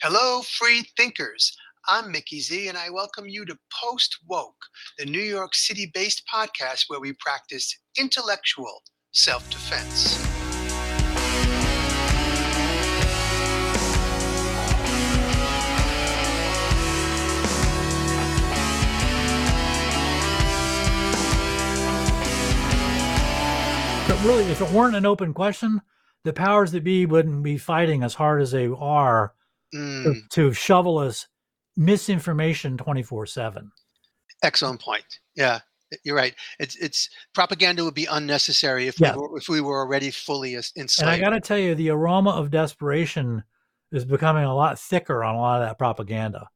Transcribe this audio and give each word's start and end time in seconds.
Hello, 0.00 0.42
free 0.42 0.84
thinkers. 0.96 1.56
I'm 1.88 2.12
Mickey 2.12 2.38
Z, 2.38 2.68
and 2.68 2.78
I 2.78 2.88
welcome 2.88 3.28
you 3.28 3.44
to 3.46 3.58
Post 3.82 4.20
Woke, 4.28 4.54
the 4.96 5.04
New 5.04 5.18
York 5.18 5.56
City 5.56 5.90
based 5.92 6.22
podcast 6.32 6.84
where 6.86 7.00
we 7.00 7.14
practice 7.14 7.76
intellectual 7.98 8.84
self 9.10 9.50
defense. 9.50 10.16
But 24.06 24.24
really, 24.24 24.44
if 24.44 24.60
it 24.60 24.70
weren't 24.70 24.94
an 24.94 25.06
open 25.06 25.34
question, 25.34 25.82
the 26.22 26.32
powers 26.32 26.70
that 26.70 26.84
be 26.84 27.04
wouldn't 27.04 27.42
be 27.42 27.58
fighting 27.58 28.04
as 28.04 28.14
hard 28.14 28.40
as 28.40 28.52
they 28.52 28.68
are 28.68 29.34
Mm, 29.74 30.04
to, 30.04 30.22
to 30.30 30.52
shovel 30.52 30.98
us 30.98 31.26
misinformation 31.76 32.76
24 32.78 33.26
7. 33.26 33.70
excellent 34.42 34.80
point. 34.80 35.04
Yeah, 35.36 35.60
you're 36.04 36.16
right. 36.16 36.34
It's 36.58 36.76
it's 36.76 37.08
propaganda 37.34 37.84
would 37.84 37.94
be 37.94 38.06
unnecessary 38.06 38.86
if 38.88 38.98
Yeah. 39.00 39.14
we 39.14 39.18
were, 39.22 39.36
if 39.38 39.48
we 39.48 39.60
were 39.60 39.78
already 39.80 40.10
fully 40.10 40.54
as- 40.56 40.72
And 40.76 40.90
I 41.08 41.18
got 41.20 41.30
to 41.30 41.40
tell 41.40 41.58
you, 41.58 41.74
the 41.74 41.90
aroma 41.90 42.30
of 42.30 42.50
desperation 42.50 43.42
is 43.92 44.04
becoming 44.04 44.44
a 44.44 44.54
lot 44.54 44.78
thicker 44.78 45.22
on 45.24 45.34
a 45.34 45.38
lot 45.38 45.60
of 45.62 45.68
that 45.68 45.78
propaganda. 45.78 46.48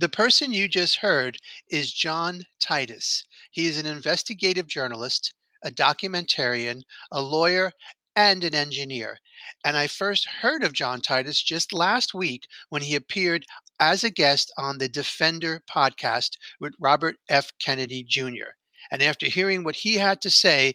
The 0.00 0.08
person 0.08 0.52
you 0.52 0.68
just 0.68 0.96
heard 0.96 1.38
is 1.70 1.92
John 1.92 2.42
Titus. 2.60 3.24
He 3.52 3.66
is 3.66 3.78
an 3.78 3.86
investigative 3.86 4.66
journalist, 4.66 5.32
a 5.64 5.70
documentarian, 5.70 6.82
a 7.12 7.22
lawyer, 7.22 7.70
and 8.16 8.44
an 8.44 8.54
engineer. 8.54 9.18
And 9.64 9.76
I 9.76 9.86
first 9.86 10.26
heard 10.26 10.62
of 10.62 10.72
John 10.72 11.00
Titus 11.00 11.42
just 11.42 11.72
last 11.72 12.14
week 12.14 12.46
when 12.68 12.82
he 12.82 12.94
appeared 12.94 13.44
as 13.80 14.04
a 14.04 14.10
guest 14.10 14.52
on 14.56 14.78
the 14.78 14.88
Defender 14.88 15.62
podcast 15.68 16.30
with 16.60 16.74
Robert 16.78 17.16
F. 17.28 17.50
Kennedy 17.60 18.04
Jr. 18.04 18.54
And 18.90 19.02
after 19.02 19.26
hearing 19.26 19.64
what 19.64 19.76
he 19.76 19.94
had 19.94 20.20
to 20.22 20.30
say, 20.30 20.74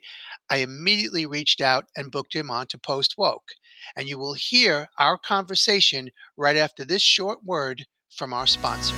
I 0.50 0.58
immediately 0.58 1.26
reached 1.26 1.62
out 1.62 1.86
and 1.96 2.12
booked 2.12 2.36
him 2.36 2.50
on 2.50 2.68
to 2.68 2.78
Post 2.78 3.16
Woke. 3.18 3.50
And 3.96 4.10
you 4.10 4.18
will 4.18 4.34
hear 4.34 4.88
our 4.98 5.18
conversation 5.18 6.10
right 6.36 6.58
after 6.58 6.84
this 6.84 7.02
short 7.02 7.44
word 7.44 7.86
from 8.10 8.34
our 8.34 8.48
sponsor. 8.48 8.96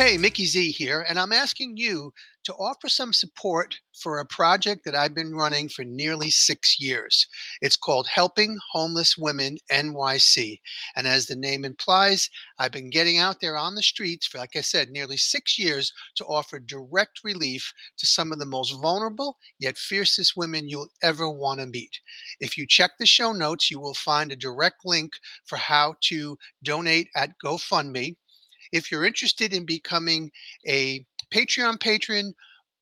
Hey, 0.00 0.16
Mickey 0.16 0.46
Z 0.46 0.70
here, 0.70 1.04
and 1.10 1.18
I'm 1.18 1.30
asking 1.30 1.76
you 1.76 2.10
to 2.44 2.54
offer 2.54 2.88
some 2.88 3.12
support 3.12 3.78
for 3.92 4.18
a 4.18 4.24
project 4.24 4.86
that 4.86 4.94
I've 4.94 5.14
been 5.14 5.34
running 5.34 5.68
for 5.68 5.84
nearly 5.84 6.30
six 6.30 6.80
years. 6.80 7.26
It's 7.60 7.76
called 7.76 8.06
Helping 8.06 8.56
Homeless 8.72 9.18
Women 9.18 9.58
NYC. 9.70 10.58
And 10.96 11.06
as 11.06 11.26
the 11.26 11.36
name 11.36 11.66
implies, 11.66 12.30
I've 12.58 12.72
been 12.72 12.88
getting 12.88 13.18
out 13.18 13.42
there 13.42 13.58
on 13.58 13.74
the 13.74 13.82
streets 13.82 14.26
for, 14.26 14.38
like 14.38 14.56
I 14.56 14.62
said, 14.62 14.88
nearly 14.88 15.18
six 15.18 15.58
years 15.58 15.92
to 16.16 16.24
offer 16.24 16.58
direct 16.60 17.20
relief 17.22 17.70
to 17.98 18.06
some 18.06 18.32
of 18.32 18.38
the 18.38 18.46
most 18.46 18.80
vulnerable 18.80 19.36
yet 19.58 19.76
fiercest 19.76 20.32
women 20.34 20.66
you'll 20.66 20.88
ever 21.02 21.28
want 21.28 21.60
to 21.60 21.66
meet. 21.66 22.00
If 22.40 22.56
you 22.56 22.66
check 22.66 22.92
the 22.98 23.04
show 23.04 23.32
notes, 23.32 23.70
you 23.70 23.78
will 23.78 23.92
find 23.92 24.32
a 24.32 24.36
direct 24.36 24.86
link 24.86 25.12
for 25.44 25.56
how 25.56 25.96
to 26.04 26.38
donate 26.64 27.08
at 27.14 27.34
GoFundMe 27.44 28.16
if 28.72 28.90
you're 28.90 29.04
interested 29.04 29.52
in 29.52 29.64
becoming 29.64 30.30
a 30.66 31.04
Patreon 31.32 31.80
patron 31.80 32.34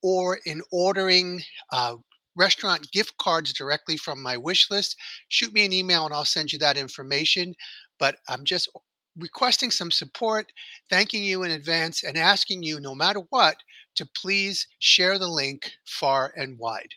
or 0.02 0.38
in 0.46 0.62
ordering 0.70 1.42
uh, 1.72 1.96
restaurant 2.36 2.90
gift 2.92 3.16
cards 3.18 3.52
directly 3.52 3.96
from 3.96 4.22
my 4.22 4.36
wish 4.36 4.70
list, 4.70 4.96
shoot 5.28 5.52
me 5.52 5.64
an 5.64 5.72
email 5.72 6.04
and 6.04 6.14
I'll 6.14 6.24
send 6.24 6.52
you 6.52 6.58
that 6.60 6.76
information. 6.76 7.54
But 7.98 8.16
I'm 8.28 8.44
just 8.44 8.70
requesting 9.18 9.70
some 9.70 9.90
support, 9.90 10.52
thanking 10.88 11.24
you 11.24 11.42
in 11.42 11.50
advance, 11.50 12.04
and 12.04 12.16
asking 12.16 12.62
you, 12.62 12.80
no 12.80 12.94
matter 12.94 13.20
what, 13.30 13.56
to 13.96 14.08
please 14.16 14.66
share 14.78 15.18
the 15.18 15.28
link 15.28 15.72
far 15.84 16.32
and 16.36 16.58
wide. 16.58 16.94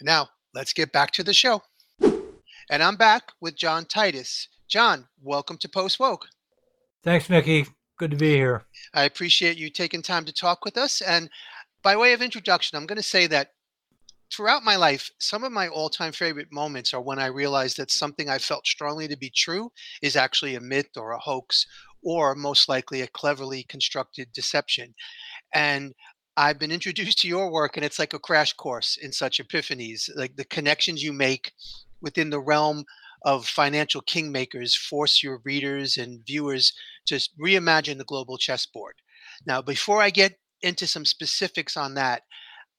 Now, 0.00 0.28
let's 0.54 0.72
get 0.72 0.92
back 0.92 1.10
to 1.12 1.24
the 1.24 1.34
show. 1.34 1.62
And 2.70 2.82
I'm 2.82 2.96
back 2.96 3.32
with 3.40 3.56
John 3.56 3.84
Titus. 3.84 4.48
John, 4.68 5.06
welcome 5.22 5.56
to 5.58 5.68
Post 5.68 5.98
Woke. 5.98 6.26
Thanks, 7.02 7.28
Mickey. 7.28 7.66
Good 7.98 8.10
to 8.10 8.16
be 8.16 8.34
here. 8.34 8.62
I 8.92 9.04
appreciate 9.04 9.56
you 9.56 9.70
taking 9.70 10.02
time 10.02 10.26
to 10.26 10.32
talk 10.32 10.64
with 10.64 10.76
us. 10.76 11.00
And 11.00 11.30
by 11.82 11.96
way 11.96 12.12
of 12.12 12.20
introduction, 12.20 12.76
I'm 12.76 12.86
going 12.86 12.96
to 12.96 13.02
say 13.02 13.26
that 13.28 13.52
throughout 14.30 14.64
my 14.64 14.76
life, 14.76 15.10
some 15.18 15.44
of 15.44 15.52
my 15.52 15.68
all 15.68 15.88
time 15.88 16.12
favorite 16.12 16.52
moments 16.52 16.92
are 16.92 17.00
when 17.00 17.18
I 17.18 17.26
realized 17.26 17.78
that 17.78 17.90
something 17.90 18.28
I 18.28 18.38
felt 18.38 18.66
strongly 18.66 19.08
to 19.08 19.16
be 19.16 19.30
true 19.30 19.70
is 20.02 20.16
actually 20.16 20.56
a 20.56 20.60
myth 20.60 20.90
or 20.96 21.12
a 21.12 21.18
hoax, 21.18 21.66
or 22.02 22.34
most 22.34 22.68
likely 22.68 23.00
a 23.00 23.08
cleverly 23.08 23.62
constructed 23.64 24.28
deception. 24.34 24.94
And 25.54 25.94
I've 26.36 26.58
been 26.58 26.72
introduced 26.72 27.18
to 27.20 27.28
your 27.28 27.50
work, 27.50 27.76
and 27.76 27.84
it's 27.84 27.98
like 27.98 28.12
a 28.12 28.18
crash 28.18 28.52
course 28.52 28.98
in 29.00 29.10
such 29.10 29.40
epiphanies, 29.40 30.10
like 30.16 30.36
the 30.36 30.44
connections 30.44 31.02
you 31.02 31.14
make 31.14 31.52
within 32.02 32.28
the 32.28 32.40
realm 32.40 32.84
of 33.22 33.46
financial 33.46 34.02
kingmakers 34.02 34.76
force 34.76 35.22
your 35.22 35.40
readers 35.44 35.96
and 35.96 36.24
viewers 36.26 36.72
to 37.06 37.16
reimagine 37.40 37.98
the 37.98 38.04
global 38.04 38.38
chessboard. 38.38 38.94
Now, 39.46 39.62
before 39.62 40.02
I 40.02 40.10
get 40.10 40.38
into 40.62 40.86
some 40.86 41.04
specifics 41.04 41.76
on 41.76 41.94
that, 41.94 42.22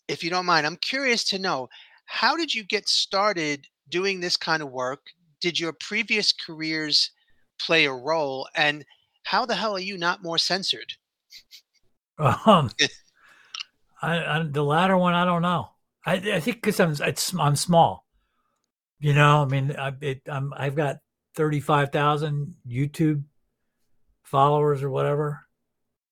if 0.08 0.24
you 0.24 0.30
don't 0.30 0.46
mind, 0.46 0.66
I'm 0.66 0.78
curious 0.78 1.24
to 1.26 1.40
know 1.40 1.70
how 2.06 2.38
did 2.38 2.53
you 2.53 2.64
get 2.64 2.88
started 2.88 3.68
doing 3.90 4.20
this 4.20 4.38
kind 4.38 4.64
of 4.64 4.72
work? 4.72 5.02
Did 5.42 5.59
your 5.59 5.74
previous 5.74 6.31
careers 6.31 7.12
play 7.59 7.86
a 7.86 7.94
role? 7.94 8.47
And 8.56 8.86
how 9.24 9.46
the 9.46 9.56
hell 9.56 9.76
are 9.76 9.80
you 9.80 9.97
not 9.97 10.24
more 10.24 10.38
censored? 10.38 10.94
Um, 12.20 12.72
I, 14.02 14.18
I, 14.18 14.44
the 14.44 14.64
latter 14.64 14.97
one, 14.97 15.14
I 15.14 15.24
don't 15.24 15.44
know. 15.44 15.70
I, 16.03 16.14
I 16.16 16.40
think 16.40 16.64
because 16.64 16.80
I'm, 16.80 16.96
I'm 17.40 17.56
small. 17.56 18.06
You 19.00 19.13
know, 19.13 19.44
I 19.44 19.46
mean, 19.46 19.75
I, 19.78 19.94
it, 20.02 20.22
I'm, 20.28 20.53
I've 20.56 20.75
got 20.75 20.97
35,000 21.35 22.56
YouTube 22.68 23.24
followers 24.24 24.84
or 24.84 24.90
whatever. 24.90 25.41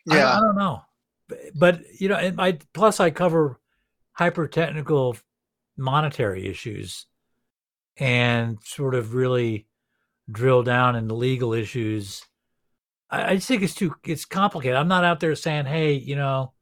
I, 0.10 0.38
I 0.38 0.40
don't 0.40 0.56
know, 0.56 0.84
but, 1.28 1.40
but 1.56 1.82
you 2.00 2.10
know, 2.10 2.16
and 2.16 2.40
I 2.40 2.60
plus 2.74 3.00
I 3.00 3.10
cover 3.10 3.60
hyper 4.14 4.48
technical 4.48 5.18
monetary 5.78 6.48
issues 6.48 7.08
and 7.98 8.60
sort 8.64 8.96
of 8.96 9.16
really 9.16 9.68
drill 10.32 10.64
down 10.64 10.96
into 10.96 11.16
legal 11.16 11.54
issues. 11.54 12.24
I, 13.10 13.32
I 13.32 13.36
just 13.36 13.48
think 13.48 13.64
it's 13.64 13.74
too 13.76 13.96
it's 14.04 14.26
complicated. 14.26 14.78
I'm 14.78 14.88
not 14.88 15.04
out 15.04 15.20
there 15.20 15.36
saying, 15.36 15.66
hey, 15.66 15.94
you 15.94 16.16
know, 16.16 16.54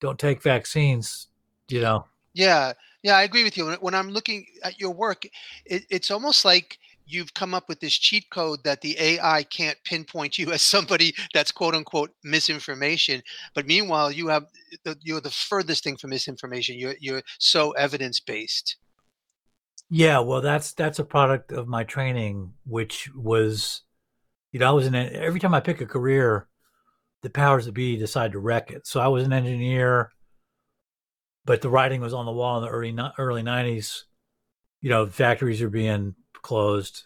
don't 0.00 0.18
take 0.18 0.42
vaccines. 0.42 1.28
You 1.68 1.80
know, 1.82 2.06
Yeah, 2.32 2.72
yeah, 3.06 3.16
I 3.16 3.22
agree 3.22 3.44
with 3.44 3.56
you. 3.56 3.70
When- 3.80 3.94
I'm 3.94 4.10
looking 4.10 4.44
at 4.64 4.80
your 4.80 4.90
work, 4.90 5.24
it, 5.64 5.84
it's 5.88 6.10
almost 6.10 6.44
like 6.44 6.76
you've 7.06 7.32
come 7.34 7.54
up 7.54 7.68
with 7.68 7.78
this 7.78 7.96
cheat 7.96 8.28
code 8.30 8.58
that 8.64 8.80
the 8.80 8.96
AI 8.98 9.44
can't 9.44 9.78
pinpoint 9.84 10.38
you 10.38 10.50
as 10.56 10.60
somebody 10.62 11.14
that's 11.32 11.52
quote 11.52 11.76
unquote 11.76 12.10
misinformation. 12.24 13.22
But 13.54 13.66
meanwhile, 13.66 14.10
you 14.10 14.26
have 14.26 14.46
you're 15.02 15.20
the 15.20 15.30
furthest 15.30 15.84
thing 15.84 15.96
from 15.96 16.10
misinformation. 16.10 16.80
You're 16.80 16.96
you're 16.98 17.22
so 17.38 17.70
evidence 17.72 18.18
based. 18.18 18.76
Yeah, 19.88 20.18
well, 20.18 20.40
that's 20.40 20.72
that's 20.72 20.98
a 20.98 21.04
product 21.04 21.52
of 21.52 21.68
my 21.68 21.84
training, 21.84 22.54
which 22.64 23.08
was, 23.14 23.82
you 24.50 24.58
know, 24.58 24.68
I 24.68 24.72
was 24.72 24.88
in 24.88 24.96
every 24.96 25.38
time 25.38 25.54
I 25.54 25.60
pick 25.60 25.80
a 25.80 25.86
career, 25.86 26.48
the 27.22 27.30
powers 27.30 27.66
that 27.66 27.72
be 27.72 27.96
decide 27.96 28.32
to 28.32 28.40
wreck 28.40 28.72
it. 28.72 28.88
So 28.88 28.98
I 28.98 29.06
was 29.06 29.22
an 29.22 29.32
engineer, 29.32 30.10
but 31.46 31.62
the 31.62 31.70
writing 31.70 32.00
was 32.00 32.12
on 32.12 32.26
the 32.26 32.32
wall 32.32 32.58
in 32.58 32.64
the 32.64 32.70
early 32.70 32.96
early 33.18 33.42
nineties. 33.42 34.04
You 34.82 34.90
know, 34.90 35.06
factories 35.06 35.62
are 35.62 35.70
being 35.70 36.14
closed. 36.42 37.04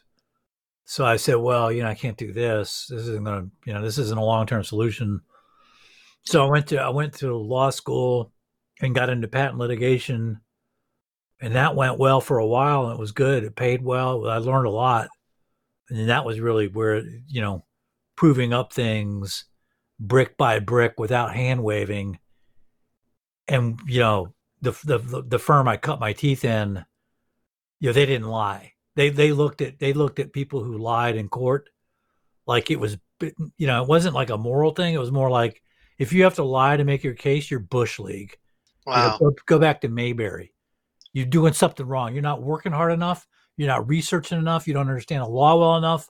So 0.85 1.05
I 1.05 1.17
said, 1.17 1.37
well, 1.37 1.71
you 1.71 1.83
know, 1.83 1.89
I 1.89 1.95
can't 1.95 2.17
do 2.17 2.33
this. 2.33 2.89
This 2.91 3.03
isn't 3.03 3.25
going 3.25 3.45
to, 3.45 3.51
you 3.65 3.73
know, 3.73 3.83
this 3.83 3.97
isn't 3.97 4.19
a 4.19 4.25
long 4.25 4.47
term 4.47 4.65
solution. 4.65 5.21
So 6.23 6.45
I 6.45 6.51
went 6.51 6.67
to 6.69 6.79
I 6.79 6.89
went 6.89 7.15
to 7.19 7.37
law 7.37 7.71
school 7.71 8.33
and 8.81 8.95
got 8.95 9.09
into 9.09 9.29
patent 9.29 9.59
litigation 9.59 10.41
and 11.41 11.55
that 11.55 11.77
went 11.77 11.99
well 11.99 12.21
for 12.21 12.39
a 12.39 12.47
while 12.47 12.85
and 12.85 12.95
it 12.95 12.99
was 12.99 13.13
good 13.13 13.45
it 13.45 13.57
paid 13.57 13.83
well 13.83 14.29
i 14.29 14.37
learned 14.39 14.67
a 14.67 14.71
lot 14.71 15.09
and 15.89 16.09
that 16.09 16.25
was 16.25 16.41
really 16.41 16.69
where 16.69 17.03
you 17.27 17.41
know 17.41 17.65
proving 18.17 18.53
up 18.53 18.73
things 18.73 19.45
brick 19.99 20.37
by 20.37 20.59
brick 20.59 20.99
without 20.99 21.35
hand 21.35 21.63
waving 21.63 22.19
and 23.51 23.79
you 23.87 24.01
know 24.01 24.33
the, 24.63 24.73
the 24.85 25.25
the 25.27 25.39
firm 25.39 25.69
i 25.69 25.77
cut 25.77 26.01
my 26.01 26.13
teeth 26.13 26.45
in 26.45 26.85
you 27.81 27.89
know 27.89 27.93
they 27.93 28.07
didn't 28.07 28.29
lie 28.29 28.73
they 28.97 29.11
they 29.11 29.33
looked 29.33 29.61
at 29.61 29.79
they 29.79 29.93
looked 29.93 30.19
at 30.19 30.33
people 30.33 30.63
who 30.65 30.79
lied 30.79 31.17
in 31.17 31.29
court 31.29 31.69
like 32.47 32.71
it 32.71 32.81
was 32.81 32.97
you 33.57 33.67
know, 33.67 33.83
it 33.83 33.89
wasn't 33.89 34.15
like 34.15 34.31
a 34.31 34.39
moral 34.39 34.73
thing. 34.73 34.95
It 34.95 35.01
was 35.01 35.13
more 35.13 35.31
like 35.31 35.63
if 35.99 36.13
you 36.13 36.25
have 36.25 36.37
to 36.37 36.45
lie 36.45 36.77
to 36.77 36.85
make 36.85 37.05
your 37.05 37.15
case, 37.15 37.51
you're 37.51 37.61
bush 37.61 37.99
league. 37.99 38.37
Wow. 38.87 39.19
You 39.21 39.27
know, 39.27 39.31
go, 39.31 39.37
go 39.47 39.59
back 39.59 39.81
to 39.83 39.89
Mayberry. 39.89 40.53
You're 41.13 41.27
doing 41.27 41.53
something 41.53 41.87
wrong. 41.87 42.13
You're 42.13 42.23
not 42.23 42.43
working 42.43 42.73
hard 42.73 42.93
enough. 42.93 43.27
You're 43.57 43.69
not 43.69 43.89
researching 43.89 44.39
enough. 44.39 44.67
You 44.67 44.75
don't 44.75 44.89
understand 44.89 45.23
the 45.23 45.29
law 45.29 45.57
well 45.57 45.77
enough. 45.77 46.09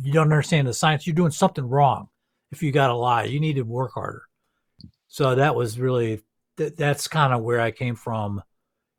You 0.00 0.12
don't 0.12 0.24
understand 0.24 0.68
the 0.68 0.74
science. 0.74 1.06
You're 1.06 1.14
doing 1.14 1.30
something 1.30 1.68
wrong. 1.68 2.08
If 2.52 2.62
you 2.62 2.70
got 2.70 2.88
to 2.88 2.94
lie, 2.94 3.24
you 3.24 3.40
need 3.40 3.56
to 3.56 3.62
work 3.62 3.92
harder. 3.94 4.22
So 5.08 5.34
that 5.34 5.54
was 5.54 5.78
really 5.78 6.22
th- 6.56 6.76
that's 6.76 7.08
kind 7.08 7.32
of 7.32 7.42
where 7.42 7.60
I 7.60 7.70
came 7.70 7.96
from 7.96 8.42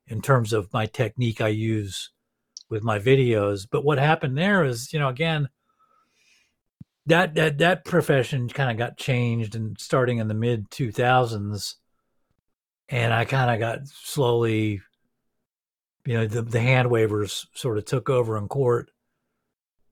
in 0.08 0.22
terms 0.22 0.54
of 0.54 0.72
my 0.74 0.86
technique 0.86 1.42
I 1.42 1.48
use 1.50 2.12
with 2.70 2.84
my 2.84 3.00
videos. 3.00 3.68
But 3.70 3.84
what 3.84 3.98
happened 3.98 4.38
there 4.38 4.64
is, 4.64 4.92
you 4.94 5.00
know, 5.00 5.10
again, 5.10 5.50
that 7.08 7.36
that 7.36 7.58
that 7.60 7.86
profession 7.86 8.50
kind 8.50 8.72
of 8.72 8.78
got 8.78 8.98
changed 8.98 9.56
and 9.56 9.78
starting 9.80 10.18
in 10.18 10.28
the 10.28 10.34
mid 10.34 10.70
2000s 10.72 11.76
and 12.90 13.14
I 13.14 13.26
kind 13.26 13.52
of 13.52 13.60
got 13.60 13.88
slowly 13.88 14.82
you 16.06 16.14
know 16.16 16.26
the 16.26 16.42
the 16.42 16.60
hand 16.60 16.90
wavers 16.90 17.48
sort 17.54 17.78
of 17.78 17.86
took 17.86 18.10
over 18.10 18.38
in 18.38 18.48
court 18.48 18.90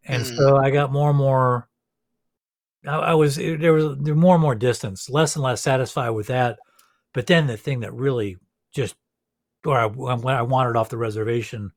and 0.06 0.24
Mm. 0.24 0.38
so 0.38 0.58
I 0.58 0.72
got 0.72 0.92
more 0.92 1.10
and 1.10 1.18
more 1.18 1.70
I, 2.88 2.96
I 2.98 3.14
was 3.14 3.36
there 3.36 3.74
was 3.74 3.96
there 4.00 4.16
more 4.16 4.36
and 4.36 4.42
more 4.42 4.56
distance 4.56 5.08
less 5.10 5.36
and 5.36 5.44
less 5.44 5.62
satisfied 5.62 6.10
with 6.12 6.28
that 6.28 6.58
but 7.14 7.28
then 7.28 7.48
the 7.48 7.58
thing 7.58 7.82
that 7.82 7.94
really 7.94 8.38
just 8.74 8.96
or 9.66 9.78
I, 9.80 9.86
when 9.86 10.36
I 10.36 10.42
wandered 10.42 10.76
off 10.76 10.90
the 10.90 10.98
reservation 10.98 11.72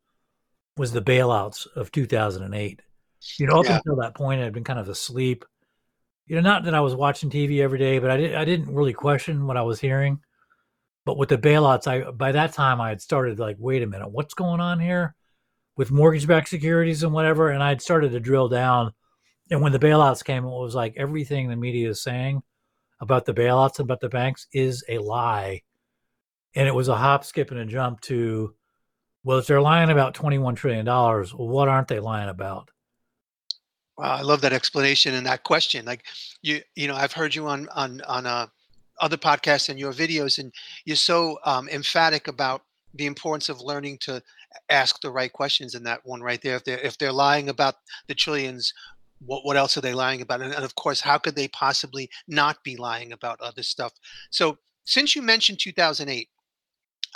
was 0.76 0.92
the 0.92 1.02
bailouts 1.02 1.66
of 1.76 1.92
2008 1.92 2.80
you 3.38 3.46
know, 3.46 3.60
up 3.60 3.64
Yeah. 3.64 3.76
until 3.76 3.96
that 3.96 4.14
point, 4.14 4.40
I'd 4.40 4.52
been 4.52 4.64
kind 4.64 4.78
of 4.78 4.88
asleep. 4.88 5.44
You 6.26 6.36
know, 6.36 6.42
not 6.42 6.64
that 6.64 6.74
I 6.74 6.80
was 6.80 6.94
watching 6.94 7.30
TV 7.30 7.60
every 7.60 7.78
day, 7.78 7.98
but 7.98 8.10
I 8.10 8.16
didn't. 8.16 8.36
I 8.36 8.44
didn't 8.44 8.74
really 8.74 8.92
question 8.92 9.46
what 9.46 9.56
I 9.56 9.62
was 9.62 9.80
hearing. 9.80 10.20
But 11.04 11.16
with 11.16 11.28
the 11.28 11.38
bailouts, 11.38 11.86
I 11.86 12.10
by 12.10 12.32
that 12.32 12.52
time 12.52 12.80
I 12.80 12.88
had 12.88 13.00
started 13.00 13.38
like, 13.38 13.56
wait 13.58 13.82
a 13.82 13.86
minute, 13.86 14.10
what's 14.10 14.34
going 14.34 14.60
on 14.60 14.80
here 14.80 15.14
with 15.76 15.90
mortgage-backed 15.90 16.48
securities 16.48 17.02
and 17.02 17.12
whatever? 17.12 17.50
And 17.50 17.62
I'd 17.62 17.82
started 17.82 18.10
to 18.12 18.20
drill 18.20 18.48
down. 18.48 18.92
And 19.50 19.62
when 19.62 19.72
the 19.72 19.78
bailouts 19.78 20.24
came, 20.24 20.44
it 20.44 20.48
was 20.48 20.74
like 20.74 20.94
everything 20.96 21.48
the 21.48 21.56
media 21.56 21.88
is 21.90 22.02
saying 22.02 22.42
about 23.00 23.24
the 23.24 23.34
bailouts 23.34 23.78
and 23.78 23.86
about 23.86 24.00
the 24.00 24.08
banks 24.08 24.46
is 24.52 24.84
a 24.88 24.98
lie. 24.98 25.62
And 26.54 26.66
it 26.66 26.74
was 26.74 26.88
a 26.88 26.96
hop, 26.96 27.24
skip, 27.24 27.50
and 27.50 27.60
a 27.60 27.66
jump 27.66 28.00
to, 28.02 28.54
well, 29.24 29.38
if 29.38 29.46
they're 29.46 29.60
lying 29.60 29.90
about 29.90 30.14
twenty-one 30.14 30.54
trillion 30.54 30.86
dollars, 30.86 31.32
what 31.32 31.68
aren't 31.68 31.88
they 31.88 32.00
lying 32.00 32.30
about? 32.30 32.70
Wow, 33.98 34.16
I 34.16 34.22
love 34.22 34.40
that 34.40 34.52
explanation 34.52 35.14
and 35.14 35.26
that 35.26 35.42
question. 35.42 35.84
Like 35.84 36.04
you, 36.42 36.60
you 36.74 36.88
know, 36.88 36.94
I've 36.94 37.12
heard 37.12 37.34
you 37.34 37.46
on 37.46 37.68
on 37.74 38.00
on 38.02 38.26
uh, 38.26 38.46
other 39.00 39.18
podcasts 39.18 39.68
and 39.68 39.78
your 39.78 39.92
videos, 39.92 40.38
and 40.38 40.52
you're 40.84 40.96
so 40.96 41.38
um, 41.44 41.68
emphatic 41.68 42.28
about 42.28 42.62
the 42.94 43.06
importance 43.06 43.50
of 43.50 43.60
learning 43.60 43.98
to 43.98 44.22
ask 44.70 45.00
the 45.02 45.10
right 45.10 45.32
questions. 45.32 45.74
And 45.74 45.84
that 45.84 46.00
one 46.04 46.22
right 46.22 46.40
there, 46.40 46.56
if 46.56 46.64
they're 46.64 46.78
if 46.78 46.96
they're 46.96 47.12
lying 47.12 47.50
about 47.50 47.74
the 48.06 48.14
trillions, 48.14 48.72
what 49.18 49.44
what 49.44 49.56
else 49.56 49.76
are 49.76 49.80
they 49.82 49.94
lying 49.94 50.20
about? 50.20 50.42
And, 50.42 50.52
and 50.52 50.64
of 50.64 50.74
course, 50.74 51.00
how 51.00 51.18
could 51.18 51.36
they 51.36 51.48
possibly 51.48 52.10
not 52.28 52.62
be 52.64 52.76
lying 52.76 53.12
about 53.12 53.40
other 53.40 53.62
stuff? 53.62 53.92
So, 54.30 54.58
since 54.84 55.16
you 55.16 55.22
mentioned 55.22 55.58
2008. 55.60 56.28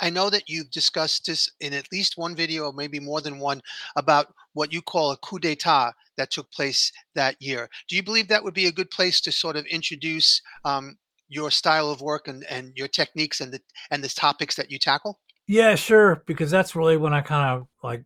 I 0.03 0.09
know 0.09 0.31
that 0.31 0.49
you've 0.49 0.71
discussed 0.71 1.27
this 1.27 1.51
in 1.59 1.73
at 1.73 1.91
least 1.91 2.17
one 2.17 2.35
video, 2.35 2.63
or 2.63 2.73
maybe 2.73 2.99
more 2.99 3.21
than 3.21 3.37
one, 3.37 3.61
about 3.95 4.33
what 4.53 4.73
you 4.73 4.81
call 4.81 5.11
a 5.11 5.17
coup 5.17 5.37
d'etat 5.37 5.91
that 6.17 6.31
took 6.31 6.51
place 6.51 6.91
that 7.13 7.35
year. 7.39 7.69
Do 7.87 7.95
you 7.95 8.01
believe 8.01 8.27
that 8.29 8.43
would 8.43 8.55
be 8.55 8.65
a 8.65 8.71
good 8.71 8.89
place 8.89 9.21
to 9.21 9.31
sort 9.31 9.55
of 9.55 9.65
introduce 9.67 10.41
um, 10.65 10.97
your 11.29 11.51
style 11.51 11.91
of 11.91 12.01
work 12.01 12.27
and, 12.27 12.43
and 12.45 12.73
your 12.75 12.87
techniques 12.87 13.41
and 13.41 13.53
the 13.53 13.59
and 13.91 14.03
the 14.03 14.09
topics 14.09 14.55
that 14.55 14.71
you 14.71 14.79
tackle? 14.79 15.19
Yeah, 15.47 15.75
sure. 15.75 16.23
Because 16.25 16.51
that's 16.51 16.75
really 16.75 16.97
when 16.97 17.13
I 17.13 17.21
kind 17.21 17.59
of 17.59 17.67
like, 17.83 18.03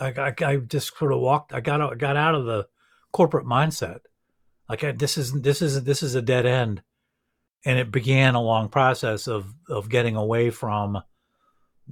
I, 0.00 0.08
I, 0.08 0.34
I 0.44 0.56
just 0.56 0.96
sort 0.96 1.12
of 1.12 1.20
walked. 1.20 1.52
I 1.52 1.60
got 1.60 1.80
out, 1.80 1.96
got 1.98 2.16
out 2.16 2.34
of 2.34 2.44
the 2.44 2.66
corporate 3.12 3.46
mindset. 3.46 4.00
Like 4.68 4.98
this 4.98 5.18
is 5.18 5.32
this 5.32 5.62
is 5.62 5.84
this 5.84 6.02
is 6.02 6.14
a 6.14 6.22
dead 6.22 6.46
end, 6.46 6.82
and 7.64 7.78
it 7.78 7.92
began 7.92 8.34
a 8.34 8.42
long 8.42 8.68
process 8.68 9.26
of 9.26 9.52
of 9.68 9.88
getting 9.88 10.16
away 10.16 10.50
from, 10.50 11.02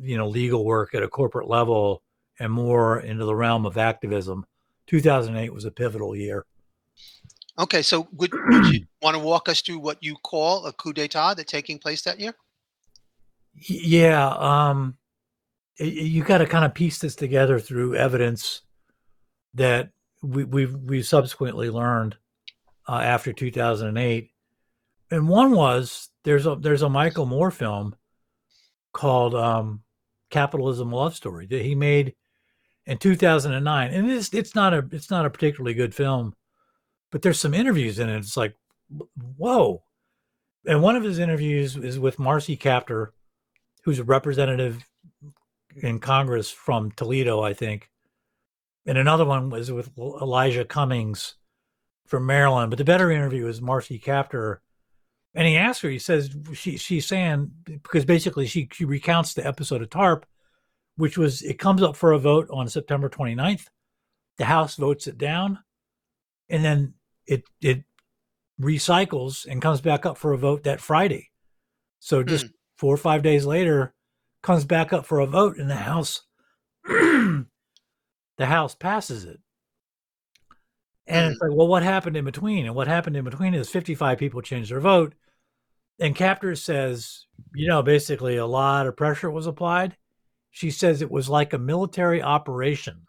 you 0.00 0.16
know, 0.16 0.28
legal 0.28 0.64
work 0.64 0.94
at 0.94 1.02
a 1.02 1.08
corporate 1.08 1.48
level 1.48 2.02
and 2.38 2.52
more 2.52 2.98
into 3.00 3.24
the 3.24 3.34
realm 3.34 3.66
of 3.66 3.76
activism. 3.76 4.46
2008 4.86 5.52
was 5.52 5.64
a 5.64 5.70
pivotal 5.70 6.16
year. 6.16 6.46
Okay, 7.58 7.82
so 7.82 8.08
would, 8.12 8.32
would 8.32 8.74
you 8.74 8.86
want 9.02 9.14
to 9.14 9.22
walk 9.22 9.48
us 9.48 9.60
through 9.60 9.78
what 9.78 10.02
you 10.02 10.16
call 10.16 10.64
a 10.64 10.72
coup 10.72 10.94
d'etat 10.94 11.34
that 11.34 11.46
taking 11.46 11.78
place 11.78 12.02
that 12.02 12.18
year? 12.18 12.34
Yeah, 13.54 14.28
um, 14.28 14.96
you 15.76 16.24
got 16.24 16.38
to 16.38 16.46
kind 16.46 16.64
of 16.64 16.72
piece 16.72 16.98
this 16.98 17.14
together 17.14 17.58
through 17.58 17.96
evidence 17.96 18.62
that 19.54 19.90
we, 20.22 20.44
we've 20.44 20.74
we 20.74 21.02
subsequently 21.02 21.70
learned 21.70 22.16
uh, 22.88 22.98
after 22.98 23.32
2008, 23.32 24.30
and 25.10 25.28
one 25.28 25.52
was 25.52 26.08
there's 26.24 26.46
a 26.46 26.56
there's 26.56 26.82
a 26.82 26.88
Michael 26.88 27.26
Moore 27.26 27.50
film 27.50 27.94
called 28.92 29.34
um, 29.34 29.82
Capitalism 30.30 30.90
Love 30.92 31.14
Story 31.14 31.46
that 31.46 31.62
he 31.62 31.74
made 31.74 32.14
in 32.86 32.98
2009, 32.98 33.92
and 33.92 34.10
it's 34.10 34.32
it's 34.34 34.54
not 34.54 34.74
a 34.74 34.86
it's 34.92 35.10
not 35.10 35.26
a 35.26 35.30
particularly 35.30 35.74
good 35.74 35.94
film, 35.94 36.34
but 37.10 37.22
there's 37.22 37.40
some 37.40 37.54
interviews 37.54 37.98
in 37.98 38.08
it. 38.08 38.18
It's 38.18 38.36
like, 38.36 38.54
whoa. 39.36 39.82
And 40.66 40.82
one 40.82 40.96
of 40.96 41.02
his 41.02 41.18
interviews 41.18 41.76
is 41.76 41.98
with 41.98 42.18
Marcy 42.18 42.56
Kaptur, 42.56 43.08
who's 43.84 43.98
a 43.98 44.04
representative 44.04 44.84
in 45.76 45.98
Congress 45.98 46.50
from 46.50 46.90
Toledo, 46.92 47.42
I 47.42 47.54
think. 47.54 47.88
And 48.86 48.98
another 48.98 49.24
one 49.24 49.50
was 49.50 49.70
with 49.70 49.90
Elijah 49.98 50.64
Cummings 50.64 51.34
from 52.06 52.26
Maryland. 52.26 52.70
But 52.70 52.78
the 52.78 52.84
better 52.84 53.10
interview 53.10 53.46
is 53.46 53.60
Marcy 53.60 53.98
Kaptur. 53.98 54.58
And 55.34 55.46
he 55.46 55.56
asked 55.56 55.82
her, 55.82 55.90
he 55.90 55.98
says, 55.98 56.34
she, 56.54 56.76
she's 56.76 57.06
saying, 57.06 57.52
because 57.64 58.04
basically 58.04 58.46
she, 58.46 58.68
she 58.72 58.84
recounts 58.84 59.34
the 59.34 59.46
episode 59.46 59.82
of 59.82 59.90
TARP, 59.90 60.24
which 60.96 61.16
was, 61.16 61.42
it 61.42 61.58
comes 61.58 61.82
up 61.82 61.94
for 61.94 62.12
a 62.12 62.18
vote 62.18 62.48
on 62.50 62.68
September 62.68 63.08
29th. 63.08 63.66
The 64.38 64.46
House 64.46 64.76
votes 64.76 65.06
it 65.06 65.18
down. 65.18 65.60
And 66.48 66.64
then 66.64 66.94
it, 67.26 67.44
it 67.60 67.84
recycles 68.60 69.46
and 69.46 69.62
comes 69.62 69.80
back 69.80 70.04
up 70.04 70.18
for 70.18 70.32
a 70.32 70.38
vote 70.38 70.64
that 70.64 70.80
Friday. 70.80 71.30
So 72.00 72.22
hmm. 72.22 72.28
just 72.28 72.46
four 72.76 72.92
or 72.94 72.98
five 72.98 73.22
days 73.22 73.46
later, 73.46 73.94
comes 74.42 74.64
back 74.64 74.92
up 74.92 75.06
for 75.06 75.20
a 75.20 75.26
vote 75.26 75.58
in 75.58 75.68
the 75.68 75.76
House. 75.76 76.22
the 78.40 78.46
House 78.46 78.74
passes 78.74 79.26
it. 79.26 79.38
And 81.06 81.26
it's 81.26 81.38
mm. 81.38 81.48
like, 81.48 81.56
well, 81.56 81.68
what 81.68 81.82
happened 81.82 82.16
in 82.16 82.24
between? 82.24 82.64
And 82.64 82.74
what 82.74 82.88
happened 82.88 83.14
in 83.14 83.24
between 83.24 83.52
is 83.52 83.68
55 83.68 84.16
people 84.16 84.40
changed 84.40 84.70
their 84.70 84.80
vote. 84.80 85.14
And 85.98 86.16
Kaptur 86.16 86.56
says, 86.56 87.26
you 87.54 87.68
know, 87.68 87.82
basically 87.82 88.38
a 88.38 88.46
lot 88.46 88.86
of 88.86 88.96
pressure 88.96 89.30
was 89.30 89.46
applied. 89.46 89.94
She 90.50 90.70
says 90.70 91.02
it 91.02 91.10
was 91.10 91.28
like 91.28 91.52
a 91.52 91.58
military 91.58 92.22
operation. 92.22 93.02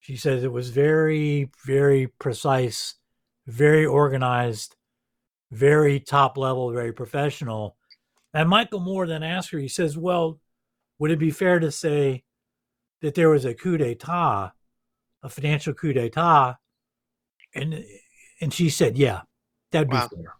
She 0.00 0.18
says 0.18 0.44
it 0.44 0.52
was 0.52 0.68
very, 0.68 1.50
very 1.64 2.08
precise, 2.18 2.96
very 3.46 3.86
organized, 3.86 4.76
very 5.50 5.98
top 5.98 6.36
level, 6.36 6.70
very 6.72 6.92
professional. 6.92 7.78
And 8.34 8.50
Michael 8.50 8.80
Moore 8.80 9.06
then 9.06 9.22
asks 9.22 9.50
her, 9.52 9.58
he 9.58 9.68
says, 9.68 9.96
Well, 9.96 10.38
would 10.98 11.10
it 11.10 11.18
be 11.18 11.30
fair 11.30 11.58
to 11.58 11.72
say 11.72 12.24
that 13.02 13.14
there 13.14 13.30
was 13.30 13.44
a 13.44 13.54
coup 13.54 13.76
d'etat, 13.78 14.52
a 15.22 15.28
financial 15.28 15.74
coup 15.74 15.92
d'etat? 15.92 16.56
And 17.54 17.84
and 18.40 18.52
she 18.52 18.68
said, 18.70 18.98
Yeah, 18.98 19.22
that'd 19.72 19.88
Wow. 19.90 20.08
be 20.10 20.16
fair. 20.16 20.34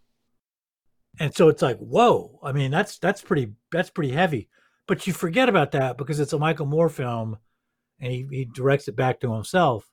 And 1.19 1.35
so 1.35 1.49
it's 1.49 1.61
like, 1.61 1.77
whoa. 1.79 2.39
I 2.43 2.51
mean, 2.51 2.71
that's 2.71 2.99
that's 2.99 3.21
pretty 3.21 3.53
that's 3.71 3.89
pretty 3.89 4.13
heavy. 4.13 4.49
But 4.87 5.05
you 5.07 5.13
forget 5.13 5.49
about 5.49 5.71
that 5.71 5.97
because 5.97 6.19
it's 6.19 6.33
a 6.33 6.39
Michael 6.39 6.65
Moore 6.65 6.89
film 6.89 7.37
and 7.99 8.11
he, 8.11 8.27
he 8.31 8.45
directs 8.45 8.87
it 8.87 8.95
back 8.95 9.19
to 9.21 9.33
himself. 9.33 9.89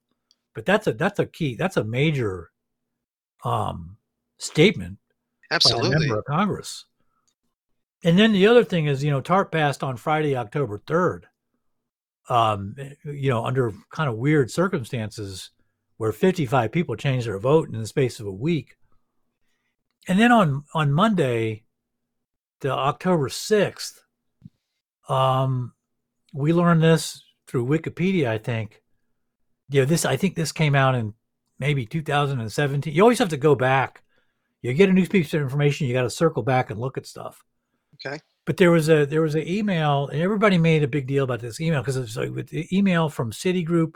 But 0.54 0.66
that's 0.66 0.87
a 0.87 0.92
that's 0.92 1.18
a 1.18 1.26
key, 1.26 1.56
that's 1.56 1.76
a 1.76 1.85
major 1.85 2.50
um 3.44 3.97
statement 4.38 4.99
by 5.62 5.71
a 5.71 5.75
Absolutely. 5.75 5.99
member 5.99 6.18
of 6.18 6.25
Congress. 6.26 6.87
And 8.04 8.18
then 8.18 8.33
the 8.33 8.47
other 8.47 8.64
thing 8.64 8.87
is, 8.87 9.02
you 9.02 9.11
know, 9.11 9.23
TARP 9.23 9.50
passed 9.50 9.83
on 9.83 9.97
Friday, 9.97 10.37
October 10.37 10.78
3rd, 10.78 11.23
um, 12.28 12.75
you 13.04 13.31
know, 13.31 13.45
under 13.45 13.73
kind 13.90 14.09
of 14.09 14.16
weird 14.16 14.50
circumstances 14.50 15.50
where 15.97 16.12
55 16.12 16.73
people 16.73 16.97
changed 16.97 17.26
their 17.26 17.38
vote 17.38 17.69
in 17.69 17.78
the 17.78 17.87
space 17.87 18.21
of 18.21 18.26
a 18.26 18.33
week. 18.33 18.76
And 20.09 20.19
then 20.19 20.33
on, 20.33 20.64
on 20.75 20.93
Monday, 20.93 21.64
the 22.61 22.71
October 22.71 23.28
6th, 23.28 24.00
um, 25.09 25.73
we 26.33 26.52
learned 26.52 26.83
this 26.83 27.23
through 27.47 27.66
Wikipedia, 27.66 28.26
I 28.28 28.38
think. 28.38 28.83
Yeah, 29.69 29.85
this 29.85 30.04
I 30.04 30.16
think 30.16 30.35
this 30.35 30.52
came 30.52 30.75
out 30.75 30.95
in 30.95 31.14
maybe 31.59 31.87
2017. 31.87 32.93
You 32.93 33.02
always 33.02 33.19
have 33.19 33.31
to 33.31 33.37
go 33.37 33.54
back. 33.54 34.02
You 34.61 34.73
get 34.73 34.88
a 34.88 34.93
new 34.93 35.07
piece 35.07 35.33
of 35.35 35.43
information, 35.43 35.87
you 35.87 35.93
got 35.93 36.02
to 36.02 36.11
circle 36.11 36.43
back 36.43 36.71
and 36.71 36.81
look 36.81 36.97
at 36.97 37.07
stuff. 37.07 37.45
Okay. 37.95 38.19
But 38.46 38.58
there 38.58 38.70
was 38.70 38.88
a 38.88 39.06
there 39.06 39.22
was 39.22 39.34
an 39.34 39.48
email, 39.48 40.08
and 40.08 40.20
everybody 40.20 40.58
made 40.58 40.82
a 40.82 40.88
big 40.88 41.06
deal 41.06 41.24
about 41.24 41.40
this 41.40 41.60
email 41.60 41.80
because 41.80 41.96
it 41.96 42.00
was 42.00 42.16
like 42.16 42.30
with 42.30 42.48
the 42.48 42.66
email 42.76 43.08
from 43.08 43.32
Citigroup 43.32 43.94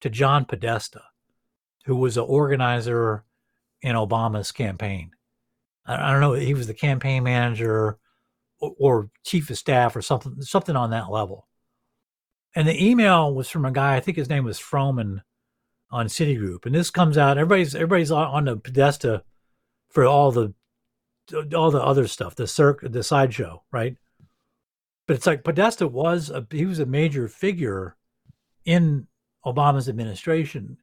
to 0.00 0.10
John 0.10 0.44
Podesta, 0.44 1.02
who 1.84 1.96
was 1.96 2.16
an 2.16 2.24
organizer 2.24 3.24
in 3.82 3.96
Obama's 3.96 4.52
campaign. 4.52 5.10
I, 5.84 6.08
I 6.08 6.12
don't 6.12 6.20
know, 6.20 6.34
he 6.34 6.54
was 6.54 6.66
the 6.66 6.74
campaign 6.74 7.24
manager 7.24 7.98
or, 8.60 8.74
or 8.78 9.10
chief 9.24 9.50
of 9.50 9.58
staff 9.58 9.96
or 9.96 10.02
something 10.02 10.40
something 10.42 10.76
on 10.76 10.90
that 10.90 11.10
level. 11.10 11.48
And 12.54 12.66
the 12.66 12.84
email 12.84 13.34
was 13.34 13.50
from 13.50 13.64
a 13.64 13.72
guy, 13.72 13.96
I 13.96 14.00
think 14.00 14.16
his 14.16 14.30
name 14.30 14.44
was 14.44 14.58
Froman 14.58 15.22
on 15.90 16.06
Citigroup. 16.06 16.64
And 16.66 16.74
this 16.74 16.90
comes 16.90 17.18
out, 17.18 17.36
everybody's 17.36 17.74
everybody's 17.74 18.10
on 18.10 18.44
the 18.44 18.56
Podesta 18.56 19.24
for 19.88 20.04
all 20.04 20.30
the 20.30 20.54
all 21.54 21.70
the 21.70 21.82
other 21.82 22.06
stuff, 22.06 22.34
the 22.34 22.46
circ, 22.46 22.80
the 22.82 23.02
sideshow, 23.02 23.62
right? 23.72 23.96
But 25.06 25.16
it's 25.16 25.26
like 25.26 25.44
Podesta 25.44 25.86
was 25.86 26.30
a 26.30 26.46
he 26.50 26.66
was 26.66 26.78
a 26.78 26.86
major 26.86 27.28
figure 27.28 27.96
in 28.64 29.06
Obama's 29.44 29.88
administration. 29.88 30.78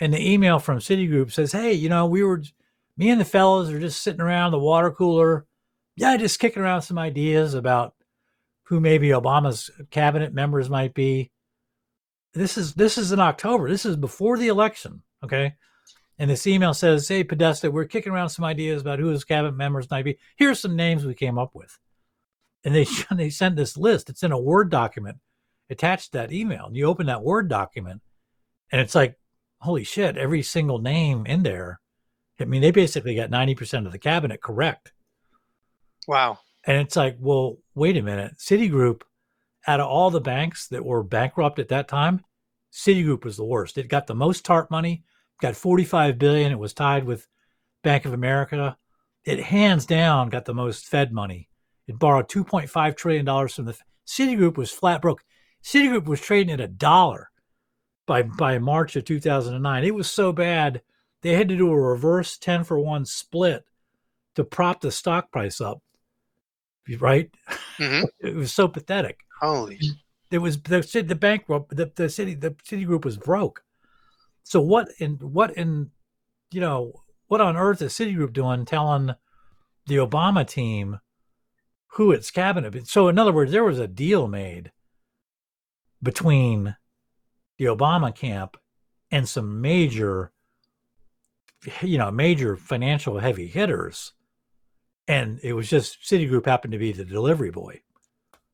And 0.00 0.12
the 0.12 0.32
email 0.32 0.58
from 0.58 0.78
Citigroup 0.78 1.30
says, 1.32 1.52
"Hey, 1.52 1.72
you 1.72 1.88
know, 1.88 2.06
we 2.06 2.22
were 2.22 2.42
me 2.96 3.10
and 3.10 3.20
the 3.20 3.24
fellows 3.24 3.70
are 3.70 3.80
just 3.80 4.02
sitting 4.02 4.20
around 4.20 4.52
the 4.52 4.58
water 4.58 4.90
cooler, 4.90 5.46
yeah, 5.96 6.16
just 6.16 6.38
kicking 6.38 6.62
around 6.62 6.82
some 6.82 6.98
ideas 6.98 7.54
about 7.54 7.94
who 8.64 8.80
maybe 8.80 9.08
Obama's 9.08 9.70
cabinet 9.90 10.32
members 10.32 10.70
might 10.70 10.94
be. 10.94 11.30
This 12.32 12.56
is 12.56 12.74
this 12.74 12.96
is 12.96 13.12
in 13.12 13.20
October. 13.20 13.68
This 13.68 13.84
is 13.84 13.96
before 13.96 14.38
the 14.38 14.48
election, 14.48 15.02
okay? 15.22 15.56
And 16.22 16.30
this 16.30 16.46
email 16.46 16.72
says, 16.72 17.08
Hey, 17.08 17.24
Podesta, 17.24 17.68
we're 17.68 17.84
kicking 17.84 18.12
around 18.12 18.28
some 18.28 18.44
ideas 18.44 18.80
about 18.80 19.00
who 19.00 19.08
his 19.08 19.24
cabinet 19.24 19.56
members 19.56 19.90
might 19.90 20.04
be. 20.04 20.20
Here's 20.36 20.60
some 20.60 20.76
names 20.76 21.04
we 21.04 21.14
came 21.14 21.36
up 21.36 21.50
with. 21.52 21.76
And 22.62 22.72
they, 22.72 22.86
they 23.10 23.28
sent 23.28 23.56
this 23.56 23.76
list. 23.76 24.08
It's 24.08 24.22
in 24.22 24.30
a 24.30 24.38
Word 24.38 24.70
document 24.70 25.16
attached 25.68 26.12
to 26.12 26.18
that 26.18 26.30
email. 26.30 26.66
And 26.66 26.76
you 26.76 26.86
open 26.86 27.06
that 27.06 27.24
Word 27.24 27.48
document, 27.48 28.02
and 28.70 28.80
it's 28.80 28.94
like, 28.94 29.18
holy 29.62 29.82
shit, 29.82 30.16
every 30.16 30.44
single 30.44 30.78
name 30.78 31.26
in 31.26 31.42
there. 31.42 31.80
I 32.38 32.44
mean, 32.44 32.62
they 32.62 32.70
basically 32.70 33.16
got 33.16 33.30
90% 33.30 33.86
of 33.86 33.90
the 33.90 33.98
cabinet 33.98 34.40
correct. 34.40 34.92
Wow. 36.06 36.38
And 36.62 36.76
it's 36.76 36.94
like, 36.94 37.16
well, 37.18 37.56
wait 37.74 37.96
a 37.96 38.02
minute. 38.02 38.36
Citigroup, 38.38 39.02
out 39.66 39.80
of 39.80 39.88
all 39.88 40.12
the 40.12 40.20
banks 40.20 40.68
that 40.68 40.84
were 40.84 41.02
bankrupt 41.02 41.58
at 41.58 41.70
that 41.70 41.88
time, 41.88 42.24
Citigroup 42.72 43.24
was 43.24 43.36
the 43.36 43.44
worst. 43.44 43.76
It 43.76 43.88
got 43.88 44.06
the 44.06 44.14
most 44.14 44.44
TARP 44.44 44.70
money, 44.70 45.02
got 45.40 45.56
45 45.56 46.18
billion. 46.18 46.52
It 46.52 46.58
was 46.58 46.74
tied 46.74 47.04
with 47.04 47.26
Bank 47.82 48.04
of 48.04 48.12
America. 48.12 48.76
It 49.24 49.40
hands 49.40 49.86
down 49.86 50.28
got 50.28 50.44
the 50.44 50.54
most 50.54 50.86
Fed 50.86 51.12
money. 51.12 51.48
It 51.86 51.98
borrowed 51.98 52.28
2.5 52.28 52.96
trillion 52.96 53.24
dollars 53.24 53.54
from 53.54 53.66
the 53.66 53.76
Citigroup 54.06 54.56
was 54.56 54.70
flat 54.70 55.00
broke. 55.00 55.24
Citigroup 55.62 56.06
was 56.06 56.20
trading 56.20 56.52
at 56.52 56.60
a 56.60 56.68
dollar 56.68 57.30
by 58.06 58.22
by 58.22 58.58
March 58.58 58.96
of 58.96 59.04
2009. 59.04 59.84
It 59.84 59.94
was 59.94 60.10
so 60.10 60.32
bad 60.32 60.82
they 61.22 61.34
had 61.34 61.48
to 61.48 61.56
do 61.56 61.70
a 61.70 61.80
reverse 61.80 62.36
10 62.36 62.64
for 62.64 62.78
1 62.78 63.06
split 63.06 63.64
to 64.34 64.44
prop 64.44 64.80
the 64.80 64.90
stock 64.90 65.30
price 65.30 65.60
up. 65.60 65.82
Right? 66.98 67.30
Mm-hmm. 67.78 68.04
It 68.20 68.34
was 68.34 68.52
so 68.52 68.68
pathetic. 68.68 69.20
Holy. 69.40 69.78
It 70.30 70.38
was 70.38 70.60
the 70.62 70.80
the 71.06 71.14
bank 71.14 71.46
the, 71.46 71.92
the 71.94 72.08
city 72.08 72.34
the 72.34 72.52
Citigroup 72.52 73.04
was 73.04 73.16
broke. 73.16 73.62
So 74.44 74.60
what 74.60 74.88
in 74.98 75.14
what 75.16 75.56
in 75.56 75.90
you 76.50 76.60
know 76.60 76.92
what 77.28 77.40
on 77.40 77.56
earth 77.56 77.82
is 77.82 77.94
Citigroup 77.94 78.32
doing 78.32 78.64
telling 78.64 79.14
the 79.86 79.96
Obama 79.96 80.46
team 80.46 81.00
who 81.92 82.12
its 82.12 82.30
cabinet? 82.30 82.86
So 82.88 83.08
in 83.08 83.18
other 83.18 83.32
words, 83.32 83.52
there 83.52 83.64
was 83.64 83.78
a 83.78 83.88
deal 83.88 84.28
made 84.28 84.72
between 86.02 86.76
the 87.58 87.66
Obama 87.66 88.14
camp 88.14 88.56
and 89.10 89.28
some 89.28 89.60
major, 89.60 90.32
you 91.82 91.98
know, 91.98 92.10
major 92.10 92.56
financial 92.56 93.18
heavy 93.18 93.46
hitters, 93.46 94.12
and 95.06 95.38
it 95.42 95.52
was 95.52 95.68
just 95.68 96.02
Citigroup 96.02 96.46
happened 96.46 96.72
to 96.72 96.78
be 96.78 96.92
the 96.92 97.04
delivery 97.04 97.50
boy. 97.50 97.80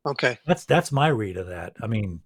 Okay, 0.07 0.39
that's 0.47 0.65
that's 0.65 0.93
my 0.93 1.09
read 1.09 1.37
of 1.37 1.47
that. 1.49 1.75
I 1.81 1.87
mean, 1.87 2.21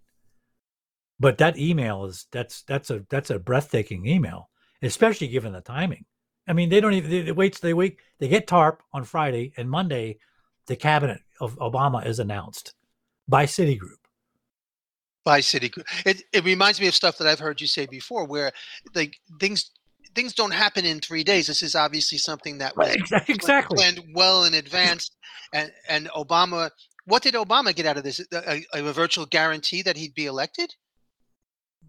but 1.22 1.38
that 1.38 1.56
email 1.56 2.04
is 2.04 2.26
that's 2.32 2.62
that's 2.64 2.90
a 2.90 3.04
that's 3.08 3.30
a 3.30 3.38
breathtaking 3.38 4.06
email, 4.06 4.50
especially 4.82 5.28
given 5.28 5.52
the 5.52 5.60
timing. 5.60 6.04
I 6.48 6.52
mean, 6.52 6.68
they 6.68 6.80
don't 6.80 6.94
even 6.94 7.10
they, 7.10 7.22
they 7.22 7.32
wait. 7.32 7.60
They 7.60 7.72
wait. 7.72 7.98
They 8.18 8.26
get 8.26 8.48
TARP 8.48 8.80
on 8.92 9.04
Friday, 9.04 9.52
and 9.56 9.70
Monday, 9.70 10.18
the 10.66 10.74
cabinet 10.74 11.20
of 11.40 11.56
Obama 11.60 12.04
is 12.04 12.18
announced 12.18 12.74
by 13.28 13.46
Citigroup. 13.46 14.02
By 15.24 15.38
Citigroup, 15.38 15.84
it 16.04 16.24
it 16.32 16.44
reminds 16.44 16.80
me 16.80 16.88
of 16.88 16.94
stuff 16.94 17.18
that 17.18 17.28
I've 17.28 17.38
heard 17.38 17.60
you 17.60 17.68
say 17.68 17.86
before, 17.86 18.26
where 18.26 18.50
like 18.92 19.14
things 19.38 19.70
things 20.16 20.34
don't 20.34 20.52
happen 20.52 20.84
in 20.84 20.98
three 20.98 21.22
days. 21.22 21.46
This 21.46 21.62
is 21.62 21.76
obviously 21.76 22.18
something 22.18 22.58
that 22.58 22.76
was 22.76 22.96
exactly 23.28 23.76
planned 23.76 24.00
well 24.12 24.42
in 24.42 24.54
advance, 24.54 25.12
and 25.54 25.70
and 25.88 26.08
Obama. 26.16 26.70
What 27.04 27.22
did 27.22 27.34
Obama 27.34 27.72
get 27.72 27.86
out 27.86 27.96
of 27.96 28.02
this? 28.02 28.18
A, 28.32 28.64
a, 28.74 28.88
a 28.88 28.92
virtual 28.92 29.26
guarantee 29.26 29.82
that 29.82 29.96
he'd 29.96 30.14
be 30.14 30.26
elected? 30.26 30.74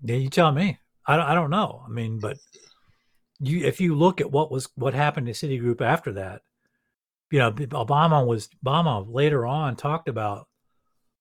Yeah, 0.04 0.18
you 0.18 0.30
tell 0.30 0.52
me. 0.52 0.78
I 1.08 1.18
don't, 1.18 1.26
I 1.26 1.34
don't 1.34 1.50
know. 1.50 1.84
I 1.86 1.90
mean, 1.90 2.20
but 2.20 2.38
you 3.40 3.66
if 3.66 3.82
you 3.82 3.96
look 3.96 4.22
at 4.22 4.32
what 4.32 4.52
was 4.52 4.70
what 4.76 4.94
happened 4.94 5.28
to 5.28 5.34
Citigroup 5.34 5.82
after 5.82 6.14
that, 6.14 6.42
you 7.32 7.40
know, 7.40 7.52
Obama 7.52 8.26
was 8.26 8.50
Obama 8.64 9.06
later 9.12 9.46
on 9.46 9.76
talked 9.76 10.08
about, 10.08 10.48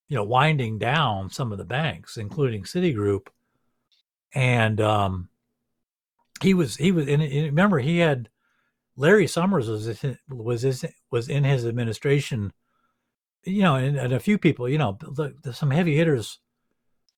you 0.08 0.16
know, 0.16 0.24
winding 0.24 0.78
down 0.78 1.30
some 1.30 1.52
of 1.52 1.58
the 1.58 1.64
banks, 1.64 2.16
including 2.16 2.64
Citigroup, 2.64 3.28
and 4.34 4.80
um, 4.80 5.28
he 6.42 6.54
was 6.54 6.76
he 6.76 6.92
was 6.92 7.06
in. 7.06 7.20
Remember, 7.20 7.78
he 7.78 7.98
had 7.98 8.28
Larry 8.96 9.26
Summers 9.26 9.68
was 9.68 10.04
was 10.28 10.62
his, 10.62 10.84
was 11.10 11.28
in 11.28 11.44
his 11.44 11.66
administration, 11.66 12.52
you 13.44 13.62
know, 13.62 13.76
and, 13.76 13.96
and 13.96 14.12
a 14.12 14.20
few 14.20 14.38
people, 14.38 14.68
you 14.68 14.78
know, 14.78 14.98
some 15.52 15.70
heavy 15.70 15.96
hitters 15.96 16.40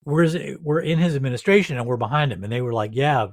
we're 0.05 0.59
we're 0.63 0.81
in 0.81 0.99
his 0.99 1.17
administration 1.17 1.77
and 1.77 1.87
we're 1.87 1.97
behind 1.97 2.33
him, 2.33 2.45
and 2.45 2.53
they 2.53 2.61
were 2.61 2.73
like, 2.73 2.91
"Yeah, 2.95 3.29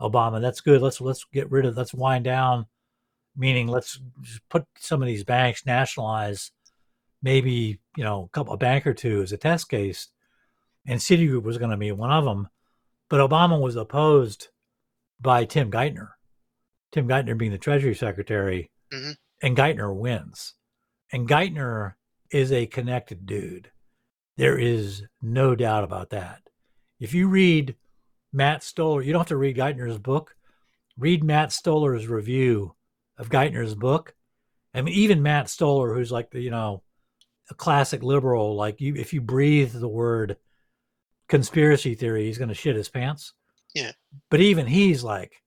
Obama, 0.00 0.40
that's 0.40 0.60
good. 0.60 0.80
Let's 0.80 1.00
let's 1.00 1.24
get 1.32 1.50
rid 1.50 1.66
of 1.66 1.76
let's 1.76 1.94
wind 1.94 2.24
down." 2.24 2.66
Meaning, 3.36 3.66
let's 3.66 3.98
put 4.48 4.64
some 4.78 5.02
of 5.02 5.08
these 5.08 5.24
banks 5.24 5.66
nationalize, 5.66 6.52
maybe 7.22 7.80
you 7.96 8.04
know 8.04 8.24
a 8.24 8.28
couple 8.28 8.54
a 8.54 8.56
bank 8.56 8.86
or 8.86 8.94
two 8.94 9.22
as 9.22 9.32
a 9.32 9.36
test 9.36 9.68
case, 9.68 10.08
and 10.86 11.00
Citigroup 11.00 11.42
was 11.42 11.58
going 11.58 11.72
to 11.72 11.76
be 11.76 11.90
one 11.90 12.12
of 12.12 12.24
them, 12.24 12.48
but 13.08 13.28
Obama 13.28 13.60
was 13.60 13.76
opposed 13.76 14.48
by 15.20 15.44
Tim 15.44 15.70
Geithner, 15.70 16.10
Tim 16.92 17.08
Geithner 17.08 17.36
being 17.36 17.52
the 17.52 17.58
Treasury 17.58 17.94
Secretary, 17.94 18.70
mm-hmm. 18.92 19.12
and 19.42 19.56
Geithner 19.56 19.94
wins, 19.94 20.54
and 21.10 21.28
Geithner 21.28 21.94
is 22.30 22.52
a 22.52 22.66
connected 22.66 23.26
dude 23.26 23.70
there 24.36 24.58
is 24.58 25.02
no 25.22 25.54
doubt 25.54 25.84
about 25.84 26.10
that. 26.10 26.42
If 27.00 27.14
you 27.14 27.28
read 27.28 27.76
Matt 28.32 28.62
Stoller, 28.62 29.02
you 29.02 29.12
don't 29.12 29.20
have 29.20 29.28
to 29.28 29.36
read 29.36 29.56
Geithner's 29.56 29.98
book. 29.98 30.34
Read 30.98 31.24
Matt 31.24 31.50
Stoller's 31.50 32.06
review 32.08 32.74
of 33.18 33.28
Geithner's 33.28 33.74
book. 33.74 34.14
I 34.72 34.82
mean, 34.82 34.94
even 34.94 35.22
Matt 35.22 35.48
Stoller, 35.48 35.94
who's 35.94 36.10
like 36.10 36.30
the, 36.30 36.40
you 36.40 36.50
know, 36.50 36.82
a 37.50 37.54
classic 37.54 38.02
liberal, 38.02 38.56
like 38.56 38.80
you, 38.80 38.94
if 38.94 39.12
you 39.12 39.20
breathe 39.20 39.72
the 39.72 39.88
word 39.88 40.36
conspiracy 41.28 41.94
theory, 41.94 42.26
he's 42.26 42.38
going 42.38 42.48
to 42.48 42.54
shit 42.54 42.76
his 42.76 42.88
pants. 42.88 43.32
Yeah. 43.74 43.92
But 44.30 44.40
even 44.40 44.66
he's 44.66 45.04
like, 45.04 45.42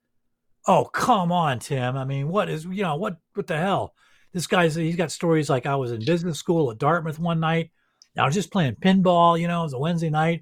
oh, 0.66 0.86
come 0.86 1.32
on, 1.32 1.60
Tim. 1.60 1.98
I 1.98 2.06
mean, 2.06 2.28
what 2.28 2.50
is, 2.50 2.66
you 2.66 2.84
know, 2.84 2.96
what, 2.96 3.18
what 3.34 3.48
the 3.48 3.58
hell? 3.58 3.94
This 4.34 4.48
guy's, 4.48 4.76
he's 4.76 4.96
got 4.98 5.12
stories 5.12 5.50
like 5.50 5.66
I 5.66 5.76
was 5.76 5.92
in 5.92 6.06
business 6.06 6.38
school 6.38 6.72
at 6.72 6.78
Dartmouth 6.78 7.20
one 7.20 7.40
night 7.40 7.72
I 8.18 8.26
was 8.26 8.36
just 8.36 8.52
playing 8.52 8.76
pinball, 8.76 9.40
you 9.40 9.48
know, 9.48 9.62
it 9.62 9.64
was 9.64 9.74
a 9.74 9.80
Wednesday 9.80 10.10
night, 10.10 10.42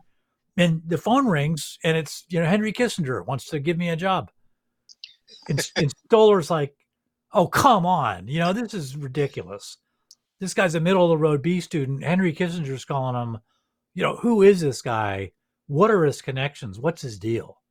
and 0.57 0.81
the 0.85 0.97
phone 0.97 1.27
rings, 1.27 1.77
and 1.83 1.97
it's 1.97 2.25
you 2.29 2.39
know 2.39 2.45
Henry 2.45 2.71
Kissinger 2.71 3.25
wants 3.25 3.49
to 3.49 3.59
give 3.59 3.77
me 3.77 3.89
a 3.89 3.95
job. 3.95 4.31
And, 5.49 5.59
and 5.75 5.93
Stoller's 6.09 6.49
like, 6.49 6.75
"Oh, 7.33 7.47
come 7.47 7.85
on, 7.85 8.27
you 8.27 8.39
know 8.39 8.53
this 8.53 8.73
is 8.73 8.95
ridiculous. 8.95 9.77
This 10.39 10.53
guy's 10.53 10.75
a 10.75 10.79
middle 10.79 11.03
of 11.03 11.09
the 11.09 11.17
road 11.17 11.41
B 11.41 11.59
student. 11.59 12.03
Henry 12.03 12.33
Kissinger's 12.33 12.85
calling 12.85 13.15
him. 13.15 13.39
You 13.93 14.03
know 14.03 14.15
who 14.17 14.41
is 14.41 14.61
this 14.61 14.81
guy? 14.81 15.31
What 15.67 15.91
are 15.91 16.03
his 16.03 16.21
connections? 16.21 16.79
What's 16.79 17.01
his 17.01 17.19
deal?" 17.19 17.61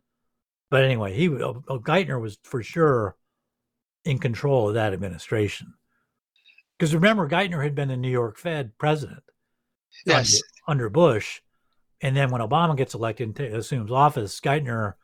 But 0.71 0.85
anyway, 0.85 1.15
he 1.15 1.29
Geithner 1.29 2.21
was 2.21 2.39
for 2.43 2.63
sure 2.63 3.17
in 4.05 4.19
control 4.19 4.69
of 4.69 4.75
that 4.75 4.93
administration. 4.93 5.75
Because 6.77 6.95
remember, 6.95 7.29
Geithner 7.29 7.63
had 7.63 7.75
been 7.75 7.89
the 7.89 7.97
New 7.97 8.11
York 8.11 8.39
Fed 8.39 8.73
president 8.79 9.24
yes. 10.07 10.41
under, 10.67 10.85
under 10.85 10.91
Bush. 10.91 11.41
And 12.01 12.17
then 12.17 12.31
when 12.31 12.41
Obama 12.41 12.77
gets 12.77 12.95
elected 12.95 13.29
and 13.29 13.37
t- 13.37 13.47
assumes 13.47 13.91
office, 13.91 14.41
Geithner 14.41 14.95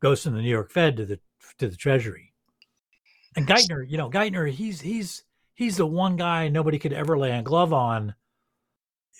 goes 0.00 0.22
from 0.22 0.34
the 0.34 0.42
New 0.42 0.50
York 0.50 0.70
Fed 0.70 0.96
to 0.98 1.06
the 1.06 1.20
to 1.58 1.68
the 1.68 1.76
Treasury. 1.76 2.32
And 3.36 3.46
Geithner, 3.46 3.88
you 3.88 3.96
know, 3.96 4.10
Geithner, 4.10 4.50
he's 4.50 4.80
he's 4.80 5.24
he's 5.54 5.76
the 5.76 5.86
one 5.86 6.16
guy 6.16 6.48
nobody 6.48 6.78
could 6.78 6.92
ever 6.92 7.18
lay 7.18 7.30
a 7.30 7.42
glove 7.42 7.72
on 7.72 8.14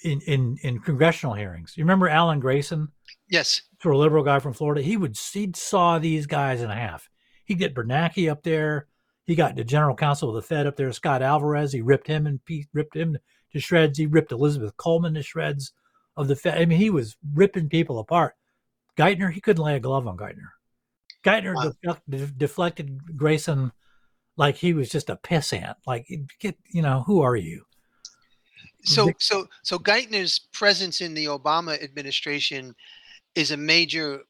in 0.03 0.21
in 0.27 0.59
in 0.63 0.81
congressional 0.81 1.35
hearings. 1.35 1.75
You 1.77 1.85
remember 1.85 2.09
Alan 2.09 2.41
Grayson? 2.41 2.89
Yes. 3.29 3.63
For 3.79 3.93
a 3.93 3.99
liberal 3.99 4.25
guy 4.25 4.39
from 4.39 4.53
Florida, 4.53 4.83
he 4.83 4.97
would 4.97 5.17
he'd 5.33 5.57
saw 5.57 5.99
these 5.99 6.27
guys 6.27 6.61
in 6.61 6.71
half. 6.71 7.09
He'd 7.45 7.59
get 7.59 7.75
Bernanke 7.75 8.31
up 8.31 8.43
there. 8.43 8.89
He 9.25 9.35
got 9.35 9.57
the 9.57 9.65
general 9.65 9.95
counsel 9.95 10.29
of 10.29 10.35
the 10.35 10.43
Fed 10.43 10.67
up 10.67 10.77
there, 10.77 10.93
Scott 10.93 11.23
Alvarez. 11.23 11.73
He 11.73 11.81
ripped 11.81 12.07
him 12.07 12.27
and 12.27 12.41
ripped 12.75 12.97
him 12.97 13.17
to 13.53 13.61
shreds. 13.61 13.99
He 13.99 14.07
ripped 14.07 14.33
Elizabeth 14.33 14.77
Coleman 14.77 15.15
to 15.15 15.23
shreds 15.23 15.73
of 16.17 16.29
the 16.29 16.37
Fed. 16.37 16.59
I 16.59 16.65
mean, 16.65 16.79
he 16.79 16.91
was 16.91 17.17
ripping 17.35 17.69
people 17.69 17.99
apart. 17.99 18.35
Geithner, 18.99 19.33
he 19.33 19.41
couldn't 19.41 19.65
lay 19.65 19.77
a 19.77 19.81
glove 19.81 20.07
on 20.07 20.17
Geithner. 20.17 20.51
Geithner 21.25 21.55
wow. 21.55 21.97
deflected 22.37 23.17
Grayson 23.17 23.73
like 24.37 24.57
he 24.57 24.73
was 24.73 24.89
just 24.89 25.11
a 25.11 25.17
pissant. 25.17 25.75
Like, 25.87 26.07
get 26.41 26.57
you 26.71 26.83
know, 26.83 27.03
who 27.07 27.23
are 27.23 27.37
you? 27.37 27.65
So, 28.85 29.13
so, 29.19 29.47
so 29.63 29.79
Geithner's 29.79 30.41
presence 30.53 31.01
in 31.01 31.15
the 31.15 31.27
Obama 31.27 31.81
administration 31.83 32.75
is 33.35 33.53
a 33.53 33.57
major 33.57 34.23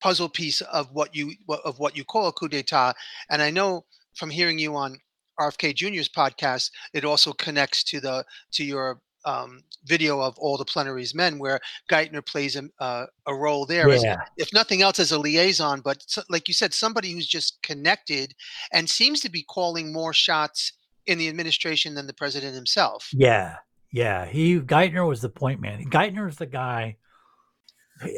puzzle 0.00 0.28
piece 0.28 0.60
of 0.60 0.92
what 0.92 1.14
you 1.14 1.32
of 1.64 1.78
what 1.78 1.96
you 1.96 2.04
call 2.04 2.28
a 2.28 2.32
coup 2.32 2.48
d'état. 2.48 2.94
And 3.30 3.42
I 3.42 3.50
know 3.50 3.84
from 4.14 4.30
hearing 4.30 4.58
you 4.58 4.76
on 4.76 4.98
RFK 5.40 5.74
Jr.'s 5.74 6.08
podcast, 6.08 6.70
it 6.92 7.04
also 7.04 7.32
connects 7.32 7.84
to 7.84 8.00
the 8.00 8.24
to 8.52 8.64
your 8.64 9.00
um, 9.24 9.62
video 9.84 10.20
of 10.20 10.38
all 10.38 10.56
the 10.56 10.64
Plenary's 10.64 11.14
men 11.14 11.38
where 11.38 11.60
Geithner 11.90 12.24
plays 12.24 12.56
a, 12.56 12.68
uh, 12.80 13.06
a 13.26 13.34
role 13.34 13.66
there, 13.66 13.88
yeah. 13.88 14.12
as, 14.12 14.18
if 14.36 14.52
nothing 14.52 14.82
else, 14.82 14.98
as 14.98 15.12
a 15.12 15.18
liaison. 15.18 15.80
But 15.80 16.02
so, 16.06 16.22
like 16.30 16.48
you 16.48 16.54
said, 16.54 16.72
somebody 16.72 17.12
who's 17.12 17.26
just 17.26 17.62
connected 17.62 18.34
and 18.72 18.88
seems 18.88 19.20
to 19.20 19.30
be 19.30 19.42
calling 19.42 19.92
more 19.92 20.12
shots 20.12 20.72
in 21.06 21.18
the 21.18 21.28
administration 21.28 21.94
than 21.94 22.06
the 22.06 22.14
president 22.14 22.54
himself. 22.54 23.08
Yeah, 23.12 23.56
yeah. 23.92 24.26
He 24.26 24.60
Geithner 24.60 25.06
was 25.06 25.20
the 25.20 25.28
point 25.28 25.60
man. 25.60 25.84
Geithner 25.90 26.28
is 26.28 26.36
the 26.36 26.46
guy. 26.46 26.96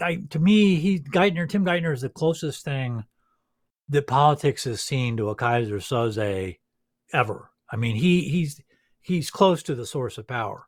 I, 0.02 0.22
to 0.30 0.38
me, 0.38 0.76
he 0.76 1.00
Geithner, 1.00 1.48
Tim 1.48 1.64
Geithner 1.64 1.94
is 1.94 2.02
the 2.02 2.08
closest 2.10 2.64
thing 2.64 3.04
that 3.88 4.06
politics 4.06 4.64
has 4.64 4.80
seen 4.80 5.16
to 5.16 5.30
a 5.30 5.36
Keyser 5.36 5.76
Söze 5.76 6.58
ever. 7.12 7.50
I 7.71 7.76
mean, 7.76 7.97
he 7.97 8.23
he's 8.23 8.61
he's 9.00 9.31
close 9.31 9.62
to 9.64 9.75
the 9.75 9.87
source 9.87 10.19
of 10.19 10.26
power 10.26 10.67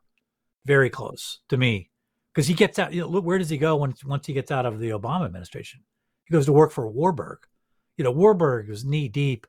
very 0.65 0.89
close 0.89 1.39
to 1.49 1.57
me 1.57 1.89
because 2.33 2.47
he 2.47 2.53
gets 2.53 2.79
out. 2.79 2.93
You 2.93 3.01
know, 3.01 3.07
look, 3.07 3.25
where 3.25 3.37
does 3.37 3.49
he 3.49 3.57
go 3.57 3.75
once 3.75 4.03
once 4.03 4.27
he 4.27 4.33
gets 4.33 4.51
out 4.51 4.65
of 4.65 4.79
the 4.79 4.89
Obama 4.89 5.25
administration? 5.25 5.81
He 6.25 6.33
goes 6.33 6.45
to 6.45 6.53
work 6.53 6.71
for 6.71 6.87
Warburg. 6.87 7.39
You 7.97 8.03
know, 8.03 8.11
Warburg 8.11 8.69
was 8.69 8.85
knee 8.85 9.07
deep 9.07 9.45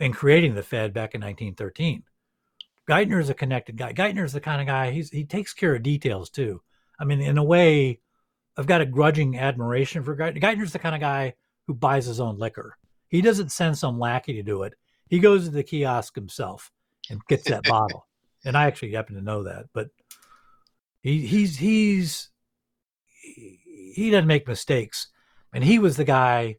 in 0.00 0.12
creating 0.12 0.54
the 0.54 0.62
Fed 0.62 0.92
back 0.92 1.14
in 1.14 1.20
1913. 1.20 2.04
Geithner 2.88 3.20
is 3.20 3.30
a 3.30 3.34
connected 3.34 3.76
guy. 3.76 3.92
Geithner 3.92 4.24
is 4.24 4.32
the 4.32 4.40
kind 4.40 4.60
of 4.60 4.66
guy 4.66 4.90
he's 4.90 5.10
he 5.10 5.24
takes 5.24 5.52
care 5.52 5.74
of 5.74 5.82
details 5.82 6.30
too. 6.30 6.62
I 6.98 7.04
mean, 7.04 7.20
in 7.20 7.38
a 7.38 7.44
way, 7.44 8.00
I've 8.56 8.66
got 8.66 8.80
a 8.80 8.86
grudging 8.86 9.38
admiration 9.38 10.04
for 10.04 10.16
Geithner. 10.16 10.40
Geithner's 10.40 10.72
the 10.72 10.78
kind 10.78 10.94
of 10.94 11.00
guy 11.00 11.34
who 11.66 11.74
buys 11.74 12.06
his 12.06 12.20
own 12.20 12.38
liquor. 12.38 12.76
He 13.08 13.20
doesn't 13.20 13.52
send 13.52 13.78
some 13.78 13.98
lackey 13.98 14.34
to 14.34 14.42
do 14.42 14.62
it. 14.64 14.74
He 15.14 15.20
goes 15.20 15.44
to 15.44 15.50
the 15.52 15.62
kiosk 15.62 16.16
himself 16.16 16.72
and 17.08 17.24
gets 17.28 17.48
that 17.48 17.62
bottle. 17.68 18.08
And 18.44 18.56
I 18.56 18.66
actually 18.66 18.94
happen 18.94 19.14
to 19.14 19.22
know 19.22 19.44
that, 19.44 19.66
but 19.72 19.90
he, 21.02 21.24
he's 21.24 21.56
he's 21.56 22.30
he 23.22 24.10
doesn't 24.10 24.26
make 24.26 24.48
mistakes, 24.48 25.06
and 25.52 25.62
he 25.62 25.78
was 25.78 25.96
the 25.96 26.02
guy 26.02 26.56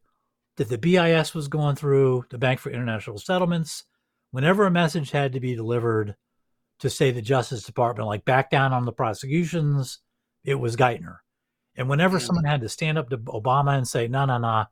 that 0.55 0.69
the 0.69 0.77
BIS 0.77 1.33
was 1.33 1.49
going 1.49 1.75
through, 1.75 2.23
the 2.29 2.37
Bank 2.37 2.61
for 2.61 2.69
International 2.69 3.17
Settlements. 3.17 3.83
Whenever 4.31 4.65
a 4.65 4.71
message 4.71 5.11
had 5.11 5.33
to 5.33 5.41
be 5.41 5.53
delivered 5.53 6.15
to 6.79 6.89
say 6.89 7.11
the 7.11 7.21
Justice 7.21 7.63
Department, 7.63 8.07
like 8.07 8.23
back 8.23 8.49
down 8.49 8.71
on 8.71 8.85
the 8.85 8.93
prosecutions, 8.93 9.99
it 10.45 10.55
was 10.55 10.77
Geithner. 10.77 11.17
And 11.75 11.89
whenever 11.89 12.19
mm-hmm. 12.19 12.25
someone 12.25 12.45
had 12.45 12.61
to 12.61 12.69
stand 12.69 12.97
up 12.97 13.09
to 13.09 13.17
Obama 13.17 13.77
and 13.77 13.85
say, 13.85 14.07
no, 14.07 14.23
no, 14.23 14.37
no, 14.37 14.63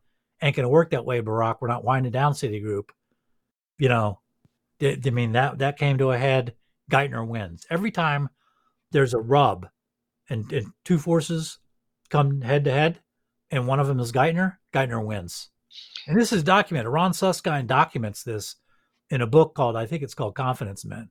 ain't 0.42 0.56
going 0.56 0.64
to 0.64 0.70
work 0.70 0.92
that 0.92 1.06
way, 1.06 1.22
Barack, 1.22 1.58
we're 1.60 1.68
not 1.68 1.84
winding 1.84 2.14
down 2.14 2.32
Citigroup, 2.32 2.86
you 3.78 3.90
know, 3.90 4.20
I 4.82 4.98
mean, 5.12 5.34
that, 5.34 5.60
that 5.60 5.78
came 5.78 5.98
to 5.98 6.12
a 6.12 6.18
head. 6.18 6.54
Geithner 6.92 7.26
wins. 7.28 7.66
Every 7.70 7.92
time 7.92 8.30
there's 8.92 9.14
a 9.14 9.20
rub 9.20 9.68
and, 10.30 10.52
and 10.52 10.68
two 10.84 11.00
forces 11.00 11.60
come 12.10 12.42
head 12.42 12.66
to 12.66 12.72
head 12.72 13.00
and 13.54 13.68
one 13.68 13.80
of 13.80 13.88
them 13.88 14.00
is 14.00 14.12
Geithner, 14.12 14.58
Geithner 14.74 15.06
wins. 15.06 15.50
And 16.08 16.20
this 16.20 16.34
is 16.34 16.44
documented. 16.44 16.92
Ron 16.92 17.14
Suskind 17.14 17.68
documents 17.68 18.24
this 18.24 18.56
in 19.10 19.22
a 19.22 19.28
book 19.28 19.54
called, 19.54 19.76
I 19.76 19.86
think 19.86 20.02
it's 20.02 20.16
called 20.16 20.36
Confidence 20.36 20.84
Men. 20.84 21.10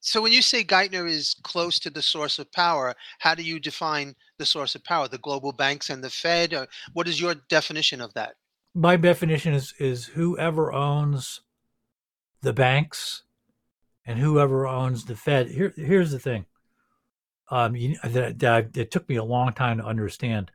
So 0.00 0.22
when 0.22 0.30
you 0.30 0.40
say 0.40 0.62
Geithner 0.62 1.10
is 1.10 1.34
close 1.42 1.80
to 1.80 1.90
the 1.90 2.00
source 2.00 2.38
of 2.38 2.50
power, 2.52 2.94
how 3.18 3.34
do 3.34 3.42
you 3.42 3.58
define 3.58 4.14
the 4.38 4.46
source 4.46 4.76
of 4.76 4.84
power? 4.84 5.08
The 5.08 5.18
global 5.18 5.50
banks 5.50 5.90
and 5.90 6.02
the 6.02 6.10
Fed? 6.10 6.54
Or 6.54 6.68
what 6.92 7.08
is 7.08 7.20
your 7.20 7.34
definition 7.48 8.00
of 8.00 8.14
that? 8.14 8.36
My 8.76 8.96
definition 8.96 9.54
is 9.54 9.72
is 9.78 10.04
whoever 10.04 10.70
owns 10.70 11.40
the 12.42 12.52
banks 12.52 13.22
and 14.04 14.18
whoever 14.18 14.66
owns 14.66 15.06
the 15.06 15.16
Fed. 15.16 15.48
Here, 15.48 15.72
here's 15.76 16.10
the 16.10 16.18
thing 16.18 16.44
um, 17.50 17.74
you, 17.74 17.96
that, 18.04 18.38
that 18.40 18.76
it 18.76 18.90
took 18.90 19.08
me 19.08 19.16
a 19.16 19.24
long 19.24 19.54
time 19.54 19.78
to 19.78 19.84
understand. 19.84 20.50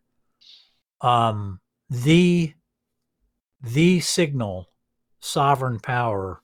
Um, 1.01 1.61
the 1.89 2.53
the 3.59 3.99
signal 4.01 4.69
sovereign 5.19 5.79
power 5.79 6.43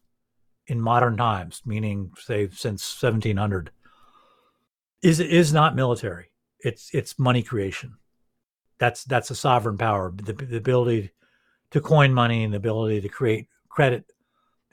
in 0.66 0.82
modern 0.82 1.16
times, 1.16 1.62
meaning 1.64 2.12
say 2.18 2.50
since 2.50 3.02
1700, 3.02 3.70
is 5.04 5.20
is 5.20 5.54
not 5.54 5.76
military. 5.76 6.32
It's 6.60 6.90
it's 6.92 7.20
money 7.20 7.44
creation. 7.44 7.98
That's 8.80 9.04
that's 9.04 9.30
a 9.30 9.36
sovereign 9.36 9.78
power. 9.78 10.12
The, 10.16 10.34
the 10.34 10.58
ability 10.58 11.12
to 11.78 11.88
coin 11.88 12.14
money 12.14 12.44
and 12.44 12.54
the 12.54 12.58
ability 12.58 13.02
to 13.02 13.10
create 13.10 13.48
credit 13.70 14.06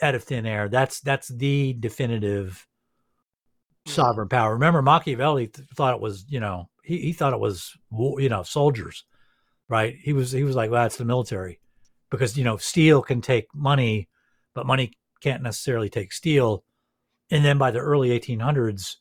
out 0.03 0.15
of 0.15 0.25
thin 0.25 0.47
air. 0.47 0.69
That's 0.69 1.01
that's 1.01 1.29
the 1.29 1.75
definitive 1.75 2.67
sovereign 3.87 4.29
power. 4.29 4.55
Remember, 4.55 4.83
Machiavelli 4.83 5.49
th- 5.49 5.69
thought 5.75 5.95
it 5.95 6.01
was, 6.01 6.25
you 6.29 6.41
know, 6.41 6.69
he, 6.83 6.99
he 6.99 7.13
thought 7.13 7.33
it 7.33 7.41
was, 7.41 7.77
you 7.93 8.29
know, 8.29 8.43
soldiers, 8.43 9.05
right? 9.69 9.97
He 10.01 10.13
was 10.13 10.33
he 10.33 10.45
was 10.45 10.57
like, 10.57 10.71
well, 10.71 10.87
it's 10.87 10.97
the 10.97 11.05
military, 11.05 11.61
because 12.11 12.37
you 12.37 12.45
know, 12.45 12.57
steel 12.57 13.03
can 13.03 13.21
take 13.21 13.47
money, 13.55 14.09
but 14.55 14.67
money 14.67 14.93
can't 15.21 15.43
necessarily 15.43 15.89
take 15.89 16.13
steel. 16.13 16.65
And 17.31 17.45
then 17.45 17.59
by 17.59 17.71
the 17.71 17.79
early 17.79 18.19
1800s, 18.19 18.97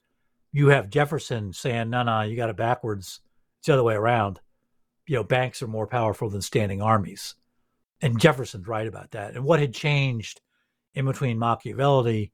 you 0.51 0.67
have 0.67 0.89
Jefferson 0.89 1.51
saying, 1.51 1.89
no, 1.89 2.03
no, 2.03 2.21
you 2.21 2.37
got 2.37 2.49
it 2.49 2.55
backwards. 2.55 3.19
It's 3.59 3.67
the 3.67 3.73
other 3.73 3.83
way 3.83 3.95
around. 3.95 4.39
You 5.07 5.17
know, 5.17 5.23
banks 5.23 5.61
are 5.61 5.67
more 5.67 5.87
powerful 5.87 6.29
than 6.29 6.41
standing 6.41 6.81
armies. 6.81 7.35
And 8.03 8.19
Jefferson's 8.19 8.67
right 8.67 8.85
about 8.85 9.11
that. 9.11 9.33
And 9.33 9.45
what 9.45 9.61
had 9.61 9.73
changed 9.73 10.41
in 10.93 11.05
between 11.05 11.39
Machiavelli 11.39 12.33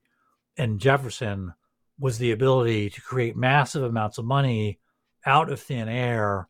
and 0.58 0.79
Jefferson 0.79 1.53
was 1.99 2.17
the 2.17 2.32
ability 2.32 2.89
to 2.89 3.01
create 3.01 3.38
massive 3.38 3.84
amounts 3.84 4.17
of 4.17 4.25
money 4.25 4.79
out 5.27 5.51
of 5.51 5.62
thin 5.62 5.88
air 5.88 6.49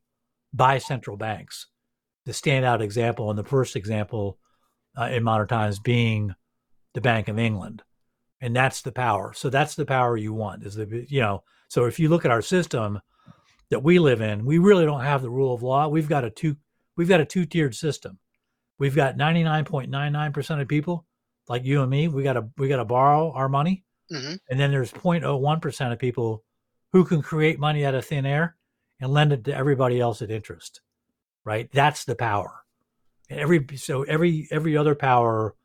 by 0.54 0.78
central 0.78 1.18
banks. 1.18 1.68
The 2.26 2.32
standout 2.32 2.80
example, 2.80 3.30
and 3.30 3.38
the 3.38 3.44
first 3.44 3.76
example 3.76 4.40
uh, 4.98 5.10
in 5.12 5.24
modern 5.24 5.50
times, 5.50 5.80
being 5.80 6.34
the 6.94 7.02
Bank 7.02 7.28
of 7.28 7.38
England, 7.38 7.84
and 8.40 8.56
that's 8.56 8.84
the 8.84 8.94
power. 8.94 9.34
So 9.34 9.50
that's 9.50 9.76
the 9.76 9.86
power 9.86 10.16
you 10.16 10.32
want. 10.32 10.66
Is 10.66 10.76
the 10.76 11.06
you 11.10 11.20
know. 11.20 11.44
So 11.68 11.86
if 11.86 12.00
you 12.00 12.08
look 12.08 12.24
at 12.24 12.32
our 12.32 12.42
system 12.42 13.02
that 13.70 13.84
we 13.84 14.00
live 14.00 14.22
in, 14.22 14.46
we 14.46 14.60
really 14.60 14.86
don't 14.86 15.04
have 15.04 15.22
the 15.22 15.30
rule 15.30 15.54
of 15.54 15.62
law. 15.62 15.90
We've 15.90 16.08
got 16.08 16.24
a 16.24 16.30
two 16.30 16.56
we've 16.96 17.10
got 17.10 17.20
a 17.20 17.26
two 17.26 17.46
tiered 17.46 17.76
system. 17.76 18.18
We've 18.80 18.96
got 18.96 19.18
ninety 19.18 19.44
nine 19.44 19.66
point 19.66 19.92
nine 19.92 20.14
nine 20.14 20.34
percent 20.34 20.62
of 20.62 20.68
people 20.68 21.06
like 21.48 21.64
you 21.66 21.82
and 21.82 21.90
me. 21.92 22.08
We 22.08 22.24
got 22.24 22.34
to 22.34 22.50
we 22.58 22.68
got 22.68 22.78
to 22.78 22.86
borrow 22.86 23.32
our 23.32 23.50
money 23.50 23.84
Mm-hmm. 24.12 24.36
And 24.50 24.60
then 24.60 24.72
there's 24.72 24.92
0.01% 24.92 25.92
of 25.92 26.00
people 26.00 26.44
who 26.92 27.06
can 27.06 27.22
create 27.22 27.60
money 27.60 27.86
out 27.86 27.96
of 27.96 28.06
thin 28.06 28.26
air 28.26 28.56
and 29.00 29.14
lend 29.14 29.34
it 29.34 29.44
to 29.46 29.56
everybody 29.56 30.00
else 30.00 30.22
at 30.22 30.32
interest. 30.32 30.82
Right? 31.46 31.70
That's 31.72 32.06
the 32.06 32.16
power. 32.16 32.64
And 33.30 33.40
every 33.40 33.66
so 33.76 34.04
every 34.04 34.48
every 34.52 34.76
other 34.76 34.96
power 34.96 35.56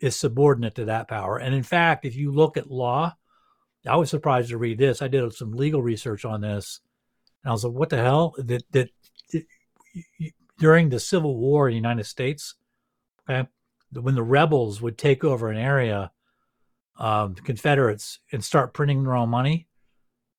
is 0.00 0.16
subordinate 0.16 0.74
to 0.76 0.86
that 0.86 1.08
power. 1.08 1.38
And 1.38 1.54
in 1.54 1.62
fact, 1.62 2.04
if 2.04 2.16
you 2.16 2.32
look 2.32 2.56
at 2.56 2.70
law, 2.70 3.14
I 3.86 3.96
was 3.96 4.10
surprised 4.10 4.48
to 4.50 4.58
read 4.58 4.78
this. 4.78 5.02
I 5.02 5.08
did 5.08 5.32
some 5.34 5.52
legal 5.52 5.82
research 5.82 6.24
on 6.24 6.40
this, 6.40 6.80
and 7.44 7.50
I 7.50 7.52
was 7.52 7.64
like, 7.64 7.74
"What 7.74 7.90
the 7.90 7.98
hell?" 7.98 8.34
That 8.38 8.64
that, 8.72 8.88
that 9.32 9.44
during 10.58 10.88
the 10.88 11.00
Civil 11.00 11.36
War 11.36 11.68
in 11.68 11.72
the 11.72 11.76
United 11.76 12.04
States, 12.04 12.54
okay, 13.30 13.48
when 13.92 14.14
the 14.14 14.22
rebels 14.22 14.80
would 14.80 14.98
take 14.98 15.24
over 15.24 15.50
an 15.50 15.56
area, 15.56 16.10
um, 16.98 17.34
Confederates 17.34 18.18
and 18.32 18.44
start 18.44 18.74
printing 18.74 19.02
their 19.02 19.16
own 19.16 19.30
money, 19.30 19.66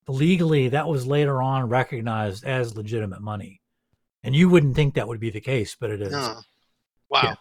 legally 0.07 0.69
that 0.69 0.87
was 0.87 1.07
later 1.07 1.41
on 1.41 1.69
recognized 1.69 2.43
as 2.43 2.75
legitimate 2.75 3.21
money. 3.21 3.61
And 4.23 4.35
you 4.35 4.49
wouldn't 4.49 4.75
think 4.75 4.93
that 4.93 5.07
would 5.07 5.19
be 5.19 5.31
the 5.31 5.41
case, 5.41 5.75
but 5.79 5.89
it 5.89 6.01
is. 6.01 6.11
No. 6.11 6.39
Wow. 7.09 7.21
Yeah. 7.23 7.35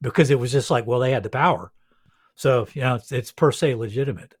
Because 0.00 0.30
it 0.30 0.38
was 0.38 0.52
just 0.52 0.70
like, 0.70 0.86
well, 0.86 1.00
they 1.00 1.10
had 1.10 1.22
the 1.22 1.30
power. 1.30 1.72
So, 2.34 2.68
you 2.72 2.82
know, 2.82 2.94
it's, 2.96 3.12
it's 3.12 3.32
per 3.32 3.52
se 3.52 3.74
legitimate. 3.74 4.34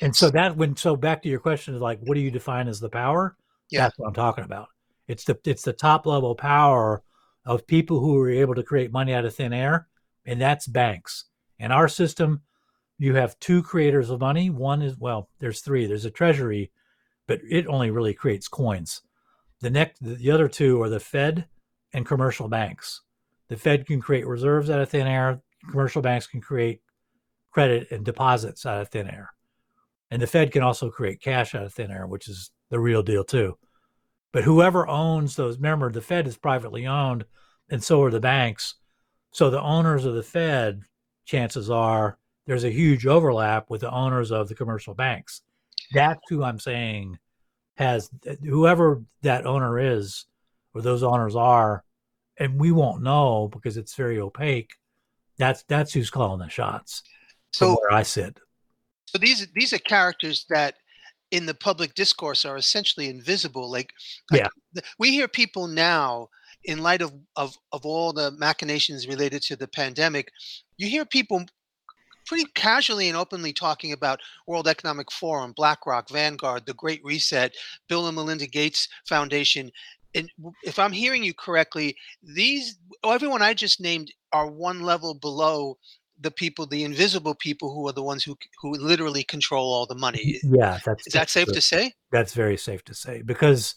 And 0.00 0.14
so 0.14 0.30
that 0.30 0.56
when 0.56 0.76
so 0.76 0.96
back 0.96 1.22
to 1.22 1.28
your 1.28 1.40
question 1.40 1.74
is 1.74 1.80
like, 1.80 2.00
what 2.00 2.14
do 2.14 2.20
you 2.20 2.30
define 2.30 2.68
as 2.68 2.80
the 2.80 2.88
power? 2.88 3.36
Yeah. 3.70 3.82
That's 3.82 3.98
what 3.98 4.08
I'm 4.08 4.14
talking 4.14 4.44
about. 4.44 4.68
It's 5.06 5.24
the 5.24 5.38
it's 5.44 5.62
the 5.62 5.72
top 5.72 6.06
level 6.06 6.34
power 6.34 7.02
of 7.44 7.66
people 7.66 8.00
who 8.00 8.18
are 8.18 8.30
able 8.30 8.54
to 8.54 8.62
create 8.62 8.92
money 8.92 9.12
out 9.12 9.24
of 9.24 9.34
thin 9.34 9.52
air, 9.52 9.88
and 10.24 10.40
that's 10.40 10.66
banks. 10.66 11.24
In 11.58 11.70
our 11.72 11.88
system, 11.88 12.42
you 12.98 13.14
have 13.14 13.38
two 13.40 13.62
creators 13.62 14.10
of 14.10 14.20
money. 14.20 14.50
One 14.50 14.82
is 14.82 14.96
well, 14.98 15.28
there's 15.40 15.60
three. 15.60 15.86
There's 15.86 16.04
a 16.04 16.10
treasury, 16.10 16.70
but 17.26 17.40
it 17.48 17.66
only 17.66 17.90
really 17.90 18.14
creates 18.14 18.48
coins. 18.48 19.02
The 19.60 19.70
next, 19.70 20.02
the 20.02 20.30
other 20.30 20.48
two 20.48 20.82
are 20.82 20.88
the 20.88 21.00
Fed 21.00 21.46
and 21.92 22.06
commercial 22.06 22.48
banks. 22.48 23.02
The 23.48 23.56
Fed 23.56 23.86
can 23.86 24.00
create 24.00 24.26
reserves 24.26 24.70
out 24.70 24.80
of 24.80 24.88
thin 24.88 25.06
air. 25.06 25.42
Commercial 25.70 26.02
banks 26.02 26.26
can 26.26 26.40
create 26.40 26.80
credit 27.50 27.90
and 27.90 28.04
deposits 28.04 28.66
out 28.66 28.80
of 28.80 28.88
thin 28.88 29.08
air. 29.08 29.30
And 30.10 30.20
the 30.20 30.26
Fed 30.26 30.52
can 30.52 30.62
also 30.62 30.90
create 30.90 31.20
cash 31.20 31.54
out 31.54 31.64
of 31.64 31.72
thin 31.72 31.90
air, 31.90 32.06
which 32.06 32.28
is 32.28 32.50
the 32.70 32.80
real 32.80 33.02
deal 33.02 33.24
too. 33.24 33.56
But 34.34 34.42
whoever 34.42 34.88
owns 34.88 35.36
those, 35.36 35.58
remember, 35.58 35.92
the 35.92 36.00
Fed 36.00 36.26
is 36.26 36.36
privately 36.36 36.88
owned, 36.88 37.24
and 37.70 37.82
so 37.82 38.02
are 38.02 38.10
the 38.10 38.18
banks. 38.18 38.74
So 39.30 39.48
the 39.48 39.62
owners 39.62 40.04
of 40.04 40.14
the 40.14 40.24
Fed, 40.24 40.82
chances 41.24 41.70
are, 41.70 42.18
there's 42.44 42.64
a 42.64 42.70
huge 42.70 43.06
overlap 43.06 43.70
with 43.70 43.82
the 43.82 43.92
owners 43.92 44.32
of 44.32 44.48
the 44.48 44.56
commercial 44.56 44.92
banks. 44.92 45.42
That's 45.92 46.20
who 46.28 46.42
I'm 46.42 46.58
saying 46.58 47.16
has 47.76 48.10
whoever 48.42 49.04
that 49.22 49.46
owner 49.46 49.78
is 49.78 50.26
or 50.74 50.82
those 50.82 51.04
owners 51.04 51.36
are, 51.36 51.84
and 52.36 52.58
we 52.58 52.72
won't 52.72 53.04
know 53.04 53.48
because 53.52 53.76
it's 53.76 53.94
very 53.94 54.18
opaque. 54.18 54.72
That's 55.38 55.62
that's 55.68 55.92
who's 55.92 56.10
calling 56.10 56.40
the 56.40 56.48
shots. 56.48 57.04
So 57.52 57.76
where 57.76 57.92
I 57.92 58.02
sit. 58.02 58.40
So 59.06 59.18
these 59.18 59.46
these 59.54 59.72
are 59.72 59.78
characters 59.78 60.44
that 60.50 60.74
in 61.34 61.46
the 61.46 61.54
public 61.54 61.94
discourse 61.94 62.44
are 62.44 62.56
essentially 62.56 63.08
invisible. 63.08 63.68
Like, 63.68 63.92
yeah, 64.30 64.46
like 64.72 64.84
we 65.00 65.10
hear 65.10 65.26
people 65.26 65.66
now 65.66 66.28
in 66.64 66.78
light 66.78 67.02
of, 67.02 67.12
of 67.34 67.56
of 67.72 67.84
all 67.84 68.12
the 68.12 68.30
machinations 68.38 69.08
related 69.08 69.42
to 69.42 69.56
the 69.56 69.66
pandemic, 69.66 70.30
you 70.76 70.86
hear 70.86 71.04
people 71.04 71.44
pretty 72.24 72.44
casually 72.54 73.08
and 73.08 73.18
openly 73.18 73.52
talking 73.52 73.92
about 73.92 74.20
World 74.46 74.68
Economic 74.68 75.10
Forum, 75.10 75.52
BlackRock, 75.56 76.08
Vanguard, 76.08 76.66
the 76.66 76.74
Great 76.74 77.00
Reset, 77.02 77.52
Bill 77.88 78.06
and 78.06 78.14
Melinda 78.14 78.46
Gates 78.46 78.88
Foundation. 79.08 79.72
And 80.14 80.30
if 80.62 80.78
I'm 80.78 80.92
hearing 80.92 81.24
you 81.24 81.34
correctly, 81.34 81.96
these 82.22 82.78
everyone 83.04 83.42
I 83.42 83.54
just 83.54 83.80
named 83.80 84.12
are 84.32 84.46
one 84.46 84.82
level 84.82 85.14
below 85.14 85.78
the 86.24 86.32
people, 86.32 86.66
the 86.66 86.82
invisible 86.82 87.36
people 87.36 87.72
who 87.72 87.86
are 87.86 87.92
the 87.92 88.02
ones 88.02 88.24
who 88.24 88.36
who 88.60 88.72
literally 88.72 89.22
control 89.22 89.72
all 89.72 89.86
the 89.86 89.94
money. 89.94 90.40
Yeah, 90.42 90.80
that's 90.84 91.06
is 91.06 91.12
that 91.12 91.30
safe 91.30 91.46
to 91.52 91.60
say? 91.60 91.92
That's 92.10 92.34
very 92.34 92.56
safe 92.56 92.82
to 92.86 92.94
say 92.94 93.22
because 93.22 93.76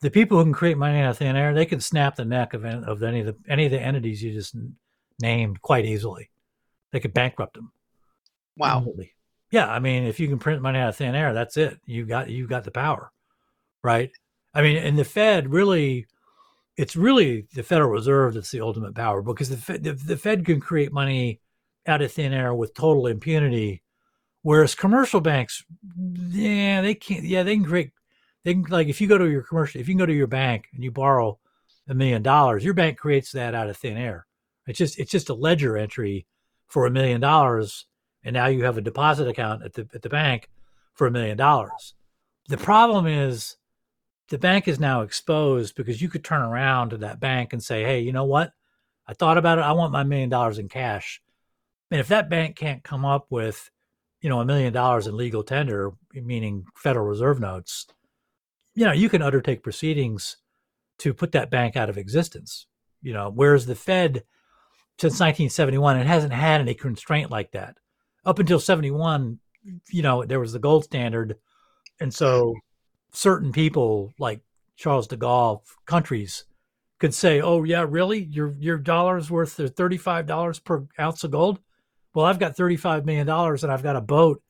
the 0.00 0.10
people 0.10 0.38
who 0.38 0.44
can 0.44 0.52
create 0.52 0.78
money 0.78 1.00
out 1.00 1.10
of 1.10 1.18
thin 1.18 1.36
air, 1.36 1.52
they 1.52 1.66
can 1.66 1.80
snap 1.80 2.16
the 2.16 2.24
neck 2.24 2.54
of, 2.54 2.64
of 2.64 3.02
any 3.02 3.20
of 3.20 3.26
the 3.26 3.36
any 3.48 3.66
of 3.66 3.72
the 3.72 3.80
entities 3.80 4.22
you 4.22 4.32
just 4.32 4.56
named 5.20 5.60
quite 5.60 5.84
easily. 5.84 6.30
They 6.92 7.00
could 7.00 7.14
bankrupt 7.14 7.54
them. 7.54 7.72
Wow. 8.56 8.78
Immediately. 8.78 9.12
Yeah, 9.50 9.70
I 9.70 9.80
mean, 9.80 10.04
if 10.04 10.18
you 10.18 10.28
can 10.28 10.38
print 10.38 10.62
money 10.62 10.78
out 10.78 10.88
of 10.88 10.96
thin 10.96 11.14
air, 11.14 11.34
that's 11.34 11.58
it. 11.58 11.78
You 11.84 12.06
got 12.06 12.30
you 12.30 12.46
got 12.46 12.64
the 12.64 12.70
power, 12.70 13.12
right? 13.84 14.10
I 14.54 14.62
mean, 14.62 14.78
and 14.78 14.98
the 14.98 15.04
Fed 15.04 15.52
really, 15.52 16.06
it's 16.76 16.96
really 16.96 17.46
the 17.54 17.62
Federal 17.62 17.90
Reserve 17.90 18.34
that's 18.34 18.50
the 18.50 18.60
ultimate 18.60 18.94
power 18.94 19.20
because 19.20 19.50
the 19.50 19.56
Fed, 19.58 19.84
the, 19.84 19.92
the 19.92 20.16
Fed 20.16 20.46
can 20.46 20.58
create 20.58 20.92
money 20.92 21.41
out 21.86 22.02
of 22.02 22.12
thin 22.12 22.32
air 22.32 22.54
with 22.54 22.74
total 22.74 23.06
impunity, 23.06 23.82
whereas 24.42 24.74
commercial 24.74 25.20
banks, 25.20 25.64
yeah, 25.98 26.80
they 26.80 26.94
can't. 26.94 27.24
Yeah, 27.24 27.42
they 27.42 27.56
can 27.56 27.64
create. 27.64 27.92
They 28.44 28.54
can 28.54 28.64
like 28.64 28.88
if 28.88 29.00
you 29.00 29.08
go 29.08 29.18
to 29.18 29.30
your 29.30 29.42
commercial, 29.42 29.80
if 29.80 29.88
you 29.88 29.94
can 29.94 29.98
go 30.00 30.06
to 30.06 30.12
your 30.12 30.26
bank 30.26 30.66
and 30.74 30.82
you 30.82 30.90
borrow 30.90 31.38
a 31.88 31.94
million 31.94 32.22
dollars, 32.22 32.64
your 32.64 32.74
bank 32.74 32.98
creates 32.98 33.32
that 33.32 33.54
out 33.54 33.68
of 33.68 33.76
thin 33.76 33.96
air. 33.96 34.26
It's 34.66 34.78
just 34.78 34.98
it's 34.98 35.10
just 35.10 35.28
a 35.28 35.34
ledger 35.34 35.76
entry 35.76 36.26
for 36.68 36.86
a 36.86 36.90
million 36.90 37.20
dollars, 37.20 37.86
and 38.24 38.34
now 38.34 38.46
you 38.46 38.64
have 38.64 38.78
a 38.78 38.82
deposit 38.82 39.28
account 39.28 39.64
at 39.64 39.74
the 39.74 39.88
at 39.94 40.02
the 40.02 40.08
bank 40.08 40.48
for 40.94 41.06
a 41.06 41.10
million 41.10 41.36
dollars. 41.36 41.94
The 42.48 42.56
problem 42.56 43.06
is 43.06 43.56
the 44.28 44.38
bank 44.38 44.68
is 44.68 44.80
now 44.80 45.02
exposed 45.02 45.74
because 45.74 46.00
you 46.00 46.08
could 46.08 46.24
turn 46.24 46.42
around 46.42 46.90
to 46.90 46.96
that 46.98 47.20
bank 47.20 47.52
and 47.52 47.62
say, 47.62 47.82
"Hey, 47.82 48.00
you 48.00 48.12
know 48.12 48.24
what? 48.24 48.52
I 49.06 49.14
thought 49.14 49.38
about 49.38 49.58
it. 49.58 49.62
I 49.62 49.72
want 49.72 49.92
my 49.92 50.04
million 50.04 50.28
dollars 50.28 50.58
in 50.58 50.68
cash." 50.68 51.20
And 51.92 52.00
if 52.00 52.08
that 52.08 52.30
bank 52.30 52.56
can't 52.56 52.82
come 52.82 53.04
up 53.04 53.26
with, 53.28 53.70
you 54.22 54.30
know, 54.30 54.40
a 54.40 54.46
million 54.46 54.72
dollars 54.72 55.06
in 55.06 55.14
legal 55.14 55.42
tender, 55.42 55.92
meaning 56.14 56.64
Federal 56.74 57.04
Reserve 57.04 57.38
notes, 57.38 57.86
you 58.74 58.86
know, 58.86 58.92
you 58.92 59.10
can 59.10 59.20
undertake 59.20 59.62
proceedings 59.62 60.38
to 61.00 61.12
put 61.12 61.32
that 61.32 61.50
bank 61.50 61.76
out 61.76 61.90
of 61.90 61.98
existence. 61.98 62.66
You 63.02 63.12
know, 63.12 63.30
whereas 63.34 63.66
the 63.66 63.74
Fed 63.74 64.24
since 64.98 65.20
1971, 65.20 65.98
it 65.98 66.06
hasn't 66.06 66.32
had 66.32 66.62
any 66.62 66.72
constraint 66.72 67.30
like 67.30 67.52
that. 67.52 67.76
Up 68.24 68.38
until 68.38 68.58
71, 68.58 69.38
you 69.90 70.00
know, 70.00 70.24
there 70.24 70.40
was 70.40 70.54
the 70.54 70.58
gold 70.58 70.84
standard. 70.84 71.36
And 72.00 72.14
so 72.14 72.54
certain 73.12 73.52
people 73.52 74.14
like 74.18 74.40
Charles 74.76 75.08
de 75.08 75.18
Gaulle 75.18 75.60
countries 75.84 76.46
could 76.98 77.12
say, 77.12 77.42
"Oh 77.42 77.64
yeah, 77.64 77.84
really? 77.86 78.22
Your 78.22 78.54
your 78.58 78.78
dollar's 78.78 79.30
worth 79.30 79.58
$35 79.58 80.58
per 80.64 80.86
ounce 80.98 81.22
of 81.22 81.32
gold? 81.32 81.58
Well, 82.14 82.26
I've 82.26 82.38
got 82.38 82.56
35 82.56 83.04
million 83.06 83.26
dollars 83.26 83.62
and 83.64 83.72
I've 83.72 83.82
got 83.82 83.96
a 83.96 84.00
boat 84.00 84.42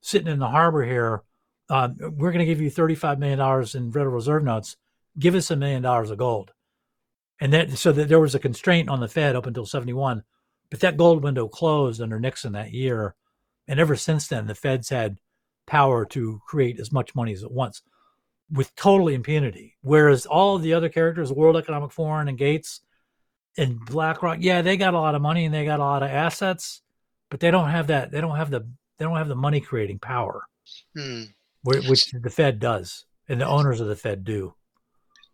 sitting 0.00 0.28
in 0.28 0.38
the 0.38 0.48
harbor 0.48 0.84
here. 0.84 1.22
Um, 1.68 1.96
we're 1.98 2.32
going 2.32 2.40
to 2.40 2.46
give 2.46 2.60
you 2.60 2.70
35 2.70 3.18
million 3.18 3.38
dollars 3.38 3.74
in 3.74 3.90
Federal 3.90 4.14
Reserve 4.14 4.44
notes. 4.44 4.76
Give 5.18 5.34
us 5.34 5.50
a 5.50 5.56
million 5.56 5.82
dollars 5.82 6.10
of 6.10 6.18
gold." 6.18 6.52
And 7.40 7.52
that 7.52 7.76
so 7.78 7.92
that 7.92 8.08
there 8.08 8.20
was 8.20 8.34
a 8.34 8.38
constraint 8.38 8.88
on 8.88 9.00
the 9.00 9.08
Fed 9.08 9.36
up 9.36 9.46
until 9.46 9.66
71. 9.66 10.22
But 10.70 10.80
that 10.80 10.96
gold 10.96 11.22
window 11.22 11.48
closed 11.48 12.00
under 12.00 12.18
Nixon 12.18 12.52
that 12.52 12.72
year. 12.72 13.14
And 13.68 13.80
ever 13.80 13.96
since 13.96 14.28
then, 14.28 14.46
the 14.46 14.54
Fed's 14.54 14.88
had 14.88 15.18
power 15.66 16.04
to 16.06 16.40
create 16.46 16.78
as 16.80 16.92
much 16.92 17.14
money 17.14 17.32
as 17.32 17.42
it 17.42 17.50
wants 17.50 17.82
with 18.50 18.74
total 18.76 19.08
impunity. 19.08 19.76
Whereas 19.82 20.26
all 20.26 20.56
of 20.56 20.62
the 20.62 20.74
other 20.74 20.88
characters, 20.88 21.32
World 21.32 21.56
Economic 21.56 21.92
Forum 21.92 22.28
and 22.28 22.38
Gates 22.38 22.80
and 23.58 23.78
BlackRock, 23.80 24.38
yeah, 24.40 24.62
they 24.62 24.76
got 24.76 24.94
a 24.94 25.00
lot 25.00 25.14
of 25.14 25.22
money 25.22 25.44
and 25.44 25.54
they 25.54 25.64
got 25.64 25.80
a 25.80 25.84
lot 25.84 26.02
of 26.02 26.10
assets, 26.10 26.82
but 27.30 27.40
they 27.40 27.50
don't 27.50 27.70
have 27.70 27.88
that. 27.88 28.10
They 28.10 28.20
don't 28.20 28.36
have 28.36 28.50
the 28.50 28.66
they 28.98 29.04
don't 29.04 29.16
have 29.16 29.28
the 29.28 29.34
money 29.34 29.60
creating 29.60 29.98
power, 29.98 30.46
hmm. 30.96 31.24
which 31.62 32.10
the 32.10 32.30
Fed 32.30 32.58
does, 32.58 33.04
and 33.28 33.40
the 33.40 33.46
owners 33.46 33.80
of 33.80 33.88
the 33.88 33.96
Fed 33.96 34.24
do. 34.24 34.54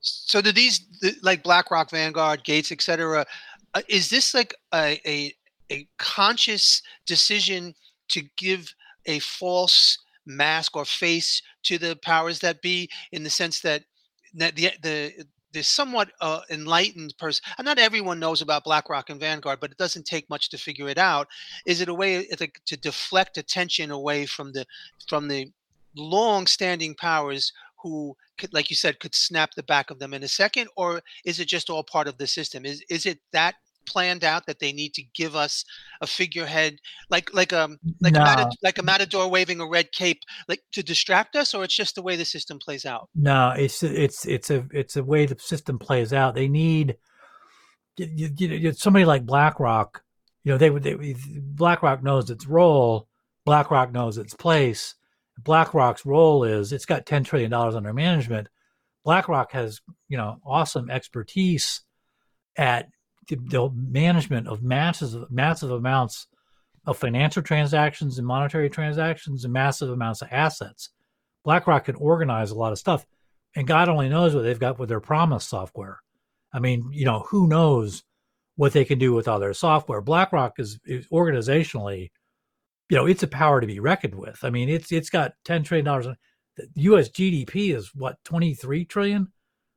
So 0.00 0.40
do 0.40 0.50
these 0.50 0.80
like 1.22 1.42
BlackRock, 1.44 1.90
Vanguard, 1.90 2.44
Gates, 2.44 2.72
etc. 2.72 3.24
Uh, 3.74 3.82
is 3.88 4.10
this 4.10 4.34
like 4.34 4.54
a, 4.74 5.00
a 5.06 5.34
a 5.70 5.88
conscious 5.98 6.82
decision 7.06 7.74
to 8.08 8.22
give 8.36 8.74
a 9.06 9.18
false 9.20 9.98
mask 10.26 10.76
or 10.76 10.84
face 10.84 11.42
to 11.64 11.78
the 11.78 11.96
powers 11.96 12.40
that 12.40 12.62
be 12.62 12.88
in 13.12 13.22
the 13.22 13.30
sense 13.30 13.60
that 13.60 13.84
the 14.34 14.50
the 14.82 15.24
the 15.52 15.62
somewhat 15.62 16.10
uh, 16.20 16.40
enlightened 16.50 17.14
person 17.18 17.42
and 17.58 17.64
not 17.64 17.78
everyone 17.78 18.18
knows 18.18 18.42
about 18.42 18.64
blackrock 18.64 19.10
and 19.10 19.20
vanguard 19.20 19.60
but 19.60 19.70
it 19.70 19.76
doesn't 19.76 20.06
take 20.06 20.28
much 20.30 20.48
to 20.50 20.58
figure 20.58 20.88
it 20.88 20.98
out 20.98 21.28
is 21.66 21.80
it 21.80 21.88
a 21.88 21.94
way 21.94 22.26
to 22.66 22.76
deflect 22.76 23.38
attention 23.38 23.90
away 23.90 24.26
from 24.26 24.52
the 24.52 24.64
from 25.08 25.28
the 25.28 25.50
long 25.94 26.46
standing 26.46 26.94
powers 26.94 27.52
who 27.82 28.16
could, 28.38 28.52
like 28.54 28.70
you 28.70 28.76
said, 28.76 29.00
could 29.00 29.14
snap 29.14 29.50
the 29.54 29.62
back 29.62 29.90
of 29.90 29.98
them 29.98 30.14
in 30.14 30.22
a 30.22 30.28
second, 30.28 30.68
or 30.76 31.02
is 31.24 31.40
it 31.40 31.48
just 31.48 31.68
all 31.68 31.82
part 31.82 32.08
of 32.08 32.18
the 32.18 32.26
system? 32.26 32.64
Is 32.64 32.82
is 32.88 33.06
it 33.06 33.18
that 33.32 33.56
planned 33.92 34.24
out 34.24 34.46
that 34.46 34.58
they 34.58 34.72
need 34.72 34.94
to 34.94 35.02
give 35.14 35.36
us 35.36 35.64
a 36.00 36.06
figurehead 36.06 36.78
like 37.10 37.32
like 37.34 37.52
um 37.52 37.78
like 38.00 38.14
no. 38.14 38.20
a 38.20 38.24
matador, 38.24 38.52
like 38.62 38.78
a 38.78 38.82
matador 38.82 39.28
waving 39.28 39.60
a 39.60 39.66
red 39.66 39.92
cape 39.92 40.22
like 40.48 40.62
to 40.72 40.82
distract 40.82 41.36
us 41.36 41.54
or 41.54 41.64
it's 41.64 41.76
just 41.76 41.94
the 41.94 42.02
way 42.02 42.16
the 42.16 42.24
system 42.24 42.58
plays 42.58 42.86
out 42.86 43.08
no 43.14 43.52
it's 43.56 43.82
it's 43.82 44.26
it's 44.26 44.50
a 44.50 44.66
it's 44.72 44.96
a 44.96 45.04
way 45.04 45.26
the 45.26 45.38
system 45.38 45.78
plays 45.78 46.12
out 46.12 46.34
they 46.34 46.48
need 46.48 46.96
you, 47.98 48.30
you, 48.36 48.48
you, 48.48 48.72
somebody 48.72 49.04
like 49.04 49.26
blackrock 49.26 50.02
you 50.44 50.52
know 50.52 50.58
they 50.58 50.70
would 50.70 50.82
they, 50.82 51.14
blackrock 51.38 52.02
knows 52.02 52.30
its 52.30 52.46
role 52.46 53.06
blackrock 53.44 53.92
knows 53.92 54.16
its 54.18 54.34
place 54.34 54.94
BlackRock's 55.38 56.06
role 56.06 56.44
is 56.44 56.72
it's 56.72 56.86
got 56.86 57.06
$10 57.06 57.24
trillion 57.24 57.52
under 57.52 57.92
management. 57.92 58.48
BlackRock 59.04 59.52
has, 59.52 59.80
you 60.08 60.16
know, 60.16 60.38
awesome 60.44 60.90
expertise 60.90 61.82
at 62.56 62.88
the 63.28 63.70
management 63.74 64.48
of 64.48 64.62
massive, 64.62 65.30
massive 65.30 65.70
amounts 65.70 66.26
of 66.86 66.98
financial 66.98 67.42
transactions 67.42 68.18
and 68.18 68.26
monetary 68.26 68.68
transactions 68.68 69.44
and 69.44 69.52
massive 69.52 69.90
amounts 69.90 70.22
of 70.22 70.28
assets. 70.30 70.90
BlackRock 71.44 71.84
can 71.84 71.94
organize 71.96 72.50
a 72.50 72.56
lot 72.56 72.72
of 72.72 72.78
stuff. 72.78 73.06
And 73.54 73.66
God 73.66 73.88
only 73.88 74.08
knows 74.08 74.34
what 74.34 74.42
they've 74.42 74.58
got 74.58 74.78
with 74.78 74.88
their 74.88 75.00
promise 75.00 75.44
software. 75.44 76.00
I 76.52 76.58
mean, 76.58 76.88
you 76.92 77.04
know, 77.04 77.20
who 77.28 77.46
knows 77.46 78.02
what 78.56 78.72
they 78.72 78.84
can 78.84 78.98
do 78.98 79.12
with 79.12 79.28
all 79.28 79.38
their 79.38 79.54
software. 79.54 80.00
BlackRock 80.00 80.58
is, 80.58 80.78
is 80.84 81.06
organizationally, 81.08 82.10
you 82.88 82.96
know, 82.96 83.06
it's 83.06 83.22
a 83.22 83.28
power 83.28 83.60
to 83.60 83.66
be 83.66 83.80
reckoned 83.80 84.14
with. 84.14 84.38
I 84.42 84.50
mean, 84.50 84.68
it's 84.68 84.92
it's 84.92 85.10
got 85.10 85.32
ten 85.44 85.62
trillion 85.62 85.84
dollars. 85.84 86.06
The 86.56 86.68
U.S. 86.74 87.08
GDP 87.08 87.74
is 87.74 87.94
what 87.94 88.22
twenty 88.24 88.54
three 88.54 88.84
trillion. 88.84 89.28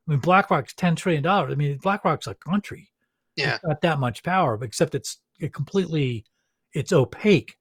I 0.08 0.12
mean, 0.12 0.20
BlackRock's 0.20 0.74
ten 0.74 0.96
trillion 0.96 1.24
dollars. 1.24 1.52
I 1.52 1.56
mean, 1.56 1.78
BlackRock's 1.78 2.28
a 2.28 2.36
country. 2.36 2.90
Yeah, 3.36 3.58
not 3.64 3.82
that 3.82 4.00
much 4.00 4.24
power, 4.24 4.58
except 4.64 4.96
it's 4.96 5.20
it 5.40 5.54
completely 5.54 6.26
it's 6.74 6.94
opaque. 6.94 7.58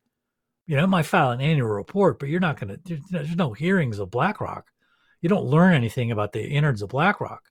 You 0.67 0.77
know, 0.77 0.85
it 0.85 0.89
might 0.89 1.07
file 1.07 1.31
an 1.31 1.41
annual 1.41 1.69
report, 1.69 2.19
but 2.19 2.29
you're 2.29 2.41
not 2.41 2.59
going 2.59 2.75
to. 2.75 2.81
There's, 2.85 3.01
there's 3.11 3.37
no 3.37 3.53
hearings 3.53 3.99
of 3.99 4.11
BlackRock. 4.11 4.67
You 5.21 5.29
don't 5.29 5.47
learn 5.47 5.75
anything 5.75 6.11
about 6.11 6.33
the 6.33 6.43
innards 6.43 6.83
of 6.83 6.91
BlackRock. 6.91 7.43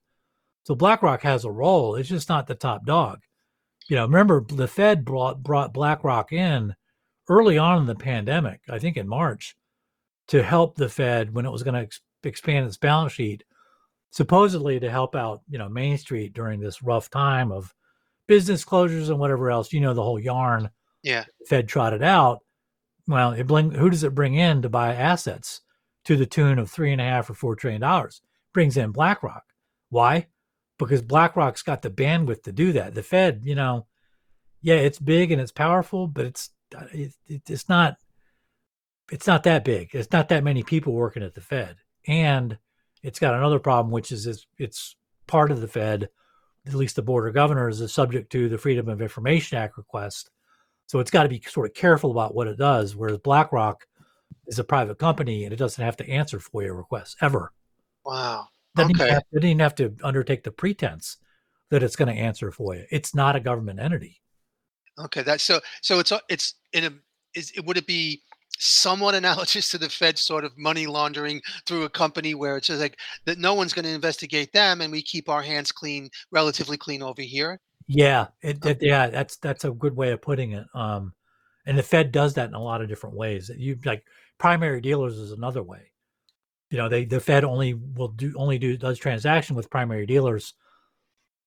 So 0.63 0.75
BlackRock 0.75 1.21
has 1.23 1.45
a 1.45 1.51
role. 1.51 1.95
It's 1.95 2.09
just 2.09 2.29
not 2.29 2.47
the 2.47 2.55
top 2.55 2.86
dog. 2.86 3.19
You 3.88 3.97
know, 3.97 4.03
remember 4.03 4.43
the 4.47 4.67
Fed 4.67 5.03
brought 5.03 5.43
brought 5.43 5.73
BlackRock 5.73 6.31
in 6.31 6.75
early 7.29 7.57
on 7.57 7.79
in 7.79 7.86
the 7.86 7.95
pandemic, 7.95 8.62
I 8.69 8.79
think 8.79 8.97
in 8.97 9.07
March, 9.07 9.55
to 10.27 10.41
help 10.41 10.75
the 10.75 10.89
Fed 10.89 11.33
when 11.33 11.45
it 11.45 11.51
was 11.51 11.63
going 11.63 11.75
to 11.75 11.81
ex- 11.81 12.01
expand 12.23 12.65
its 12.65 12.77
balance 12.77 13.13
sheet, 13.13 13.43
supposedly 14.12 14.79
to 14.79 14.89
help 14.89 15.15
out, 15.15 15.41
you 15.49 15.57
know, 15.57 15.69
Main 15.69 15.97
Street 15.97 16.33
during 16.33 16.59
this 16.59 16.81
rough 16.81 17.09
time 17.09 17.51
of 17.51 17.73
business 18.27 18.65
closures 18.65 19.09
and 19.09 19.19
whatever 19.19 19.49
else. 19.51 19.73
You 19.73 19.81
know, 19.81 19.93
the 19.93 20.03
whole 20.03 20.19
yarn. 20.19 20.69
Yeah. 21.01 21.25
Fed 21.47 21.67
trotted 21.67 22.03
out. 22.03 22.39
Well, 23.07 23.31
it 23.33 23.47
bring, 23.47 23.71
who 23.71 23.89
does 23.89 24.03
it 24.03 24.15
bring 24.15 24.36
in 24.36 24.62
to 24.62 24.69
buy 24.69 24.95
assets 24.95 25.62
to 26.05 26.15
the 26.15 26.25
tune 26.25 26.59
of 26.59 26.71
three 26.71 26.91
and 26.91 27.01
a 27.01 27.03
half 27.03 27.29
or 27.29 27.33
four 27.33 27.55
trillion 27.55 27.81
dollars? 27.81 28.21
Brings 28.53 28.77
in 28.77 28.91
BlackRock. 28.91 29.43
Why? 29.89 30.27
because 30.77 31.01
BlackRock's 31.01 31.63
got 31.63 31.81
the 31.81 31.89
bandwidth 31.89 32.43
to 32.43 32.51
do 32.51 32.73
that. 32.73 32.93
The 32.93 33.03
Fed, 33.03 33.41
you 33.43 33.55
know, 33.55 33.88
yeah, 34.62 34.75
it's 34.75 34.99
big 34.99 35.31
and 35.31 35.41
it's 35.41 35.51
powerful, 35.51 36.07
but 36.07 36.25
it's 36.25 36.49
it, 36.93 37.13
it's 37.27 37.69
not 37.69 37.97
it's 39.12 39.27
not 39.27 39.43
that 39.43 39.65
big. 39.65 39.89
It's 39.93 40.12
not 40.12 40.29
that 40.29 40.43
many 40.43 40.63
people 40.63 40.93
working 40.93 41.23
at 41.23 41.36
the 41.36 41.41
Fed, 41.41 41.77
and 42.07 42.57
it's 43.01 43.19
got 43.19 43.36
another 43.36 43.59
problem, 43.59 43.91
which 43.91 44.12
is 44.12 44.25
it's, 44.25 44.45
it's 44.57 44.95
part 45.27 45.51
of 45.51 45.62
the 45.62 45.67
Fed. 45.67 46.09
At 46.65 46.76
least 46.76 46.95
the 46.95 47.02
board 47.02 47.28
of 47.28 47.34
governors 47.34 47.82
is 47.82 47.93
subject 47.93 48.32
to 48.32 48.47
the 48.47 48.58
Freedom 48.58 48.88
of 48.88 49.02
Information 49.02 49.58
Act 49.58 49.78
request, 49.78 50.30
so 50.88 50.99
it's 50.99 51.12
got 51.12 51.23
to 51.23 51.30
be 51.30 51.41
sort 51.47 51.69
of 51.69 51.73
careful 51.73 52.12
about 52.12 52.36
what 52.36 52.47
it 52.47 52.58
does. 52.58 52.95
Whereas 52.95 53.17
BlackRock 53.17 53.86
is 54.47 54.60
a 54.60 54.63
private 54.63 54.99
company 54.99 55.43
and 55.43 55.54
it 55.54 55.58
doesn't 55.58 55.84
have 55.84 55.97
to 55.97 56.10
answer 56.10 56.39
FOIA 56.39 56.76
requests 56.76 57.15
ever. 57.21 57.52
Wow. 58.06 58.47
Doesn't 58.76 58.95
okay. 58.95 59.06
Even 59.06 59.13
have, 59.13 59.23
didn't 59.32 59.49
even 59.49 59.60
have 59.60 59.76
to 59.76 59.95
undertake 60.04 60.43
the 60.43 60.52
pretense 60.52 61.17
that 61.69 61.84
it's 61.84 61.95
going 61.95 62.13
to 62.13 62.21
answer 62.21 62.52
for 62.52 62.76
you. 62.76 62.86
It's 62.91 63.15
not 63.15 63.36
a 63.36 63.39
government 63.39 63.80
entity. 63.80 64.21
Okay, 64.99 65.23
that's 65.23 65.43
so. 65.43 65.60
So 65.82 65.99
it's 65.99 66.12
it's 66.30 66.56
in 66.73 66.86
a. 66.86 66.93
Is 67.34 67.52
it 67.56 67.65
would 67.65 67.78
it 67.78 67.88
be 67.88 68.21
somewhat 68.59 69.15
analogous 69.15 69.69
to 69.71 69.77
the 69.77 69.89
Fed 69.89 70.17
sort 70.17 70.43
of 70.43 70.57
money 70.57 70.87
laundering 70.87 71.41
through 71.65 71.83
a 71.83 71.89
company 71.89 72.35
where 72.35 72.57
it's 72.57 72.67
just 72.67 72.81
like 72.81 72.97
that 73.25 73.37
no 73.37 73.53
one's 73.53 73.73
going 73.73 73.85
to 73.85 73.91
investigate 73.91 74.51
them 74.53 74.81
and 74.81 74.91
we 74.91 75.01
keep 75.01 75.29
our 75.29 75.41
hands 75.41 75.71
clean, 75.71 76.09
relatively 76.31 76.77
clean 76.77 77.01
over 77.01 77.21
here. 77.21 77.59
Yeah, 77.87 78.27
it, 78.41 78.65
it, 78.65 78.77
yeah, 78.81 79.09
that's 79.09 79.35
that's 79.37 79.65
a 79.65 79.71
good 79.71 79.95
way 79.95 80.11
of 80.11 80.21
putting 80.21 80.53
it. 80.53 80.65
Um, 80.73 81.13
and 81.65 81.77
the 81.77 81.83
Fed 81.83 82.11
does 82.11 82.35
that 82.35 82.47
in 82.47 82.55
a 82.55 82.63
lot 82.63 82.81
of 82.81 82.87
different 82.87 83.15
ways. 83.15 83.51
You 83.55 83.77
like 83.83 84.05
primary 84.37 84.81
dealers 84.81 85.17
is 85.17 85.31
another 85.31 85.63
way 85.63 85.91
you 86.73 86.79
know 86.79 86.89
they 86.89 87.05
the 87.05 87.19
fed 87.19 87.43
only 87.43 87.75
will 87.75 88.07
do 88.07 88.33
only 88.35 88.57
do 88.57 88.75
does 88.75 88.97
transaction 88.97 89.55
with 89.55 89.69
primary 89.69 90.07
dealers 90.07 90.55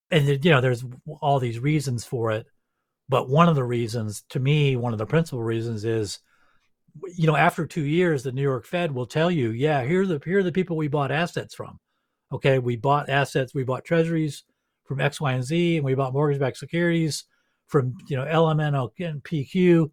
and 0.09 0.25
you 0.25 0.49
know 0.49 0.61
there's 0.61 0.85
all 1.19 1.37
these 1.37 1.59
reasons 1.59 2.05
for 2.05 2.31
it 2.31 2.47
but 3.09 3.29
one 3.29 3.49
of 3.49 3.55
the 3.55 3.63
reasons 3.63 4.23
to 4.29 4.39
me 4.39 4.77
one 4.77 4.93
of 4.93 4.99
the 4.99 5.05
principal 5.05 5.43
reasons 5.43 5.83
is 5.83 6.19
you 7.15 7.27
know 7.27 7.35
after 7.35 7.65
two 7.65 7.83
years 7.83 8.23
the 8.23 8.31
new 8.31 8.41
york 8.41 8.65
fed 8.65 8.91
will 8.91 9.05
tell 9.05 9.29
you 9.29 9.51
yeah 9.51 9.83
here 9.83 10.01
are 10.01 10.05
the 10.05 10.21
here 10.25 10.39
are 10.39 10.43
the 10.43 10.51
people 10.51 10.77
we 10.77 10.87
bought 10.87 11.11
assets 11.11 11.53
from 11.53 11.79
okay 12.31 12.59
we 12.59 12.75
bought 12.75 13.09
assets 13.09 13.53
we 13.53 13.63
bought 13.63 13.85
treasuries 13.85 14.43
from 14.85 15.01
x 15.01 15.19
y 15.19 15.33
and 15.33 15.43
z 15.43 15.77
and 15.77 15.85
we 15.85 15.95
bought 15.95 16.13
mortgage-backed 16.13 16.57
securities 16.57 17.25
from 17.67 17.95
you 18.07 18.15
know 18.15 18.25
lmn 18.25 18.89
and 18.99 19.23
pq 19.23 19.89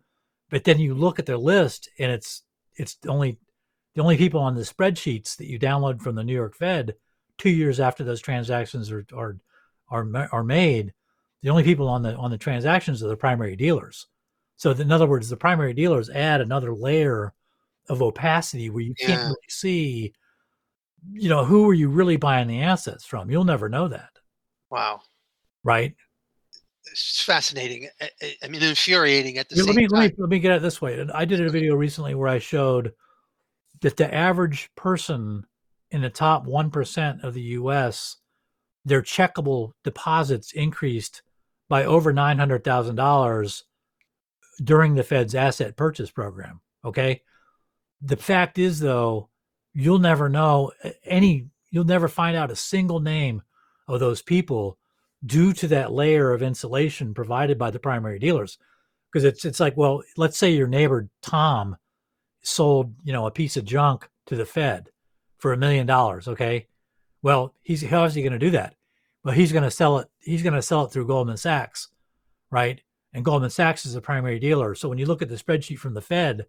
but 0.50 0.64
then 0.64 0.78
you 0.78 0.94
look 0.94 1.18
at 1.18 1.26
their 1.26 1.38
list 1.38 1.88
and 1.98 2.12
it's 2.12 2.42
it's 2.76 2.96
only 3.08 3.38
the 3.94 4.02
only 4.02 4.16
people 4.16 4.40
on 4.40 4.54
the 4.54 4.62
spreadsheets 4.62 5.36
that 5.36 5.46
you 5.46 5.58
download 5.58 6.00
from 6.00 6.14
the 6.14 6.24
New 6.24 6.34
York 6.34 6.56
Fed 6.56 6.94
two 7.38 7.50
years 7.50 7.80
after 7.80 8.04
those 8.04 8.20
transactions 8.20 8.90
are 8.90 9.06
are 9.14 9.36
are, 9.88 10.28
are 10.32 10.44
made, 10.44 10.92
the 11.42 11.50
only 11.50 11.62
people 11.62 11.88
on 11.88 12.02
the 12.02 12.14
on 12.16 12.30
the 12.30 12.38
transactions 12.38 13.02
are 13.02 13.08
the 13.08 13.16
primary 13.16 13.56
dealers. 13.56 14.06
So 14.56 14.70
in 14.70 14.92
other 14.92 15.06
words, 15.06 15.28
the 15.28 15.36
primary 15.36 15.74
dealers 15.74 16.10
add 16.10 16.40
another 16.40 16.74
layer 16.74 17.32
of 17.88 18.02
opacity 18.02 18.70
where 18.70 18.82
you 18.82 18.94
can't 18.94 19.22
really 19.22 19.36
see, 19.48 20.14
you 21.12 21.28
know, 21.28 21.44
who 21.44 21.68
are 21.68 21.74
you 21.74 21.88
really 21.88 22.16
buying 22.16 22.48
the 22.48 22.62
assets 22.62 23.04
from? 23.04 23.30
You'll 23.30 23.44
never 23.44 23.68
know 23.68 23.88
that. 23.88 24.10
Wow. 24.70 25.02
Right. 25.62 25.94
It's 26.90 27.22
fascinating. 27.22 27.88
I 28.42 28.48
mean, 28.48 28.62
infuriating 28.62 29.38
at 29.38 29.48
the 29.48 29.56
let 29.56 29.66
same 29.66 29.74
me, 29.74 29.88
time. 29.88 30.00
Let 30.00 30.10
me, 30.10 30.16
let 30.18 30.28
me 30.30 30.38
get 30.38 30.52
it 30.52 30.62
this 30.62 30.80
way. 30.80 31.04
I 31.12 31.24
did 31.24 31.40
a 31.40 31.50
video 31.50 31.74
recently 31.74 32.14
where 32.14 32.28
I 32.28 32.38
showed 32.38 32.92
that 33.80 33.96
the 33.96 34.14
average 34.14 34.70
person 34.76 35.44
in 35.90 36.02
the 36.02 36.10
top 36.10 36.46
1% 36.46 37.24
of 37.24 37.34
the 37.34 37.42
US, 37.42 38.16
their 38.84 39.02
checkable 39.02 39.72
deposits 39.82 40.52
increased 40.52 41.22
by 41.68 41.84
over 41.84 42.12
$900,000 42.12 43.62
during 44.62 44.94
the 44.94 45.02
Fed's 45.02 45.34
asset 45.34 45.76
purchase 45.76 46.10
program. 46.10 46.60
Okay. 46.84 47.22
The 48.02 48.16
fact 48.16 48.58
is, 48.58 48.80
though, 48.80 49.28
you'll 49.72 49.98
never 49.98 50.28
know 50.28 50.72
any, 51.04 51.48
you'll 51.70 51.84
never 51.84 52.08
find 52.08 52.36
out 52.36 52.50
a 52.50 52.56
single 52.56 53.00
name 53.00 53.42
of 53.88 54.00
those 54.00 54.22
people 54.22 54.78
due 55.24 55.52
to 55.54 55.68
that 55.68 55.92
layer 55.92 56.32
of 56.32 56.42
insulation 56.42 57.14
provided 57.14 57.58
by 57.58 57.70
the 57.70 57.78
primary 57.78 58.18
dealers. 58.18 58.58
Because 59.10 59.24
it's, 59.24 59.44
it's 59.44 59.60
like, 59.60 59.76
well, 59.76 60.02
let's 60.16 60.36
say 60.36 60.50
your 60.50 60.66
neighbor 60.66 61.08
Tom 61.22 61.76
sold, 62.42 62.94
you 63.04 63.12
know, 63.12 63.26
a 63.26 63.30
piece 63.30 63.56
of 63.56 63.64
junk 63.64 64.08
to 64.26 64.36
the 64.36 64.44
Fed 64.44 64.90
for 65.38 65.52
a 65.52 65.56
million 65.56 65.86
dollars. 65.86 66.28
Okay. 66.28 66.66
Well, 67.22 67.54
he's 67.62 67.82
how 67.82 68.04
is 68.04 68.14
he 68.14 68.22
going 68.22 68.32
to 68.32 68.38
do 68.38 68.50
that? 68.50 68.74
Well, 69.24 69.34
he's 69.34 69.52
going 69.52 69.64
to 69.64 69.70
sell 69.70 69.98
it. 69.98 70.08
He's 70.18 70.42
going 70.42 70.54
to 70.54 70.62
sell 70.62 70.84
it 70.84 70.92
through 70.92 71.06
Goldman 71.06 71.38
Sachs, 71.38 71.88
right? 72.50 72.82
And 73.14 73.24
Goldman 73.24 73.50
Sachs 73.50 73.86
is 73.86 73.94
the 73.94 74.00
primary 74.00 74.40
dealer. 74.40 74.74
So 74.74 74.88
when 74.88 74.98
you 74.98 75.06
look 75.06 75.22
at 75.22 75.28
the 75.28 75.36
spreadsheet 75.36 75.78
from 75.78 75.94
the 75.94 76.00
Fed 76.00 76.46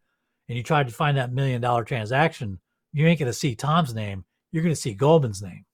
and 0.50 0.58
you 0.58 0.64
try 0.64 0.84
to 0.84 0.92
find 0.92 1.16
that 1.18 1.32
million 1.32 1.62
dollar 1.62 1.84
transaction, 1.84 2.60
you 2.92 3.06
ain't 3.06 3.20
going 3.20 3.28
to 3.28 3.34
see 3.34 3.56
Tom's 3.56 3.94
name. 3.94 4.26
You're 4.52 4.64
going 4.64 4.74
to 4.74 4.82
see 4.82 4.94
Goldman's 4.94 5.44
name. 5.44 5.66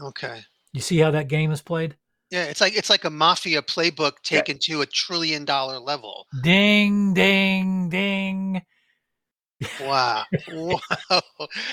Okay. 0.00 0.40
You 0.72 0.80
see 0.80 0.98
how 0.98 1.12
that 1.12 1.28
game 1.28 1.52
is 1.52 1.62
played? 1.62 1.96
Yeah, 2.30 2.44
it's 2.44 2.62
like 2.62 2.74
it's 2.74 2.88
like 2.88 3.04
a 3.04 3.10
mafia 3.10 3.60
playbook 3.60 4.22
taken 4.22 4.56
yeah. 4.56 4.76
to 4.76 4.80
a 4.80 4.86
trillion 4.86 5.44
dollar 5.44 5.78
level. 5.78 6.26
Ding, 6.42 7.12
ding, 7.12 7.90
ding. 7.90 8.62
Wow. 9.82 10.24
wow. 10.52 11.20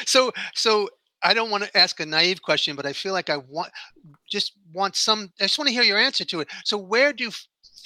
So 0.06 0.34
so 0.54 0.90
I 1.24 1.34
don't 1.34 1.50
want 1.50 1.64
to 1.64 1.78
ask 1.78 2.02
a 2.02 2.06
naive 2.06 2.42
question, 2.42 2.76
but 2.76 2.86
I 2.86 2.92
feel 2.92 3.14
like 3.14 3.30
I 3.30 3.38
want 3.38 3.72
just 4.30 4.52
want 4.74 4.98
some 4.98 5.32
I 5.40 5.46
just 5.46 5.58
want 5.58 5.70
to 5.70 5.74
hear 5.74 5.84
your 5.84 5.98
answer 5.98 6.26
to 6.26 6.42
it. 6.42 6.50
So 6.66 6.78
where 6.78 7.14
do 7.14 7.32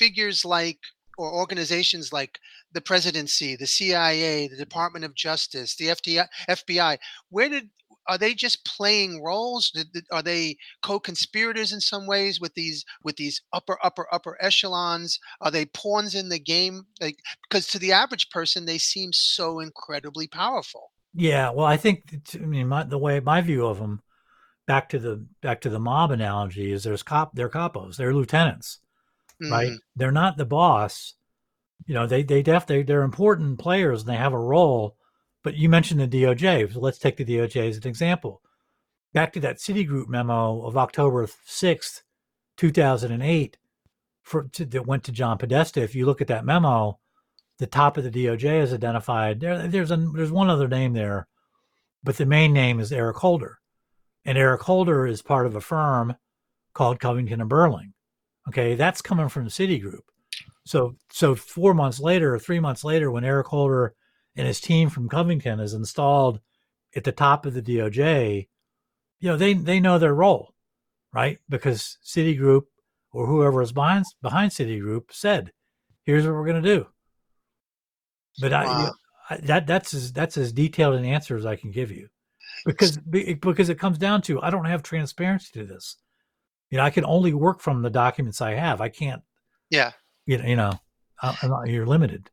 figures 0.04 0.44
like 0.44 0.80
or 1.18 1.32
organizations 1.34 2.12
like 2.12 2.40
the 2.74 2.82
presidency, 2.82 3.56
the 3.56 3.68
CIA, 3.68 4.48
the 4.48 4.58
Department 4.58 5.06
of 5.06 5.16
Justice, 5.16 5.76
the 5.76 5.88
FDI, 5.88 6.28
FBI, 6.50 6.98
where 7.30 7.50
did 7.50 7.70
are 8.10 8.18
they 8.18 8.34
just 8.34 8.66
playing 8.66 9.24
roles? 9.24 9.72
Are 10.12 10.22
they 10.22 10.58
co-conspirators 10.82 11.72
in 11.72 11.80
some 11.80 12.06
ways 12.06 12.42
with 12.42 12.54
these 12.54 12.84
with 13.04 13.16
these 13.16 13.42
upper 13.54 13.78
upper 13.82 14.08
upper 14.12 14.38
echelons? 14.42 15.20
Are 15.40 15.52
they 15.52 15.66
pawns 15.68 16.14
in 16.14 16.28
the 16.28 16.40
game? 16.40 16.86
Like 17.00 17.18
because 17.44 17.68
to 17.68 17.80
the 17.80 17.94
average 17.94 18.30
person, 18.30 18.66
they 18.66 18.78
seem 18.78 19.14
so 19.14 19.60
incredibly 19.60 20.28
powerful. 20.28 20.92
Yeah, 21.14 21.52
well, 21.52 21.66
I 21.66 21.78
think 21.78 22.02
I 22.36 22.40
mean 22.40 22.68
my, 22.68 22.84
the 22.84 22.98
way 22.98 23.22
my 23.22 23.40
view 23.40 23.66
of 23.66 23.80
them, 23.80 24.02
back 24.68 24.90
to 24.90 25.00
the 25.00 25.26
back 25.42 25.62
to 25.62 25.70
the 25.70 25.80
mob 25.80 26.12
analogy, 26.12 26.74
is 26.74 26.84
there's 26.84 27.04
cop 27.04 27.34
they're 27.36 27.50
capos, 27.50 27.96
they're 27.96 28.14
lieutenants, 28.14 28.80
mm. 29.44 29.52
right? 29.52 29.70
Mm-hmm. 29.70 29.76
They're 29.96 30.12
not 30.12 30.38
the 30.38 30.46
boss. 30.46 31.14
You 31.86 31.94
know, 31.94 32.08
they 32.08 32.24
they 32.24 32.42
def 32.42 32.66
they, 32.66 32.84
they're 32.84 33.04
important 33.04 33.60
players 33.60 34.02
and 34.02 34.10
they 34.10 34.18
have 34.18 34.34
a 34.34 34.40
role 34.40 34.96
but 35.44 35.58
you 35.58 35.70
mentioned 35.70 36.00
the 36.00 36.08
DOJ. 36.08 36.74
So 36.74 36.80
let's 36.80 36.98
take 36.98 37.18
the 37.18 37.26
DOJ 37.26 37.70
as 37.70 37.78
an 37.78 37.88
example. 37.88 38.42
Back 39.14 39.34
to 39.34 39.40
that 39.42 39.58
Citigroup 39.58 40.08
memo 40.08 40.62
of 40.66 40.78
October 40.78 41.28
6th, 41.28 42.02
2008, 42.58 43.58
for, 44.24 44.44
to, 44.54 44.66
that 44.66 44.88
went 44.88 45.04
to 45.04 45.12
John 45.12 45.38
Podesta. 45.38 45.84
If 45.84 45.94
you 45.94 46.06
look 46.06 46.22
at 46.22 46.28
that 46.28 46.46
memo, 46.46 47.00
the 47.60 47.68
top 47.68 47.98
of 47.98 48.06
the 48.06 48.10
DOJ 48.10 48.64
is 48.64 48.74
identified. 48.74 49.42
There, 49.42 49.68
there's, 49.68 49.92
a, 49.92 49.98
there's 49.98 50.32
one 50.32 50.50
other 50.50 50.68
name 50.68 50.94
there, 50.94 51.28
but 52.04 52.18
the 52.18 52.26
main 52.26 52.54
name 52.54 52.80
is 52.80 52.92
Eric 52.92 53.18
Holder. 53.18 53.60
And 54.26 54.38
Eric 54.38 54.62
Holder 54.62 55.06
is 55.06 55.22
part 55.22 55.46
of 55.46 55.56
a 55.56 55.62
firm 55.62 56.16
called 56.74 57.02
Covington 57.02 57.42
and 57.42 57.50
Burling. 57.50 57.93
Okay, 58.48 58.76
that's 58.76 59.02
coming 59.02 59.30
from 59.30 59.48
Citigroup. 59.48 60.02
So 60.66 60.96
so 61.10 61.36
four 61.36 61.74
months 61.74 62.00
later, 62.00 62.34
or 62.34 62.40
three 62.40 62.60
months 62.60 62.84
later, 62.84 63.12
when 63.12 63.24
Eric 63.24 63.48
Holder 63.48 63.96
and 64.36 64.48
his 64.48 64.62
team 64.62 64.90
from 64.90 65.10
Covington 65.10 65.60
is 65.60 65.74
installed 65.74 66.40
at 66.96 67.04
the 67.04 67.12
top 67.12 67.46
of 67.46 67.54
the 67.54 67.62
DOJ, 67.62 68.48
you 69.20 69.30
know 69.30 69.38
they 69.38 69.54
they 69.54 69.80
know 69.80 69.98
their 69.98 70.14
role, 70.14 70.54
right? 71.14 71.40
Because 71.50 71.98
Citigroup 72.04 72.64
or 73.12 73.28
whoever 73.28 73.62
is 73.62 73.72
behind 73.72 74.06
behind 74.22 74.52
Citigroup 74.52 75.12
said, 75.12 75.52
"Here's 76.04 76.26
what 76.26 76.34
we're 76.34 76.46
going 76.46 76.62
to 76.62 76.76
do." 76.76 76.88
But 78.40 78.52
wow. 78.52 78.94
I, 79.30 79.36
I, 79.36 79.38
that 79.38 79.68
that's 79.68 79.94
as 79.94 80.12
that's 80.12 80.38
as 80.38 80.52
detailed 80.52 80.96
an 80.96 81.06
answer 81.06 81.38
as 81.38 81.46
I 81.46 81.56
can 81.56 81.72
give 81.72 81.92
you, 81.92 82.08
because 82.66 82.98
because 82.98 83.70
it 83.70 83.80
comes 83.80 83.98
down 83.98 84.22
to 84.24 84.42
I 84.42 84.50
don't 84.50 84.66
have 84.66 84.84
transparency 84.84 85.50
to 85.54 85.66
this. 85.66 85.98
You 86.74 86.78
know, 86.78 86.86
I 86.86 86.90
can 86.90 87.06
only 87.06 87.36
work 87.36 87.60
from 87.60 87.84
the 87.84 87.92
documents 87.92 88.42
I 88.42 88.56
have. 88.56 88.82
I 88.82 88.90
can't. 88.90 89.22
Yeah. 89.70 89.92
You 90.26 90.40
know, 90.40 90.48
you 90.48 90.56
know, 90.56 90.74
I, 91.22 91.66
you're 91.68 91.86
limited. 91.86 92.32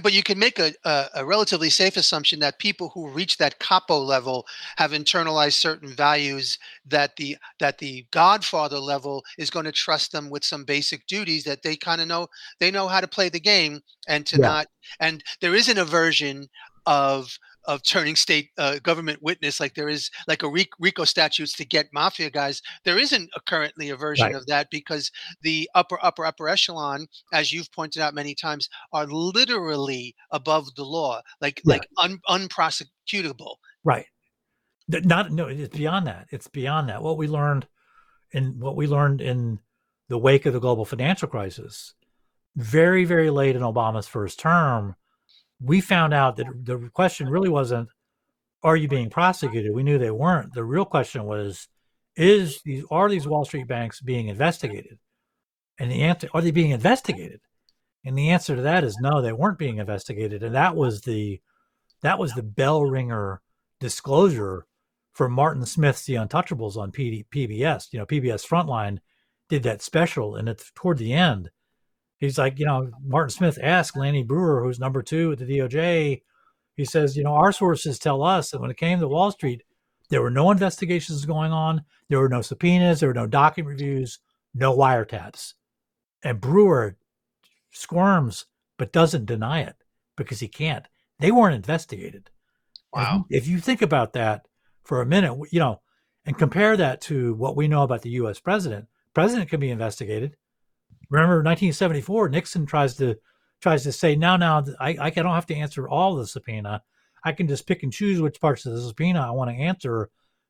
But 0.00 0.12
you 0.12 0.22
can 0.22 0.38
make 0.38 0.60
a, 0.60 0.72
a, 0.84 1.06
a, 1.16 1.26
relatively 1.26 1.70
safe 1.70 1.96
assumption 1.96 2.38
that 2.38 2.60
people 2.60 2.90
who 2.90 3.08
reach 3.08 3.38
that 3.38 3.58
capo 3.58 3.98
level 3.98 4.46
have 4.76 4.92
internalized 4.92 5.54
certain 5.54 5.88
values 5.88 6.56
that 6.86 7.16
the 7.16 7.36
that 7.58 7.78
the 7.78 8.06
Godfather 8.12 8.78
level 8.78 9.24
is 9.38 9.50
going 9.50 9.64
to 9.64 9.72
trust 9.72 10.12
them 10.12 10.30
with 10.30 10.44
some 10.44 10.64
basic 10.64 11.04
duties 11.08 11.42
that 11.42 11.64
they 11.64 11.74
kind 11.74 12.00
of 12.00 12.06
know 12.06 12.28
they 12.60 12.70
know 12.70 12.86
how 12.86 13.00
to 13.00 13.08
play 13.08 13.28
the 13.28 13.40
game 13.40 13.80
and 14.06 14.24
to 14.26 14.36
yeah. 14.36 14.46
not 14.46 14.66
and 15.00 15.24
there 15.40 15.56
is 15.56 15.68
an 15.68 15.78
aversion 15.78 16.48
of 16.86 17.36
of 17.70 17.84
turning 17.84 18.16
state 18.16 18.50
uh, 18.58 18.80
government 18.80 19.22
witness 19.22 19.60
like 19.60 19.74
there 19.74 19.88
is 19.88 20.10
like 20.26 20.42
a 20.42 20.48
RICO 20.48 21.04
statutes 21.04 21.54
to 21.54 21.64
get 21.64 21.86
mafia 21.92 22.28
guys. 22.28 22.60
There 22.84 22.98
isn't 22.98 23.30
a, 23.36 23.40
currently 23.40 23.90
a 23.90 23.96
version 23.96 24.26
right. 24.26 24.34
of 24.34 24.44
that 24.46 24.68
because 24.72 25.12
the 25.42 25.70
upper 25.76 25.96
upper 26.02 26.26
upper 26.26 26.48
echelon, 26.48 27.06
as 27.32 27.52
you've 27.52 27.70
pointed 27.70 28.02
out 28.02 28.12
many 28.12 28.34
times, 28.34 28.68
are 28.92 29.06
literally 29.06 30.16
above 30.32 30.74
the 30.74 30.84
law, 30.84 31.22
like 31.40 31.62
yeah. 31.64 31.74
like 31.74 31.88
un, 31.98 32.18
unprosecutable. 32.28 33.54
Right. 33.84 34.06
Not 34.88 35.30
no. 35.30 35.46
It's 35.46 35.76
beyond 35.76 36.08
that. 36.08 36.26
It's 36.30 36.48
beyond 36.48 36.88
that. 36.88 37.02
What 37.02 37.16
we 37.16 37.28
learned, 37.28 37.68
in 38.32 38.58
what 38.58 38.74
we 38.74 38.88
learned 38.88 39.20
in 39.20 39.60
the 40.08 40.18
wake 40.18 40.44
of 40.44 40.54
the 40.54 40.60
global 40.60 40.84
financial 40.84 41.28
crisis, 41.28 41.94
very 42.56 43.04
very 43.04 43.30
late 43.30 43.54
in 43.54 43.62
Obama's 43.62 44.08
first 44.08 44.40
term 44.40 44.96
we 45.60 45.80
found 45.80 46.14
out 46.14 46.36
that 46.36 46.46
the 46.64 46.90
question 46.92 47.28
really 47.28 47.48
wasn't, 47.48 47.88
are 48.62 48.76
you 48.76 48.88
being 48.88 49.10
prosecuted? 49.10 49.74
We 49.74 49.82
knew 49.82 49.98
they 49.98 50.10
weren't. 50.10 50.54
The 50.54 50.64
real 50.64 50.84
question 50.84 51.24
was, 51.24 51.68
is 52.16 52.60
these 52.62 52.84
are 52.90 53.08
these 53.08 53.26
Wall 53.26 53.44
Street 53.44 53.68
banks 53.68 54.00
being 54.00 54.28
investigated? 54.28 54.98
And 55.78 55.90
the 55.90 56.02
answer, 56.02 56.28
are 56.34 56.42
they 56.42 56.50
being 56.50 56.72
investigated? 56.72 57.40
And 58.04 58.16
the 58.16 58.30
answer 58.30 58.56
to 58.56 58.62
that 58.62 58.84
is 58.84 58.98
no, 59.00 59.22
they 59.22 59.32
weren't 59.32 59.58
being 59.58 59.78
investigated. 59.78 60.42
And 60.42 60.54
that 60.54 60.76
was 60.76 61.02
the 61.02 61.40
that 62.02 62.18
was 62.18 62.32
the 62.32 62.42
bell 62.42 62.84
ringer 62.84 63.40
disclosure 63.78 64.66
for 65.12 65.28
Martin 65.28 65.66
Smith's 65.66 66.04
The 66.04 66.14
Untouchables 66.14 66.76
on 66.76 66.92
PD, 66.92 67.26
PBS. 67.28 67.88
You 67.92 67.98
know, 67.98 68.06
PBS 68.06 68.46
Frontline 68.46 68.98
did 69.48 69.62
that 69.64 69.82
special, 69.82 70.36
and 70.36 70.48
it's 70.48 70.70
toward 70.74 70.98
the 70.98 71.12
end 71.12 71.50
he's 72.20 72.38
like, 72.38 72.58
you 72.58 72.66
know, 72.66 72.90
Martin 73.04 73.30
Smith 73.30 73.58
asked 73.60 73.96
Lanny 73.96 74.22
Breuer, 74.22 74.62
who's 74.62 74.78
number 74.78 75.02
two 75.02 75.32
at 75.32 75.38
the 75.38 75.46
DOJ, 75.46 76.22
he 76.76 76.84
says, 76.84 77.16
you 77.16 77.24
know, 77.24 77.34
our 77.34 77.52
sources 77.52 77.98
tell 77.98 78.22
us 78.22 78.50
that 78.50 78.60
when 78.60 78.70
it 78.70 78.76
came 78.76 79.00
to 79.00 79.08
Wall 79.08 79.32
Street, 79.32 79.62
there 80.10 80.22
were 80.22 80.30
no 80.30 80.50
investigations 80.50 81.24
going 81.24 81.52
on, 81.52 81.82
there 82.08 82.20
were 82.20 82.28
no 82.28 82.42
subpoenas, 82.42 83.00
there 83.00 83.08
were 83.08 83.14
no 83.14 83.26
document 83.26 83.80
reviews, 83.80 84.18
no 84.54 84.76
wiretaps. 84.76 85.54
And 86.22 86.40
Breuer 86.40 86.96
squirms 87.70 88.46
but 88.76 88.92
doesn't 88.92 89.26
deny 89.26 89.60
it 89.60 89.76
because 90.16 90.40
he 90.40 90.48
can't. 90.48 90.86
They 91.18 91.30
weren't 91.30 91.54
investigated. 91.54 92.30
Wow. 92.92 93.26
If 93.28 93.42
if 93.42 93.48
you 93.48 93.60
think 93.60 93.82
about 93.82 94.14
that 94.14 94.46
for 94.84 95.00
a 95.00 95.06
minute, 95.06 95.36
you 95.50 95.60
know, 95.60 95.80
and 96.24 96.36
compare 96.36 96.76
that 96.76 97.00
to 97.02 97.34
what 97.34 97.56
we 97.56 97.68
know 97.68 97.82
about 97.82 98.02
the 98.02 98.10
US 98.10 98.40
president, 98.40 98.86
president 99.14 99.50
can 99.50 99.60
be 99.60 99.70
investigated 99.70 100.36
Remember 101.10 101.36
1974, 101.36 102.28
Nixon 102.28 102.66
tries 102.66 102.94
to 102.96 103.16
tries 103.60 103.82
to 103.82 103.92
say, 103.92 104.16
now, 104.16 104.36
now, 104.36 104.64
I, 104.78 104.96
I 104.98 105.10
don't 105.10 105.34
have 105.34 105.46
to 105.46 105.54
answer 105.54 105.88
all 105.88 106.14
the 106.14 106.26
subpoena. 106.26 106.82
I 107.22 107.32
can 107.32 107.46
just 107.46 107.66
pick 107.66 107.82
and 107.82 107.92
choose 107.92 108.20
which 108.20 108.40
parts 108.40 108.64
of 108.64 108.72
the 108.72 108.80
subpoena 108.80 109.20
I 109.20 109.32
want 109.32 109.50
to 109.50 109.56
answer 109.56 110.08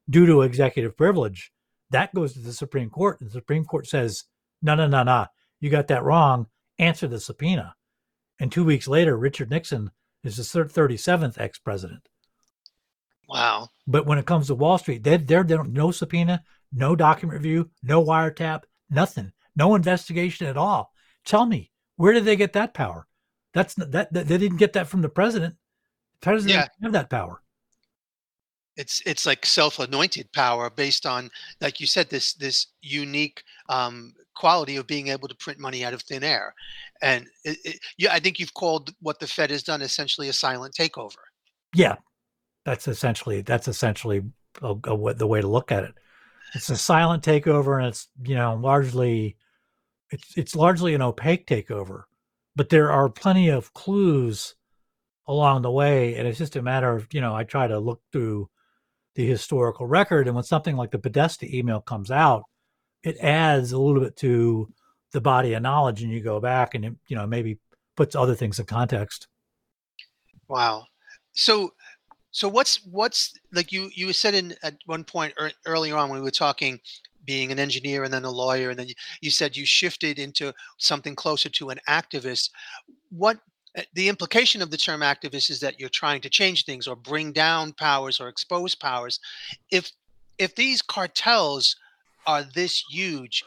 due 0.08 0.26
to 0.26 0.42
executive 0.42 0.96
privilege. 0.96 1.50
That 1.90 2.14
goes 2.14 2.34
to 2.34 2.38
the 2.38 2.52
Supreme 2.52 2.88
Court. 2.88 3.20
And 3.20 3.28
the 3.28 3.32
Supreme 3.32 3.64
Court 3.64 3.88
says, 3.88 4.24
no, 4.62 4.76
no, 4.76 4.86
no, 4.86 5.02
no, 5.02 5.26
you 5.58 5.70
got 5.70 5.88
that 5.88 6.04
wrong. 6.04 6.46
Answer 6.78 7.08
the 7.08 7.18
subpoena. 7.18 7.74
And 8.38 8.52
two 8.52 8.64
weeks 8.64 8.86
later, 8.86 9.16
Richard 9.16 9.50
Nixon 9.50 9.90
is 10.22 10.36
the 10.36 10.42
37th 10.64 11.38
ex 11.38 11.58
president. 11.58 12.08
Wow. 13.28 13.70
But 13.86 14.06
when 14.06 14.18
it 14.18 14.26
comes 14.26 14.46
to 14.46 14.54
Wall 14.54 14.78
Street, 14.78 15.02
they're, 15.02 15.18
they're, 15.18 15.42
they're 15.42 15.64
no 15.64 15.90
subpoena, 15.90 16.44
no 16.72 16.94
document 16.94 17.38
review, 17.38 17.70
no 17.82 18.04
wiretap, 18.04 18.62
nothing 18.88 19.32
no 19.56 19.74
investigation 19.74 20.46
at 20.46 20.56
all. 20.56 20.92
Tell 21.24 21.46
me, 21.46 21.70
where 21.96 22.12
did 22.12 22.24
they 22.24 22.36
get 22.36 22.52
that 22.54 22.74
power? 22.74 23.06
That's 23.52 23.74
that, 23.74 24.12
that 24.12 24.26
they 24.28 24.38
didn't 24.38 24.58
get 24.58 24.72
that 24.74 24.86
from 24.86 25.02
the 25.02 25.08
president. 25.08 25.56
The 26.14 26.24
president 26.24 26.54
yeah. 26.54 26.68
have 26.82 26.92
that 26.92 27.10
power. 27.10 27.42
It's 28.76 29.02
it's 29.04 29.26
like 29.26 29.44
self-anointed 29.44 30.32
power 30.32 30.70
based 30.70 31.04
on, 31.04 31.30
like 31.60 31.80
you 31.80 31.86
said, 31.86 32.08
this 32.08 32.34
this 32.34 32.68
unique 32.80 33.42
um, 33.68 34.14
quality 34.34 34.76
of 34.76 34.86
being 34.86 35.08
able 35.08 35.28
to 35.28 35.34
print 35.34 35.58
money 35.58 35.84
out 35.84 35.92
of 35.92 36.02
thin 36.02 36.22
air, 36.22 36.54
and 37.02 37.26
it, 37.44 37.58
it, 37.64 37.80
yeah, 37.98 38.12
I 38.12 38.20
think 38.20 38.38
you've 38.38 38.54
called 38.54 38.94
what 39.00 39.18
the 39.18 39.26
Fed 39.26 39.50
has 39.50 39.62
done 39.62 39.82
essentially 39.82 40.28
a 40.28 40.32
silent 40.32 40.74
takeover. 40.74 41.16
Yeah, 41.74 41.96
that's 42.64 42.88
essentially 42.88 43.42
that's 43.42 43.68
essentially 43.68 44.22
a, 44.62 44.74
a, 44.84 45.14
the 45.14 45.26
way 45.26 45.40
to 45.40 45.48
look 45.48 45.72
at 45.72 45.84
it. 45.84 45.94
It's 46.54 46.70
a 46.70 46.76
silent 46.76 47.22
takeover, 47.22 47.78
and 47.78 47.86
it's 47.86 48.08
you 48.24 48.34
know 48.34 48.54
largely 48.54 49.36
it's 50.10 50.36
it's 50.36 50.56
largely 50.56 50.94
an 50.94 51.02
opaque 51.02 51.46
takeover, 51.46 52.04
but 52.56 52.68
there 52.68 52.90
are 52.90 53.08
plenty 53.08 53.48
of 53.48 53.72
clues 53.72 54.54
along 55.26 55.62
the 55.62 55.70
way, 55.70 56.16
and 56.16 56.26
it's 56.26 56.38
just 56.38 56.56
a 56.56 56.62
matter 56.62 56.94
of 56.94 57.06
you 57.12 57.20
know 57.20 57.34
I 57.34 57.44
try 57.44 57.66
to 57.66 57.78
look 57.78 58.02
through 58.12 58.48
the 59.14 59.26
historical 59.26 59.86
record, 59.86 60.26
and 60.26 60.34
when 60.34 60.44
something 60.44 60.76
like 60.76 60.90
the 60.90 60.98
Podesta 60.98 61.46
email 61.54 61.80
comes 61.80 62.10
out, 62.10 62.44
it 63.02 63.16
adds 63.18 63.72
a 63.72 63.78
little 63.78 64.02
bit 64.02 64.16
to 64.16 64.72
the 65.12 65.20
body 65.20 65.54
of 65.54 65.62
knowledge, 65.62 66.02
and 66.02 66.12
you 66.12 66.20
go 66.20 66.40
back 66.40 66.74
and 66.74 66.84
it, 66.84 66.94
you 67.08 67.16
know 67.16 67.26
maybe 67.26 67.58
puts 67.96 68.16
other 68.16 68.34
things 68.34 68.58
in 68.58 68.66
context. 68.66 69.28
Wow. 70.48 70.86
So 71.32 71.72
so 72.30 72.48
what's 72.48 72.84
what's 72.86 73.34
like 73.52 73.72
you 73.72 73.90
you 73.94 74.12
said 74.12 74.34
in 74.34 74.54
at 74.62 74.74
one 74.86 75.04
point 75.04 75.34
er, 75.40 75.50
earlier 75.66 75.96
on 75.96 76.08
when 76.08 76.18
we 76.18 76.24
were 76.24 76.30
talking 76.30 76.80
being 77.24 77.52
an 77.52 77.58
engineer 77.58 78.04
and 78.04 78.12
then 78.12 78.24
a 78.24 78.30
lawyer 78.30 78.70
and 78.70 78.78
then 78.78 78.88
you, 78.88 78.94
you 79.20 79.30
said 79.30 79.56
you 79.56 79.66
shifted 79.66 80.18
into 80.18 80.52
something 80.78 81.14
closer 81.14 81.48
to 81.48 81.70
an 81.70 81.78
activist. 81.88 82.50
What 83.10 83.38
eh, 83.76 83.82
the 83.94 84.08
implication 84.08 84.62
of 84.62 84.70
the 84.70 84.76
term 84.76 85.00
activist 85.00 85.50
is 85.50 85.60
that 85.60 85.78
you're 85.78 85.88
trying 85.90 86.20
to 86.22 86.30
change 86.30 86.64
things 86.64 86.86
or 86.86 86.96
bring 86.96 87.32
down 87.32 87.72
powers 87.72 88.20
or 88.20 88.28
expose 88.28 88.74
powers. 88.74 89.20
If 89.70 89.92
if 90.38 90.54
these 90.54 90.82
cartels 90.82 91.76
are 92.26 92.42
this 92.42 92.84
huge 92.90 93.44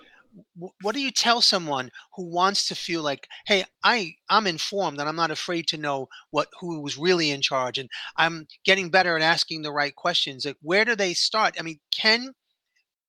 what 0.81 0.95
do 0.95 1.01
you 1.01 1.11
tell 1.11 1.41
someone 1.41 1.91
who 2.15 2.25
wants 2.25 2.67
to 2.67 2.75
feel 2.75 3.03
like 3.03 3.27
hey 3.45 3.63
i 3.83 4.13
i'm 4.29 4.47
informed 4.47 4.99
and 4.99 5.07
i'm 5.07 5.15
not 5.15 5.31
afraid 5.31 5.67
to 5.67 5.77
know 5.77 6.07
what 6.31 6.47
who 6.59 6.81
was 6.81 6.97
really 6.97 7.29
in 7.29 7.41
charge 7.41 7.77
and 7.77 7.89
i'm 8.17 8.47
getting 8.65 8.89
better 8.89 9.15
at 9.15 9.21
asking 9.21 9.61
the 9.61 9.71
right 9.71 9.95
questions 9.95 10.45
like 10.45 10.57
where 10.61 10.85
do 10.85 10.95
they 10.95 11.13
start? 11.13 11.55
I 11.59 11.63
mean 11.63 11.79
can 11.91 12.33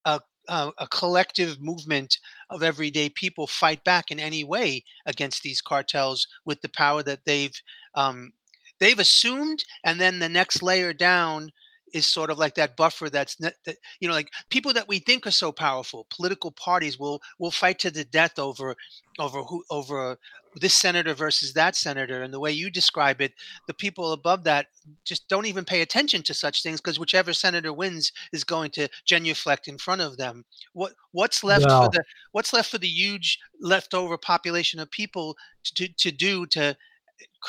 a 0.04 0.20
uh, 0.48 0.70
a 0.78 0.87
collective 0.88 1.60
movement 1.60 2.18
of 2.50 2.62
everyday 2.62 3.08
people 3.08 3.46
fight 3.46 3.83
back 3.85 4.10
in 4.10 4.20
any 4.20 4.44
way 4.44 4.85
against 5.06 5.42
these 5.42 5.62
cartels 5.62 6.27
with 6.44 6.60
the 6.60 6.68
power 6.68 7.02
that 7.02 7.25
they've 7.25 7.58
um, 7.94 8.33
they've 8.79 8.98
assumed, 8.98 9.64
and 9.85 10.00
then 10.00 10.18
the 10.18 10.29
next 10.29 10.62
layer 10.62 10.92
down 10.92 11.50
is 11.95 12.07
sort 12.07 12.31
of 12.31 12.37
like 12.38 12.57
that 12.57 12.77
buffer 12.77 13.09
that's 13.09 13.37
that, 13.37 13.55
you 14.01 14.09
know 14.09 14.15
like 14.15 14.31
people 14.51 14.73
that 14.73 14.88
we 14.88 14.99
think 14.99 15.27
are 15.27 15.31
so 15.31 15.51
powerful 15.51 16.07
political 16.15 16.51
parties 16.51 16.99
will 16.99 17.23
will 17.38 17.51
fight 17.51 17.79
to 17.79 17.90
the 17.90 18.05
death 18.05 18.38
over 18.38 18.75
over 19.19 19.42
who 19.42 19.65
over 19.71 20.19
this 20.57 20.75
senator 20.75 21.15
versus 21.15 21.53
that 21.55 21.75
senator 21.75 22.23
and 22.23 22.35
the 22.35 22.40
way 22.40 22.53
you 22.53 22.71
describe 22.71 23.21
it 23.21 23.33
the 23.67 23.75
people 23.75 24.13
above 24.13 24.45
that 24.45 24.67
just 25.05 25.29
don't 25.29 25.47
even 25.47 25.65
pay 25.65 25.81
attention 25.81 26.23
to 26.23 26.35
such 26.35 26.63
things 26.63 26.81
because 26.81 26.99
whichever 26.99 27.33
senator 27.33 27.73
wins 27.73 28.13
is 28.33 28.45
going 28.45 28.71
to 28.73 28.88
genuflect 29.05 29.69
in 29.69 29.79
front 29.79 30.01
of 30.01 30.17
them. 30.17 30.45
What 30.73 30.92
what's 31.13 31.42
left 31.45 31.71
for 31.71 31.88
the 31.88 32.05
what's 32.33 32.53
left 32.53 32.71
for 32.71 32.79
the 32.79 32.88
huge 32.88 33.38
leftover 33.61 34.19
population 34.19 34.81
of 34.81 34.90
people 34.90 35.37
to, 35.77 35.88
to 35.88 36.11
do 36.11 36.47
to 36.47 36.77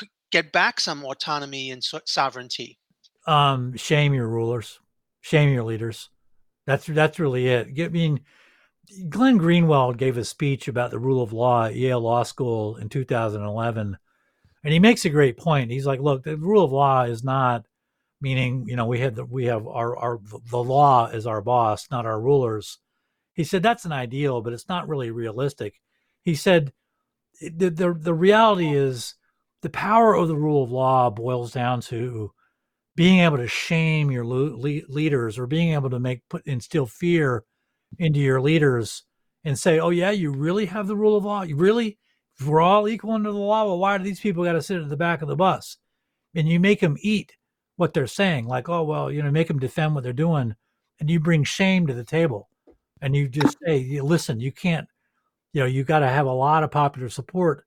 eh, 0.02 0.06
get 0.32 0.52
back 0.52 0.80
some 0.80 1.04
autonomy 1.06 1.72
and 1.72 1.84
so- 1.84 2.02
sovereignty 2.06 2.78
um, 3.26 3.76
shame 3.76 4.14
your 4.14 4.28
rulers, 4.28 4.80
shame 5.22 5.54
your 5.54 5.64
leaders. 5.64 6.10
That's 6.66 6.86
that's 6.86 7.20
really 7.20 7.48
it. 7.48 7.70
I 7.80 7.90
mean, 7.90 8.22
Glenn 9.10 9.40
Greenwald 9.40 9.98
gave 9.98 10.18
a 10.18 10.26
speech 10.26 10.68
about 10.68 10.92
the 10.92 11.00
rule 11.00 11.22
of 11.22 11.34
law 11.34 11.66
at 11.66 11.76
Yale 11.76 12.02
Law 12.02 12.24
School 12.24 12.78
in 12.78 12.90
2011, 12.90 13.98
and 14.64 14.74
he 14.74 14.80
makes 14.80 15.06
a 15.06 15.10
great 15.10 15.38
point. 15.38 15.72
He's 15.72 15.86
like, 15.86 16.00
"Look, 16.00 16.24
the 16.24 16.38
rule 16.38 16.64
of 16.64 16.72
law 16.72 17.04
is 17.04 17.24
not 17.24 17.66
meaning 18.22 18.66
you 18.68 18.76
know 18.76 18.86
we 18.86 19.00
have 19.00 19.16
the, 19.16 19.26
we 19.26 19.46
have 19.46 19.68
our 19.68 19.98
our 19.98 20.20
the 20.50 20.64
law 20.64 21.08
is 21.08 21.28
our 21.28 21.42
boss, 21.42 21.88
not 21.92 22.06
our 22.06 22.20
rulers." 22.20 22.80
He 23.34 23.44
said 23.44 23.64
that's 23.64 23.86
an 23.86 23.92
ideal, 23.92 24.42
but 24.42 24.54
it's 24.54 24.70
not 24.70 24.88
really 24.88 25.12
realistic. 25.12 25.80
He 26.24 26.36
said 26.36 26.74
the 27.42 27.70
the, 27.70 27.94
the 27.94 28.14
reality 28.14 28.74
is 28.74 29.16
the 29.62 29.70
power 29.70 30.14
of 30.14 30.28
the 30.28 30.38
rule 30.38 30.64
of 30.64 30.72
law 30.72 31.10
boils 31.10 31.52
down 31.52 31.82
to 31.82 32.32
being 32.96 33.20
able 33.20 33.38
to 33.38 33.48
shame 33.48 34.10
your 34.10 34.26
le- 34.26 34.58
leaders 34.58 35.38
or 35.38 35.48
being 35.48 35.74
able 35.74 35.90
to 35.90 36.00
make 36.00 36.28
put 36.30 36.46
instill 36.46 36.86
fear 36.86 37.44
into 38.00 38.20
your 38.20 38.42
leaders 38.42 39.04
and 39.44 39.58
say, 39.60 39.80
"Oh 39.80 39.90
yeah, 39.90 40.12
you 40.12 40.32
really 40.32 40.66
have 40.66 40.88
the 40.88 40.96
rule 40.96 41.18
of 41.18 41.26
law. 41.26 41.44
You 41.44 41.56
really, 41.56 41.98
we're 42.46 42.62
all 42.62 42.88
equal 42.88 43.12
under 43.12 43.32
the 43.32 43.38
law. 43.38 43.66
Well, 43.66 43.80
why 43.80 43.98
do 43.98 44.04
these 44.04 44.20
people 44.20 44.44
got 44.44 44.54
to 44.54 44.62
sit 44.62 44.82
at 44.82 44.90
the 44.90 44.98
back 44.98 45.22
of 45.22 45.28
the 45.28 45.36
bus?" 45.36 45.78
And 46.34 46.48
you 46.50 46.60
make 46.60 46.80
them 46.80 46.98
eat 47.02 47.34
what 47.78 47.94
they're 47.94 48.08
saying, 48.08 48.48
like, 48.48 48.70
"Oh 48.70 48.84
well, 48.84 49.12
you 49.12 49.22
know, 49.22 49.32
make 49.32 49.48
them 49.48 49.60
defend 49.60 49.94
what 49.96 50.04
they're 50.04 50.14
doing," 50.14 50.56
and 51.00 51.10
you 51.10 51.20
bring 51.20 51.44
shame 51.44 51.88
to 51.88 51.94
the 51.94 52.04
table, 52.04 52.50
and 53.02 53.16
you 53.16 53.28
just 53.28 53.58
say, 53.66 54.00
"Listen, 54.02 54.40
you 54.40 54.52
can't. 54.52 54.88
You 55.54 55.62
know, 55.62 55.68
you 55.68 55.84
got 55.84 56.00
to 56.00 56.10
have 56.10 56.26
a 56.28 56.32
lot 56.32 56.64
of 56.64 56.72
popular 56.72 57.10
support." 57.10 57.66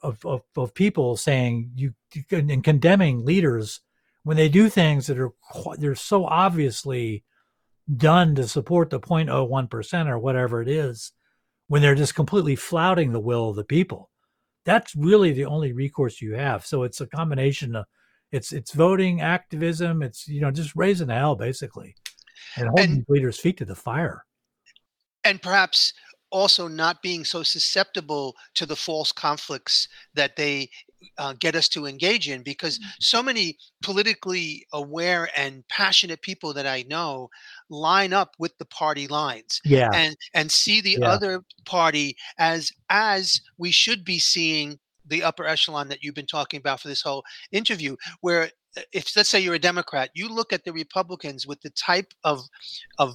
Of, 0.00 0.24
of, 0.24 0.42
of 0.56 0.74
people 0.74 1.16
saying 1.16 1.72
you 1.74 1.92
and 2.30 2.62
condemning 2.62 3.24
leaders 3.24 3.80
when 4.24 4.36
they 4.36 4.48
do 4.48 4.68
things 4.68 5.06
that 5.06 5.18
are 5.18 5.32
they're 5.76 5.94
so 5.94 6.24
obviously 6.24 7.24
done 7.96 8.34
to 8.34 8.46
support 8.46 8.90
the 8.90 9.00
0.01% 9.00 10.08
or 10.08 10.18
whatever 10.18 10.60
it 10.60 10.68
is 10.68 11.12
when 11.68 11.80
they're 11.80 11.94
just 11.94 12.14
completely 12.14 12.54
flouting 12.54 13.12
the 13.12 13.20
will 13.20 13.50
of 13.50 13.56
the 13.56 13.64
people 13.64 14.10
that's 14.68 14.94
really 14.94 15.32
the 15.32 15.46
only 15.46 15.72
recourse 15.72 16.20
you 16.20 16.34
have. 16.34 16.66
So 16.66 16.82
it's 16.82 17.00
a 17.00 17.06
combination 17.06 17.74
of 17.74 17.86
it's 18.30 18.52
it's 18.52 18.74
voting 18.74 19.22
activism 19.22 20.02
it's 20.02 20.28
you 20.28 20.42
know 20.42 20.50
just 20.50 20.76
raising 20.76 21.08
hell 21.08 21.34
basically 21.34 21.94
and 22.58 22.68
holding 22.68 22.90
and, 22.96 23.04
leaders 23.08 23.40
feet 23.40 23.56
to 23.56 23.64
the 23.64 23.74
fire. 23.74 24.26
And 25.24 25.40
perhaps 25.40 25.94
also 26.30 26.68
not 26.68 27.00
being 27.00 27.24
so 27.24 27.42
susceptible 27.42 28.36
to 28.56 28.66
the 28.66 28.76
false 28.76 29.10
conflicts 29.10 29.88
that 30.12 30.36
they 30.36 30.68
uh, 31.18 31.34
get 31.38 31.54
us 31.54 31.68
to 31.68 31.86
engage 31.86 32.28
in 32.28 32.42
because 32.42 32.78
mm-hmm. 32.78 32.88
so 33.00 33.22
many 33.22 33.56
politically 33.82 34.66
aware 34.72 35.28
and 35.36 35.66
passionate 35.68 36.22
people 36.22 36.52
that 36.54 36.66
I 36.66 36.84
know 36.88 37.28
line 37.68 38.12
up 38.12 38.34
with 38.38 38.56
the 38.58 38.64
party 38.66 39.06
lines 39.06 39.60
yeah 39.64 39.90
and 39.92 40.16
and 40.34 40.50
see 40.50 40.80
the 40.80 40.98
yeah. 41.00 41.08
other 41.08 41.44
party 41.64 42.16
as 42.38 42.72
as 42.90 43.40
we 43.58 43.70
should 43.70 44.04
be 44.04 44.18
seeing 44.18 44.78
the 45.06 45.22
upper 45.22 45.46
echelon 45.46 45.88
that 45.88 46.02
you've 46.02 46.14
been 46.14 46.26
talking 46.26 46.58
about 46.58 46.80
for 46.80 46.88
this 46.88 47.02
whole 47.02 47.24
interview 47.52 47.96
where 48.20 48.50
Uh, 48.78 48.82
if 48.92 49.16
let's 49.16 49.28
say 49.28 49.40
you're 49.40 49.54
a 49.54 49.58
Democrat, 49.58 50.10
you 50.14 50.28
look 50.28 50.52
at 50.52 50.64
the 50.64 50.72
Republicans 50.72 51.46
with 51.46 51.60
the 51.62 51.70
type 51.70 52.12
of 52.24 52.40
of 52.98 53.14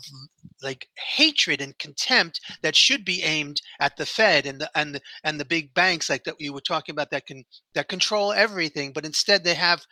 like 0.61 0.87
hatred 0.97 1.61
and 1.61 1.77
contempt 1.77 2.39
that 2.61 2.75
should 2.75 3.05
be 3.05 3.23
aimed 3.23 3.61
at 3.79 3.95
the 3.97 4.05
Fed 4.05 4.45
and 4.45 4.59
the 4.59 4.69
and 4.75 4.95
the 4.95 5.01
and 5.23 5.39
the 5.39 5.45
big 5.45 5.73
banks 5.73 6.09
like 6.09 6.23
that 6.23 6.35
you 6.39 6.53
were 6.53 6.61
talking 6.61 6.93
about 6.93 7.11
that 7.11 7.25
can 7.25 7.43
that 7.73 7.87
control 7.87 8.33
everything, 8.33 8.91
but 8.93 9.05
instead 9.05 9.43
they 9.43 9.53
have 9.53 9.83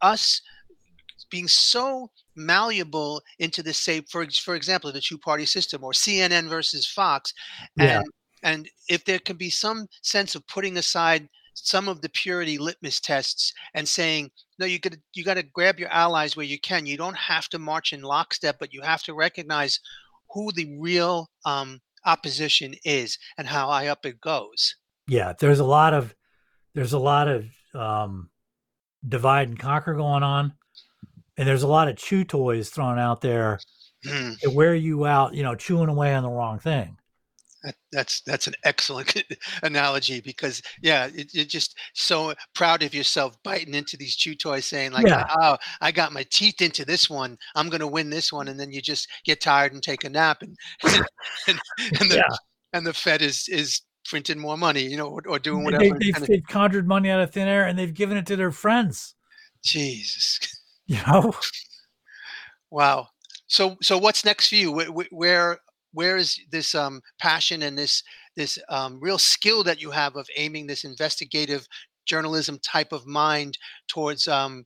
us 0.00 0.40
being 1.30 1.48
so 1.48 2.10
malleable 2.36 3.22
into 3.38 3.62
the 3.62 3.72
say 3.72 4.00
for 4.10 4.26
for 4.42 4.54
example 4.54 4.90
the 4.92 5.00
two 5.00 5.18
party 5.18 5.44
system 5.44 5.84
or 5.84 5.92
CNN 5.92 6.48
versus 6.48 6.86
Fox 6.86 7.32
and 7.78 7.88
yeah. 7.88 8.02
and 8.42 8.68
if 8.88 9.04
there 9.04 9.18
can 9.18 9.36
be 9.36 9.50
some 9.50 9.86
sense 10.02 10.34
of 10.34 10.46
putting 10.46 10.78
aside 10.78 11.28
some 11.64 11.88
of 11.88 12.02
the 12.02 12.08
purity 12.08 12.58
litmus 12.58 13.00
tests 13.00 13.52
and 13.74 13.88
saying 13.88 14.30
no 14.58 14.66
you 14.66 14.78
got 14.78 14.96
you 15.14 15.24
got 15.24 15.34
to 15.34 15.42
grab 15.42 15.78
your 15.78 15.88
allies 15.90 16.36
where 16.36 16.46
you 16.46 16.58
can. 16.60 16.86
You 16.86 16.96
don't 16.96 17.16
have 17.16 17.48
to 17.48 17.58
march 17.58 17.92
in 17.92 18.02
lockstep 18.02 18.56
but 18.58 18.72
you 18.72 18.82
have 18.82 19.02
to 19.04 19.14
recognize 19.14 19.80
who 20.30 20.52
the 20.52 20.76
real 20.78 21.28
um, 21.44 21.80
opposition 22.06 22.74
is 22.84 23.18
and 23.36 23.46
how 23.46 23.68
high 23.68 23.88
up 23.88 24.04
it 24.06 24.20
goes. 24.20 24.76
Yeah 25.08 25.32
there's 25.38 25.60
a 25.60 25.64
lot 25.64 25.94
of 25.94 26.14
there's 26.74 26.92
a 26.92 26.98
lot 26.98 27.28
of 27.28 27.46
um, 27.74 28.30
divide 29.06 29.48
and 29.48 29.58
conquer 29.58 29.94
going 29.94 30.22
on 30.22 30.52
and 31.36 31.48
there's 31.48 31.62
a 31.62 31.68
lot 31.68 31.88
of 31.88 31.96
chew 31.96 32.24
toys 32.24 32.68
thrown 32.68 32.98
out 32.98 33.20
there 33.20 33.58
mm. 34.04 34.38
to 34.40 34.50
wear 34.50 34.74
you 34.74 35.06
out 35.06 35.34
you 35.34 35.42
know 35.42 35.54
chewing 35.54 35.88
away 35.88 36.14
on 36.14 36.22
the 36.22 36.30
wrong 36.30 36.58
thing 36.58 36.96
that, 37.62 37.74
that's 37.92 38.20
that's 38.22 38.46
an 38.46 38.54
excellent 38.64 39.22
analogy 39.62 40.20
because 40.20 40.62
yeah, 40.82 41.08
it, 41.14 41.32
you're 41.34 41.44
just 41.44 41.78
so 41.94 42.34
proud 42.54 42.82
of 42.82 42.94
yourself 42.94 43.36
biting 43.42 43.74
into 43.74 43.96
these 43.96 44.16
chew 44.16 44.34
toys, 44.34 44.66
saying 44.66 44.92
like, 44.92 45.06
yeah. 45.06 45.26
"Oh, 45.40 45.56
I 45.80 45.92
got 45.92 46.12
my 46.12 46.24
teeth 46.30 46.62
into 46.62 46.84
this 46.84 47.10
one. 47.10 47.38
I'm 47.54 47.68
going 47.68 47.80
to 47.80 47.86
win 47.86 48.10
this 48.10 48.32
one," 48.32 48.48
and 48.48 48.58
then 48.58 48.72
you 48.72 48.80
just 48.80 49.08
get 49.24 49.40
tired 49.40 49.72
and 49.72 49.82
take 49.82 50.04
a 50.04 50.10
nap, 50.10 50.42
and 50.42 50.56
and, 51.48 51.58
and 52.00 52.10
the 52.10 52.16
yeah. 52.16 52.36
and 52.72 52.86
the 52.86 52.94
Fed 52.94 53.22
is 53.22 53.48
is 53.48 53.82
printing 54.06 54.38
more 54.38 54.56
money, 54.56 54.82
you 54.82 54.96
know, 54.96 55.08
or, 55.08 55.22
or 55.26 55.38
doing 55.38 55.64
whatever. 55.64 55.98
They, 55.98 56.12
have 56.12 56.26
they've 56.26 56.46
conjured 56.48 56.88
money 56.88 57.10
out 57.10 57.20
of 57.20 57.32
thin 57.32 57.48
air 57.48 57.66
and 57.66 57.78
they've 57.78 57.92
given 57.92 58.16
it 58.16 58.26
to 58.26 58.36
their 58.36 58.50
friends. 58.50 59.14
Jesus, 59.62 60.38
you 60.86 60.98
know. 61.06 61.32
Wow. 62.70 63.08
So 63.46 63.76
so 63.82 63.98
what's 63.98 64.24
next 64.24 64.48
for 64.48 64.54
you? 64.54 64.72
Where, 64.72 64.86
where 65.10 65.58
where 65.92 66.16
is 66.16 66.38
this 66.50 66.74
um, 66.74 67.00
passion 67.18 67.62
and 67.62 67.76
this 67.76 68.02
this 68.36 68.58
um, 68.68 68.98
real 69.00 69.18
skill 69.18 69.62
that 69.64 69.80
you 69.80 69.90
have 69.90 70.16
of 70.16 70.26
aiming 70.36 70.66
this 70.66 70.84
investigative 70.84 71.66
journalism 72.06 72.58
type 72.64 72.92
of 72.92 73.06
mind 73.06 73.58
towards 73.88 74.28
um, 74.28 74.64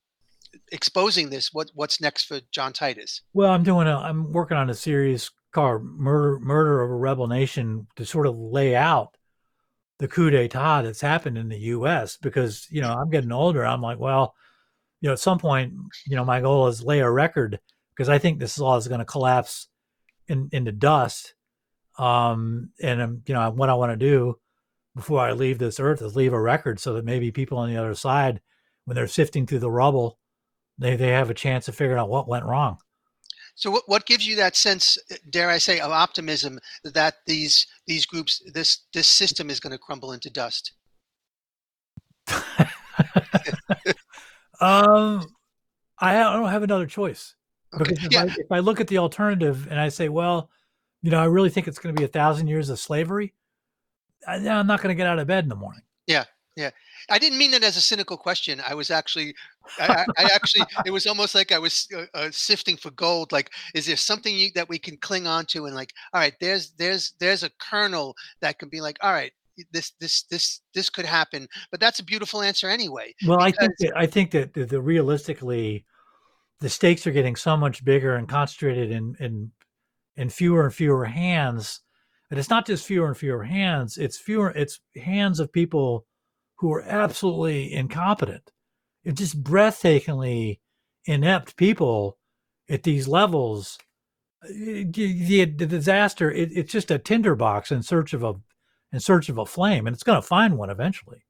exposing 0.72 1.30
this? 1.30 1.50
What 1.52 1.70
what's 1.74 2.00
next 2.00 2.24
for 2.24 2.40
John 2.52 2.72
Titus? 2.72 3.22
Well, 3.32 3.50
I'm 3.50 3.62
doing 3.62 3.86
a 3.86 3.96
I'm 3.96 4.32
working 4.32 4.56
on 4.56 4.70
a 4.70 4.74
series 4.74 5.30
called 5.52 5.82
Murder 5.84 6.38
Murder 6.40 6.82
of 6.82 6.90
a 6.90 6.96
Rebel 6.96 7.26
Nation 7.26 7.86
to 7.96 8.04
sort 8.04 8.26
of 8.26 8.36
lay 8.36 8.76
out 8.76 9.16
the 9.98 10.08
coup 10.08 10.30
d'état 10.30 10.82
that's 10.82 11.00
happened 11.00 11.38
in 11.38 11.48
the 11.48 11.58
U.S. 11.58 12.16
Because 12.16 12.66
you 12.70 12.82
know 12.82 12.92
I'm 12.92 13.10
getting 13.10 13.32
older. 13.32 13.64
I'm 13.64 13.82
like, 13.82 13.98
well, 13.98 14.34
you 15.00 15.08
know, 15.08 15.12
at 15.12 15.20
some 15.20 15.38
point, 15.38 15.74
you 16.06 16.16
know, 16.16 16.24
my 16.24 16.40
goal 16.40 16.66
is 16.68 16.82
lay 16.82 17.00
a 17.00 17.10
record 17.10 17.58
because 17.94 18.08
I 18.08 18.18
think 18.18 18.38
this 18.38 18.58
law 18.58 18.76
is 18.76 18.88
going 18.88 19.00
to 19.00 19.04
collapse 19.04 19.68
in 20.28 20.48
into 20.52 20.72
dust. 20.72 21.34
Um, 21.98 22.70
and 22.82 23.00
um, 23.00 23.22
you 23.26 23.34
know 23.34 23.50
what 23.50 23.68
I 23.68 23.74
want 23.74 23.92
to 23.92 23.96
do 23.96 24.38
before 24.94 25.20
I 25.20 25.32
leave 25.32 25.58
this 25.58 25.80
earth 25.80 26.02
is 26.02 26.16
leave 26.16 26.32
a 26.32 26.40
record 26.40 26.80
so 26.80 26.94
that 26.94 27.04
maybe 27.04 27.30
people 27.30 27.58
on 27.58 27.68
the 27.68 27.76
other 27.76 27.94
side, 27.94 28.40
when 28.84 28.94
they're 28.94 29.06
sifting 29.06 29.46
through 29.46 29.60
the 29.60 29.70
rubble, 29.70 30.18
they 30.78 30.96
they 30.96 31.08
have 31.08 31.30
a 31.30 31.34
chance 31.34 31.68
of 31.68 31.74
figuring 31.74 31.98
out 32.00 32.08
what 32.08 32.28
went 32.28 32.44
wrong. 32.44 32.78
So 33.56 33.70
what, 33.70 33.84
what 33.86 34.06
gives 34.06 34.26
you 34.26 34.34
that 34.36 34.56
sense, 34.56 34.98
dare 35.30 35.48
I 35.48 35.58
say, 35.58 35.78
of 35.78 35.92
optimism 35.92 36.58
that 36.82 37.16
these 37.26 37.66
these 37.86 38.06
groups, 38.06 38.42
this 38.52 38.80
this 38.92 39.06
system 39.06 39.50
is 39.50 39.60
going 39.60 39.72
to 39.72 39.78
crumble 39.78 40.12
into 40.12 40.30
dust? 40.30 40.72
um, 44.60 45.24
I 45.98 46.14
don't 46.14 46.48
have 46.48 46.62
another 46.62 46.86
choice. 46.86 47.34
Because 47.78 48.04
if, 48.04 48.12
yeah. 48.12 48.22
I, 48.22 48.24
if 48.26 48.52
I 48.52 48.58
look 48.60 48.80
at 48.80 48.88
the 48.88 48.98
alternative 48.98 49.66
and 49.70 49.80
I 49.80 49.88
say, 49.88 50.08
well, 50.08 50.50
you 51.02 51.10
know, 51.10 51.18
I 51.18 51.26
really 51.26 51.50
think 51.50 51.68
it's 51.68 51.78
going 51.78 51.94
to 51.94 52.00
be 52.00 52.04
a 52.04 52.08
thousand 52.08 52.48
years 52.48 52.70
of 52.70 52.78
slavery, 52.78 53.34
I, 54.26 54.36
I'm 54.48 54.66
not 54.66 54.80
going 54.82 54.94
to 54.94 54.94
get 54.94 55.06
out 55.06 55.18
of 55.18 55.26
bed 55.26 55.44
in 55.44 55.48
the 55.48 55.56
morning. 55.56 55.82
Yeah, 56.06 56.24
yeah. 56.56 56.70
I 57.10 57.18
didn't 57.18 57.38
mean 57.38 57.50
that 57.50 57.62
as 57.62 57.76
a 57.76 57.80
cynical 57.80 58.16
question. 58.16 58.62
I 58.66 58.74
was 58.74 58.90
actually, 58.90 59.34
I, 59.78 60.06
I 60.16 60.24
actually, 60.34 60.64
it 60.86 60.90
was 60.90 61.06
almost 61.06 61.34
like 61.34 61.52
I 61.52 61.58
was 61.58 61.88
uh, 61.94 62.06
uh, 62.14 62.28
sifting 62.30 62.76
for 62.76 62.90
gold. 62.92 63.32
Like, 63.32 63.50
is 63.74 63.86
there 63.86 63.96
something 63.96 64.34
you, 64.34 64.50
that 64.54 64.68
we 64.68 64.78
can 64.78 64.96
cling 64.96 65.26
on 65.26 65.46
to? 65.46 65.66
And 65.66 65.74
like, 65.74 65.92
all 66.12 66.20
right, 66.20 66.34
there's, 66.40 66.70
there's, 66.78 67.12
there's 67.18 67.42
a 67.42 67.50
kernel 67.58 68.16
that 68.40 68.58
can 68.58 68.68
be 68.68 68.80
like, 68.80 68.96
all 69.02 69.12
right, 69.12 69.32
this, 69.72 69.92
this, 70.00 70.22
this, 70.24 70.60
this 70.74 70.88
could 70.88 71.04
happen. 71.06 71.46
But 71.70 71.80
that's 71.80 71.98
a 71.98 72.04
beautiful 72.04 72.42
answer 72.42 72.68
anyway. 72.68 73.14
Well, 73.26 73.40
I 73.40 73.50
think 73.50 73.72
that, 73.80 73.92
I 73.96 74.06
think 74.06 74.30
that 74.30 74.54
the, 74.54 74.64
the 74.64 74.80
realistically, 74.80 75.84
the 76.60 76.68
stakes 76.68 77.06
are 77.06 77.12
getting 77.12 77.36
so 77.36 77.56
much 77.56 77.84
bigger 77.84 78.14
and 78.16 78.28
concentrated 78.28 78.90
in 78.90 79.16
in 79.20 79.50
in 80.16 80.28
fewer 80.28 80.64
and 80.64 80.74
fewer 80.74 81.04
hands 81.04 81.80
and 82.30 82.38
it's 82.38 82.50
not 82.50 82.66
just 82.66 82.86
fewer 82.86 83.08
and 83.08 83.16
fewer 83.16 83.42
hands 83.42 83.96
it's 83.96 84.18
fewer 84.18 84.50
it's 84.50 84.80
hands 84.96 85.40
of 85.40 85.52
people 85.52 86.06
who 86.56 86.72
are 86.72 86.82
absolutely 86.82 87.72
incompetent. 87.72 88.50
It's 89.04 89.18
just 89.18 89.42
breathtakingly 89.42 90.60
inept 91.04 91.56
people 91.56 92.16
at 92.70 92.84
these 92.84 93.06
levels. 93.06 93.78
The, 94.48 94.84
the, 94.84 95.66
disaster 95.66 96.30
it, 96.30 96.50
it's 96.52 96.72
just 96.72 96.90
a 96.90 96.98
tinderbox 96.98 97.70
in 97.70 97.82
search 97.82 98.12
of 98.12 98.22
a 98.22 98.34
in 98.92 99.00
search 99.00 99.28
of 99.28 99.38
a 99.38 99.46
flame 99.46 99.86
and 99.86 99.94
it's 99.94 100.02
going 100.02 100.20
to 100.20 100.26
find 100.26 100.58
one 100.58 100.68
eventually 100.68 101.24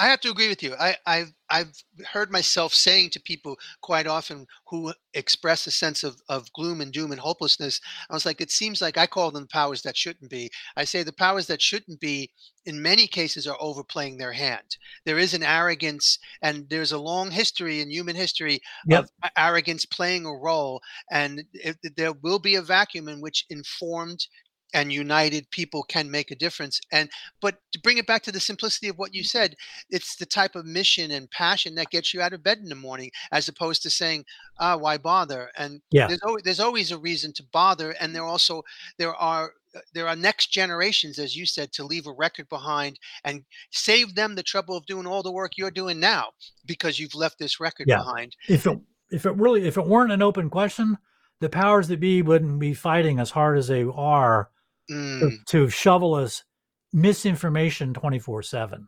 I 0.00 0.08
have 0.08 0.20
to 0.22 0.30
agree 0.30 0.48
with 0.48 0.62
you. 0.62 0.74
I, 0.74 0.96
I've 1.06 1.32
I've 1.50 1.72
heard 2.10 2.32
myself 2.32 2.74
saying 2.74 3.10
to 3.10 3.20
people 3.20 3.56
quite 3.80 4.08
often 4.08 4.46
who 4.66 4.92
express 5.12 5.66
a 5.68 5.70
sense 5.70 6.02
of, 6.02 6.20
of 6.28 6.52
gloom 6.52 6.80
and 6.80 6.92
doom 6.92 7.12
and 7.12 7.20
hopelessness. 7.20 7.80
I 8.10 8.14
was 8.14 8.26
like, 8.26 8.40
it 8.40 8.50
seems 8.50 8.80
like 8.80 8.98
I 8.98 9.06
call 9.06 9.30
them 9.30 9.46
powers 9.46 9.82
that 9.82 9.96
shouldn't 9.96 10.30
be. 10.30 10.50
I 10.76 10.82
say 10.84 11.04
the 11.04 11.12
powers 11.12 11.46
that 11.46 11.62
shouldn't 11.62 12.00
be, 12.00 12.32
in 12.66 12.82
many 12.82 13.06
cases, 13.06 13.46
are 13.46 13.56
overplaying 13.60 14.16
their 14.16 14.32
hand. 14.32 14.76
There 15.04 15.18
is 15.18 15.32
an 15.32 15.44
arrogance, 15.44 16.18
and 16.42 16.68
there's 16.70 16.92
a 16.92 16.98
long 16.98 17.30
history 17.30 17.80
in 17.80 17.90
human 17.90 18.16
history 18.16 18.60
Yep. 18.84 19.06
of 19.06 19.10
arrogance 19.36 19.84
playing 19.86 20.26
a 20.26 20.32
role, 20.32 20.80
and 21.12 21.44
it, 21.52 21.76
there 21.96 22.14
will 22.14 22.40
be 22.40 22.56
a 22.56 22.62
vacuum 22.62 23.06
in 23.06 23.20
which 23.20 23.44
informed 23.48 24.26
and 24.74 24.92
united 24.92 25.48
people 25.50 25.82
can 25.84 26.10
make 26.10 26.30
a 26.30 26.36
difference 26.36 26.80
and 26.92 27.08
but 27.40 27.56
to 27.72 27.80
bring 27.80 27.96
it 27.96 28.06
back 28.06 28.22
to 28.22 28.32
the 28.32 28.40
simplicity 28.40 28.88
of 28.88 28.98
what 28.98 29.14
you 29.14 29.24
said 29.24 29.54
it's 29.88 30.16
the 30.16 30.26
type 30.26 30.54
of 30.54 30.66
mission 30.66 31.12
and 31.12 31.30
passion 31.30 31.74
that 31.74 31.90
gets 31.90 32.12
you 32.12 32.20
out 32.20 32.32
of 32.34 32.42
bed 32.42 32.58
in 32.58 32.68
the 32.68 32.74
morning 32.74 33.10
as 33.32 33.48
opposed 33.48 33.82
to 33.82 33.88
saying 33.90 34.24
ah 34.58 34.76
why 34.76 34.98
bother 34.98 35.50
and 35.56 35.80
Yeah. 35.90 36.08
there's 36.08 36.22
always, 36.22 36.42
there's 36.42 36.60
always 36.60 36.90
a 36.90 36.98
reason 36.98 37.32
to 37.32 37.42
bother 37.52 37.92
and 38.00 38.14
there 38.14 38.24
also 38.24 38.62
there 38.98 39.14
are 39.14 39.52
uh, 39.74 39.80
there 39.92 40.06
are 40.08 40.16
next 40.16 40.52
generations 40.52 41.18
as 41.18 41.34
you 41.36 41.46
said 41.46 41.72
to 41.72 41.84
leave 41.84 42.06
a 42.06 42.12
record 42.12 42.48
behind 42.48 42.98
and 43.24 43.44
save 43.70 44.14
them 44.14 44.34
the 44.34 44.42
trouble 44.42 44.76
of 44.76 44.86
doing 44.86 45.06
all 45.06 45.22
the 45.22 45.32
work 45.32 45.52
you're 45.56 45.70
doing 45.70 45.98
now 45.98 46.28
because 46.66 46.98
you've 46.98 47.14
left 47.14 47.38
this 47.38 47.60
record 47.60 47.86
Yeah. 47.88 47.98
behind 47.98 48.36
If 48.48 48.66
it 48.66 48.78
if 49.10 49.26
it 49.26 49.32
really 49.36 49.66
if 49.66 49.76
it 49.76 49.86
weren't 49.86 50.12
an 50.12 50.22
open 50.22 50.50
question, 50.50 50.98
the 51.40 51.48
powers 51.48 51.88
that 51.88 52.00
be 52.00 52.22
wouldn't 52.22 52.58
be 52.58 52.74
fighting 52.74 53.18
as 53.20 53.30
hard 53.30 53.58
as 53.58 53.68
they 53.68 53.82
are 53.82 54.50
Mm, 54.90 55.44
to 55.46 55.68
shovel 55.70 56.14
us 56.14 56.44
misinformation 56.92 57.92
24/7. 57.94 58.86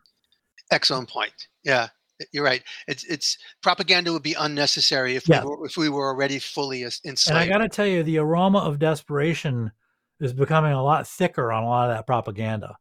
excellent 0.71 1.09
point 1.09 1.33
yeah 1.65 1.89
you're 2.33 2.45
right 2.45 2.63
it's 2.89 3.05
it's 3.05 3.37
propaganda 3.63 4.13
would 4.13 4.23
be 4.23 4.35
unnecessary 4.35 5.17
if 5.17 5.29
Yeah. 5.29 5.43
we 5.45 5.51
were 5.51 5.67
if 5.67 5.77
we 5.77 5.89
were 5.89 6.07
already 6.09 6.39
fully 6.39 6.83
as- 6.85 7.01
And 7.05 7.19
I 7.39 7.47
got 7.49 7.59
to 7.59 7.69
tell 7.69 7.87
you 7.87 8.03
the 8.03 8.19
aroma 8.19 8.59
of 8.59 8.79
desperation 8.79 9.71
is 10.21 10.33
becoming 10.33 10.73
a 10.73 10.83
lot 10.83 11.07
thicker 11.07 11.53
on 11.53 11.63
a 11.63 11.67
lot 11.69 11.91
of 11.91 11.97
that 11.97 12.07
propaganda. 12.07 12.77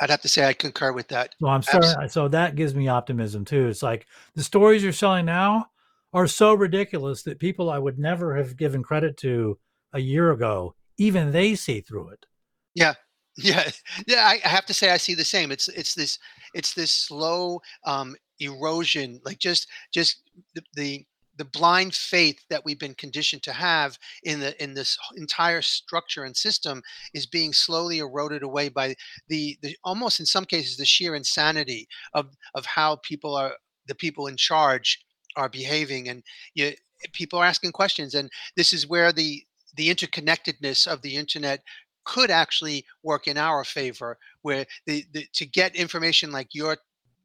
i'd 0.00 0.10
have 0.10 0.20
to 0.22 0.28
say 0.28 0.44
i 0.46 0.52
concur 0.52 0.92
with 0.92 1.08
that 1.08 1.34
So 1.40 1.48
I'm 1.48 1.62
starting. 1.62 2.08
So 2.08 2.28
that 2.28 2.54
gives 2.54 2.74
me 2.74 2.88
optimism 2.88 3.44
too. 3.44 3.66
It's 3.68 3.82
like 3.82 4.06
the 4.34 4.42
stories 4.44 4.82
you're 4.82 4.92
selling 4.92 5.24
now 5.26 5.70
are 6.12 6.26
so 6.26 6.54
ridiculous 6.54 7.22
that 7.24 7.38
people 7.38 7.68
I 7.70 7.78
would 7.78 7.98
never 7.98 8.36
have 8.36 8.56
given 8.56 8.82
credit 8.82 9.16
to 9.18 9.58
a 9.92 9.98
year 10.00 10.30
ago, 10.32 10.74
even 10.98 11.32
they 11.32 11.54
see 11.54 11.80
through 11.80 12.10
it. 12.10 12.26
Yeah, 12.74 12.94
yeah, 13.36 13.70
yeah. 14.06 14.26
I, 14.26 14.40
I 14.44 14.48
have 14.48 14.66
to 14.66 14.74
say 14.74 14.90
I 14.90 14.96
see 14.96 15.14
the 15.14 15.24
same. 15.24 15.50
It's 15.50 15.68
it's 15.68 15.94
this 15.94 16.18
it's 16.54 16.74
this 16.74 16.90
slow 16.90 17.60
um, 17.84 18.16
erosion, 18.40 19.20
like 19.24 19.38
just 19.38 19.68
just 19.92 20.22
the, 20.54 20.62
the 20.74 21.06
the 21.38 21.44
blind 21.44 21.94
faith 21.94 22.44
that 22.50 22.64
we've 22.64 22.80
been 22.80 22.94
conditioned 22.94 23.42
to 23.44 23.52
have 23.52 23.96
in 24.24 24.40
the 24.40 24.60
in 24.62 24.74
this 24.74 24.98
entire 25.16 25.62
structure 25.62 26.24
and 26.24 26.36
system 26.36 26.82
is 27.14 27.26
being 27.26 27.52
slowly 27.52 27.98
eroded 27.98 28.42
away 28.42 28.68
by 28.68 28.94
the 29.28 29.56
the 29.62 29.76
almost 29.84 30.20
in 30.20 30.26
some 30.26 30.44
cases 30.44 30.76
the 30.76 30.84
sheer 30.84 31.14
insanity 31.14 31.88
of 32.12 32.36
of 32.54 32.66
how 32.66 32.96
people 32.96 33.34
are 33.34 33.52
the 33.86 33.94
people 33.94 34.26
in 34.26 34.36
charge 34.36 34.98
are 35.36 35.48
behaving 35.48 36.08
and 36.08 36.22
you 36.54 36.72
people 37.12 37.38
are 37.38 37.46
asking 37.46 37.70
questions 37.70 38.14
and 38.14 38.28
this 38.56 38.72
is 38.72 38.88
where 38.88 39.12
the 39.12 39.42
the 39.78 39.88
interconnectedness 39.88 40.86
of 40.86 41.00
the 41.00 41.16
internet 41.16 41.62
could 42.04 42.30
actually 42.30 42.84
work 43.02 43.28
in 43.28 43.38
our 43.38 43.64
favor 43.64 44.18
where 44.42 44.66
the, 44.86 45.04
the 45.12 45.26
to 45.34 45.46
get 45.46 45.76
information 45.76 46.32
like 46.32 46.48
you're 46.52 46.76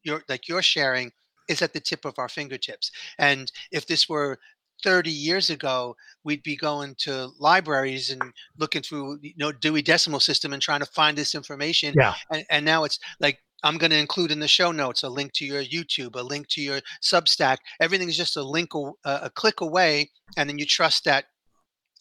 you're 0.03 0.21
like 0.29 0.47
you're 0.47 0.61
sharing 0.61 1.11
is 1.49 1.61
at 1.61 1.73
the 1.73 1.79
tip 1.79 2.05
of 2.05 2.13
our 2.17 2.29
fingertips. 2.29 2.91
And 3.17 3.51
if 3.71 3.87
this 3.87 4.07
were 4.07 4.39
30 4.83 5.09
years 5.09 5.49
ago 5.49 5.95
we'd 6.25 6.43
be 6.43 6.57
going 6.57 6.95
to 6.97 7.29
libraries 7.39 8.09
and 8.09 8.21
looking 8.57 8.81
through 8.81 9.17
you 9.21 9.33
know 9.37 9.51
dewey 9.51 9.81
decimal 9.81 10.19
system 10.19 10.53
and 10.53 10.61
trying 10.61 10.81
to 10.81 10.85
find 10.85 11.17
this 11.17 11.33
information. 11.33 11.93
Yeah. 11.97 12.13
and, 12.31 12.43
and 12.49 12.65
now 12.65 12.83
it's 12.83 12.99
like 13.21 13.39
i'm 13.63 13.77
going 13.77 13.91
to 13.91 13.97
include 13.97 14.31
in 14.31 14.41
the 14.41 14.47
show 14.47 14.73
notes 14.73 15.03
a 15.03 15.09
link 15.09 15.31
to 15.33 15.45
your 15.45 15.63
youtube 15.63 16.15
a 16.15 16.21
link 16.21 16.49
to 16.49 16.61
your 16.61 16.81
substack. 17.01 17.57
Everything's 17.79 18.17
just 18.17 18.35
a 18.35 18.43
link 18.43 18.71
a, 18.75 18.91
a 19.05 19.29
click 19.29 19.61
away 19.61 20.09
and 20.35 20.49
then 20.49 20.57
you 20.57 20.65
trust 20.65 21.05
that 21.05 21.25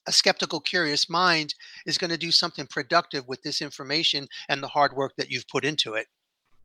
a 0.07 0.13
skeptical 0.13 0.61
curious 0.61 1.09
mind 1.09 1.55
is 1.87 1.99
going 1.99 2.11
to 2.11 2.19
do 2.19 2.31
something 2.31 2.67
productive 2.67 3.27
with 3.29 3.43
this 3.43 3.63
information 3.63 4.27
and 4.49 4.63
the 4.63 4.69
hard 4.69 4.93
work 4.95 5.13
that 5.17 5.31
you've 5.31 5.49
put 5.49 5.65
into 5.65 5.95
it 5.95 6.07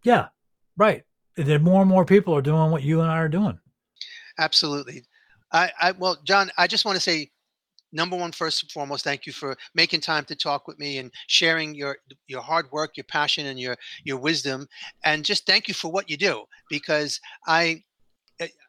Yeah, 0.03 0.29
right. 0.77 1.03
Then 1.35 1.63
more 1.63 1.81
and 1.81 1.89
more 1.89 2.05
people 2.05 2.35
are 2.35 2.41
doing 2.41 2.71
what 2.71 2.83
you 2.83 3.01
and 3.01 3.11
I 3.11 3.17
are 3.17 3.29
doing. 3.29 3.59
absolutely 4.39 5.03
i, 5.51 5.71
I 5.79 5.91
well 5.91 6.17
john 6.23 6.51
i 6.57 6.67
just 6.67 6.85
want 6.85 6.95
to 6.95 7.01
say 7.01 7.29
number 7.93 8.15
one 8.17 8.31
first 8.31 8.63
and 8.63 8.71
foremost 8.71 9.03
thank 9.03 9.25
you 9.25 9.31
for 9.33 9.55
making 9.73 10.01
time 10.01 10.25
to 10.25 10.35
talk 10.35 10.67
with 10.67 10.77
me 10.77 10.97
and 10.97 11.11
sharing 11.27 11.73
your 11.73 11.97
your 12.27 12.41
hard 12.41 12.69
work 12.71 12.97
your 12.97 13.05
passion 13.05 13.45
and 13.47 13.59
your 13.59 13.77
your 14.03 14.17
wisdom 14.17 14.67
and 15.05 15.23
just 15.25 15.45
thank 15.45 15.67
you 15.67 15.73
for 15.73 15.91
what 15.91 16.09
you 16.09 16.17
do 16.17 16.43
because 16.69 17.19
i 17.47 17.81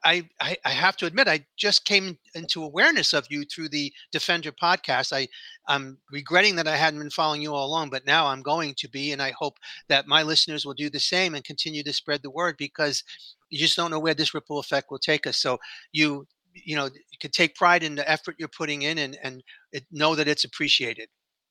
I, 0.04 0.28
I 0.40 0.56
I 0.64 0.70
have 0.70 0.96
to 0.98 1.06
admit 1.06 1.28
I 1.28 1.44
just 1.56 1.84
came 1.84 2.18
into 2.34 2.64
awareness 2.64 3.12
of 3.12 3.26
you 3.30 3.44
through 3.44 3.68
the 3.68 3.92
Defender 4.12 4.52
podcast. 4.52 5.12
I 5.12 5.28
I'm 5.66 5.98
regretting 6.10 6.56
that 6.56 6.68
I 6.68 6.76
hadn't 6.76 7.00
been 7.00 7.10
following 7.10 7.42
you 7.42 7.54
all 7.54 7.66
along, 7.66 7.90
but 7.90 8.06
now 8.06 8.26
I'm 8.26 8.42
going 8.42 8.74
to 8.78 8.88
be, 8.88 9.12
and 9.12 9.20
I 9.20 9.32
hope 9.32 9.58
that 9.88 10.06
my 10.06 10.22
listeners 10.22 10.64
will 10.64 10.74
do 10.74 10.88
the 10.88 11.00
same 11.00 11.34
and 11.34 11.44
continue 11.44 11.82
to 11.82 11.92
spread 11.92 12.22
the 12.22 12.30
word 12.30 12.56
because 12.56 13.04
you 13.50 13.58
just 13.58 13.76
don't 13.76 13.90
know 13.90 13.98
where 13.98 14.14
this 14.14 14.34
ripple 14.34 14.58
effect 14.58 14.90
will 14.90 14.98
take 14.98 15.26
us. 15.26 15.36
So 15.38 15.58
you 15.92 16.26
you 16.54 16.76
know 16.76 16.86
you 16.86 17.18
can 17.20 17.30
take 17.30 17.54
pride 17.54 17.82
in 17.82 17.94
the 17.94 18.10
effort 18.10 18.36
you're 18.38 18.48
putting 18.48 18.82
in 18.82 18.98
and 18.98 19.18
and 19.22 19.42
it, 19.72 19.84
know 19.90 20.14
that 20.14 20.28
it's 20.28 20.44
appreciated. 20.44 21.08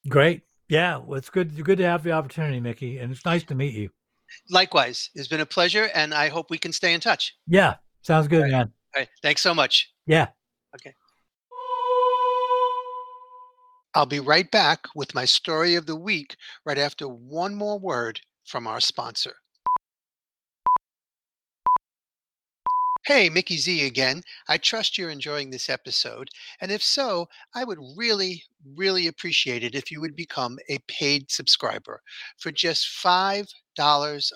Great. 0.10 0.42
Yeah, 0.70 0.98
well, 0.98 1.18
it's 1.18 1.30
good. 1.30 1.64
Good 1.64 1.78
to 1.78 1.86
have 1.86 2.04
the 2.04 2.12
opportunity, 2.12 2.60
Mickey, 2.60 2.98
and 2.98 3.12
it's 3.12 3.26
nice 3.26 3.44
to 3.46 3.56
meet 3.56 3.74
you. 3.74 3.90
Likewise, 4.50 5.10
it's 5.16 5.30
been 5.30 5.40
a 5.40 5.46
pleasure, 5.46 5.90
and 5.94 6.14
I 6.14 6.28
hope 6.28 6.50
we 6.50 6.58
can 6.58 6.74
stay 6.74 6.94
in 6.94 7.00
touch. 7.00 7.36
Yeah, 7.48 7.76
sounds 8.08 8.28
good, 8.28 8.44
Right. 8.44 8.52
man. 8.52 8.74
All 8.96 9.02
right, 9.02 9.10
thanks 9.22 9.42
so 9.42 9.54
much. 9.54 9.94
Yeah. 10.08 10.30
Okay. 10.76 10.94
I'll 13.94 14.06
be 14.06 14.20
right 14.20 14.50
back 14.50 14.86
with 14.96 15.14
my 15.14 15.26
story 15.26 15.76
of 15.76 15.86
the 15.86 15.96
week 15.96 16.38
right 16.66 16.78
after 16.78 17.08
one 17.08 17.56
more 17.56 17.78
word 17.78 18.22
from 18.46 18.66
our 18.68 18.80
sponsor. 18.80 19.36
Hey, 23.08 23.30
Mickey 23.30 23.56
Z 23.56 23.86
again. 23.86 24.22
I 24.50 24.58
trust 24.58 24.98
you're 24.98 25.10
enjoying 25.10 25.50
this 25.50 25.70
episode. 25.70 26.28
And 26.60 26.74
if 26.74 26.84
so, 26.84 27.30
I 27.56 27.64
would 27.64 27.80
really, 27.96 28.44
really 28.76 29.08
appreciate 29.08 29.64
it 29.64 29.76
if 29.76 29.90
you 29.90 30.02
would 30.02 30.14
become 30.14 30.60
a 30.68 30.80
paid 30.90 31.32
subscriber 31.32 32.02
for 32.38 32.52
just 32.52 32.86
$5 33.02 33.48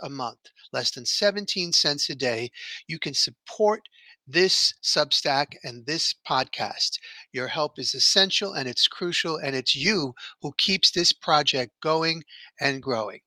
a 0.01 0.09
month, 0.09 0.39
less 0.71 0.89
than 0.91 1.05
17 1.05 1.73
cents 1.73 2.09
a 2.09 2.15
day. 2.15 2.49
You 2.87 2.97
can 2.97 3.13
support 3.13 3.81
this 4.25 4.73
Substack 4.81 5.47
and 5.65 5.85
this 5.85 6.15
podcast. 6.25 6.91
Your 7.33 7.49
help 7.49 7.77
is 7.77 7.93
essential 7.93 8.53
and 8.53 8.69
it's 8.69 8.87
crucial, 8.87 9.35
and 9.35 9.53
it's 9.53 9.75
you 9.75 10.13
who 10.41 10.53
keeps 10.57 10.91
this 10.91 11.11
project 11.11 11.73
going 11.81 12.23
and 12.61 12.81
growing. 12.81 13.19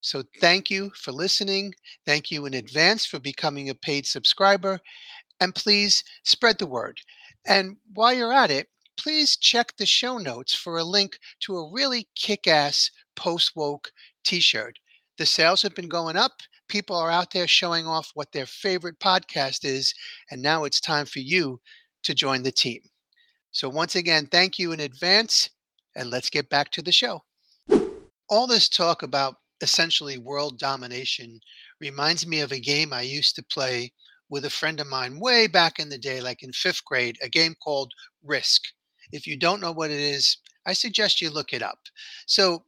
So, 0.00 0.22
thank 0.40 0.70
you 0.70 0.90
for 0.94 1.12
listening. 1.12 1.74
Thank 2.06 2.30
you 2.30 2.46
in 2.46 2.54
advance 2.54 3.04
for 3.04 3.18
becoming 3.18 3.68
a 3.68 3.74
paid 3.74 4.06
subscriber. 4.06 4.80
And 5.40 5.54
please 5.54 6.04
spread 6.24 6.58
the 6.58 6.66
word. 6.66 7.00
And 7.46 7.76
while 7.94 8.12
you're 8.12 8.32
at 8.32 8.50
it, 8.50 8.68
please 8.96 9.36
check 9.36 9.76
the 9.76 9.86
show 9.86 10.18
notes 10.18 10.54
for 10.54 10.78
a 10.78 10.84
link 10.84 11.18
to 11.40 11.56
a 11.56 11.70
really 11.72 12.08
kick 12.14 12.46
ass 12.46 12.90
post 13.16 13.52
woke 13.56 13.90
t 14.24 14.40
shirt. 14.40 14.78
The 15.18 15.26
sales 15.26 15.62
have 15.62 15.74
been 15.74 15.88
going 15.88 16.16
up. 16.16 16.40
People 16.68 16.96
are 16.96 17.10
out 17.10 17.32
there 17.32 17.46
showing 17.46 17.86
off 17.86 18.10
what 18.14 18.32
their 18.32 18.46
favorite 18.46 18.98
podcast 19.00 19.64
is. 19.64 19.94
And 20.30 20.40
now 20.40 20.64
it's 20.64 20.80
time 20.80 21.06
for 21.06 21.18
you 21.18 21.60
to 22.04 22.14
join 22.14 22.42
the 22.42 22.52
team. 22.52 22.80
So, 23.52 23.68
once 23.68 23.96
again, 23.96 24.26
thank 24.26 24.58
you 24.58 24.72
in 24.72 24.80
advance, 24.80 25.50
and 25.96 26.08
let's 26.08 26.30
get 26.30 26.48
back 26.48 26.70
to 26.72 26.82
the 26.82 26.92
show. 26.92 27.24
All 28.28 28.46
this 28.46 28.68
talk 28.68 29.02
about 29.02 29.34
essentially 29.60 30.18
world 30.18 30.58
domination 30.58 31.40
reminds 31.80 32.26
me 32.26 32.40
of 32.40 32.52
a 32.52 32.60
game 32.60 32.92
I 32.92 33.02
used 33.02 33.34
to 33.36 33.42
play 33.42 33.92
with 34.28 34.44
a 34.44 34.50
friend 34.50 34.80
of 34.80 34.86
mine 34.86 35.18
way 35.18 35.46
back 35.46 35.78
in 35.78 35.88
the 35.88 35.98
day, 35.98 36.20
like 36.20 36.42
in 36.42 36.52
fifth 36.52 36.84
grade, 36.84 37.18
a 37.22 37.28
game 37.28 37.54
called 37.62 37.92
Risk. 38.22 38.62
If 39.12 39.26
you 39.26 39.36
don't 39.36 39.60
know 39.60 39.72
what 39.72 39.90
it 39.90 39.98
is, 39.98 40.36
I 40.66 40.72
suggest 40.72 41.20
you 41.20 41.30
look 41.30 41.52
it 41.52 41.62
up. 41.62 41.80
So, 42.26 42.64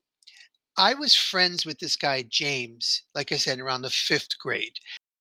I 0.78 0.94
was 0.94 1.14
friends 1.14 1.66
with 1.66 1.78
this 1.80 1.96
guy, 1.96 2.24
James, 2.30 3.02
like 3.14 3.30
I 3.30 3.36
said, 3.36 3.60
around 3.60 3.82
the 3.82 3.90
fifth 3.90 4.38
grade. 4.38 4.72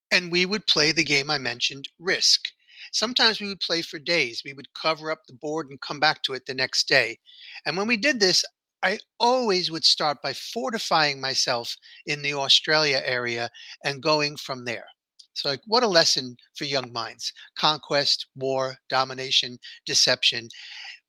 And 0.09 0.32
we 0.32 0.45
would 0.45 0.65
play 0.65 0.93
the 0.93 1.03
game 1.03 1.30
I 1.30 1.39
mentioned, 1.39 1.89
Risk. 1.99 2.47
Sometimes 2.93 3.41
we 3.41 3.47
would 3.49 3.59
play 3.59 3.82
for 3.82 3.99
days. 3.99 4.43
We 4.45 4.53
would 4.53 4.74
cover 4.74 5.11
up 5.11 5.26
the 5.28 5.34
board 5.34 5.69
and 5.69 5.80
come 5.82 5.99
back 5.99 6.24
to 6.24 6.34
it 6.34 6.45
the 6.45 6.53
next 6.53 6.88
day. 6.88 7.19
And 7.65 7.76
when 7.76 7.88
we 7.88 7.97
did 7.97 8.19
this, 8.19 8.45
I 8.84 8.99
always 9.19 9.71
would 9.71 9.86
start 9.86 10.21
by 10.21 10.34
fortifying 10.34 11.19
myself 11.21 11.77
in 12.05 12.21
the 12.21 12.34
Australia 12.34 13.01
area 13.03 13.49
and 13.84 14.03
going 14.03 14.38
from 14.38 14.65
there. 14.65 14.88
So, 15.34 15.49
like, 15.49 15.61
what 15.65 15.84
a 15.84 15.88
lesson 15.88 16.38
for 16.55 16.65
young 16.65 16.91
minds 16.91 17.34
conquest, 17.57 18.27
war, 18.36 18.77
domination, 18.89 19.59
deception. 19.86 20.49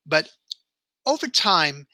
But 0.06 0.30
over 1.06 1.28
time, 1.28 1.88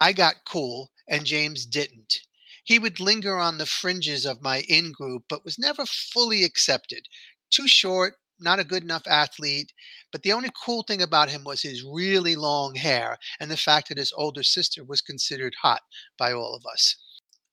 I 0.00 0.12
got 0.12 0.44
cool 0.46 0.92
and 1.08 1.26
James 1.26 1.66
didn't. 1.66 2.20
He 2.64 2.78
would 2.78 3.00
linger 3.00 3.38
on 3.38 3.58
the 3.58 3.66
fringes 3.66 4.26
of 4.26 4.42
my 4.42 4.60
in 4.68 4.92
group, 4.92 5.24
but 5.28 5.44
was 5.44 5.58
never 5.58 5.86
fully 5.86 6.44
accepted. 6.44 7.08
Too 7.50 7.68
short, 7.68 8.19
not 8.40 8.58
a 8.58 8.64
good 8.64 8.82
enough 8.82 9.06
athlete. 9.06 9.72
But 10.12 10.22
the 10.22 10.32
only 10.32 10.50
cool 10.64 10.82
thing 10.82 11.02
about 11.02 11.30
him 11.30 11.44
was 11.44 11.62
his 11.62 11.84
really 11.84 12.36
long 12.36 12.74
hair 12.74 13.16
and 13.38 13.50
the 13.50 13.56
fact 13.56 13.88
that 13.88 13.98
his 13.98 14.12
older 14.16 14.42
sister 14.42 14.84
was 14.84 15.00
considered 15.00 15.54
hot 15.60 15.82
by 16.18 16.32
all 16.32 16.54
of 16.54 16.64
us. 16.70 16.96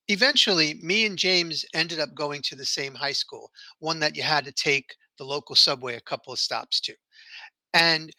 Eventually, 0.08 0.80
me 0.82 1.06
and 1.06 1.18
James 1.18 1.66
ended 1.74 2.00
up 2.00 2.16
going 2.16 2.42
to 2.44 2.56
the 2.56 2.66
same 2.66 2.96
high 2.96 3.12
school, 3.12 3.52
one 3.80 4.00
that 4.00 4.16
you 4.16 4.24
had 4.24 4.46
to 4.46 4.52
take 4.52 4.96
the 5.18 5.26
local 5.26 5.56
subway 5.56 5.96
a 5.96 6.02
couple 6.02 6.32
of 6.32 6.40
stops 6.40 6.80
to. 6.82 6.94
And 7.74 8.12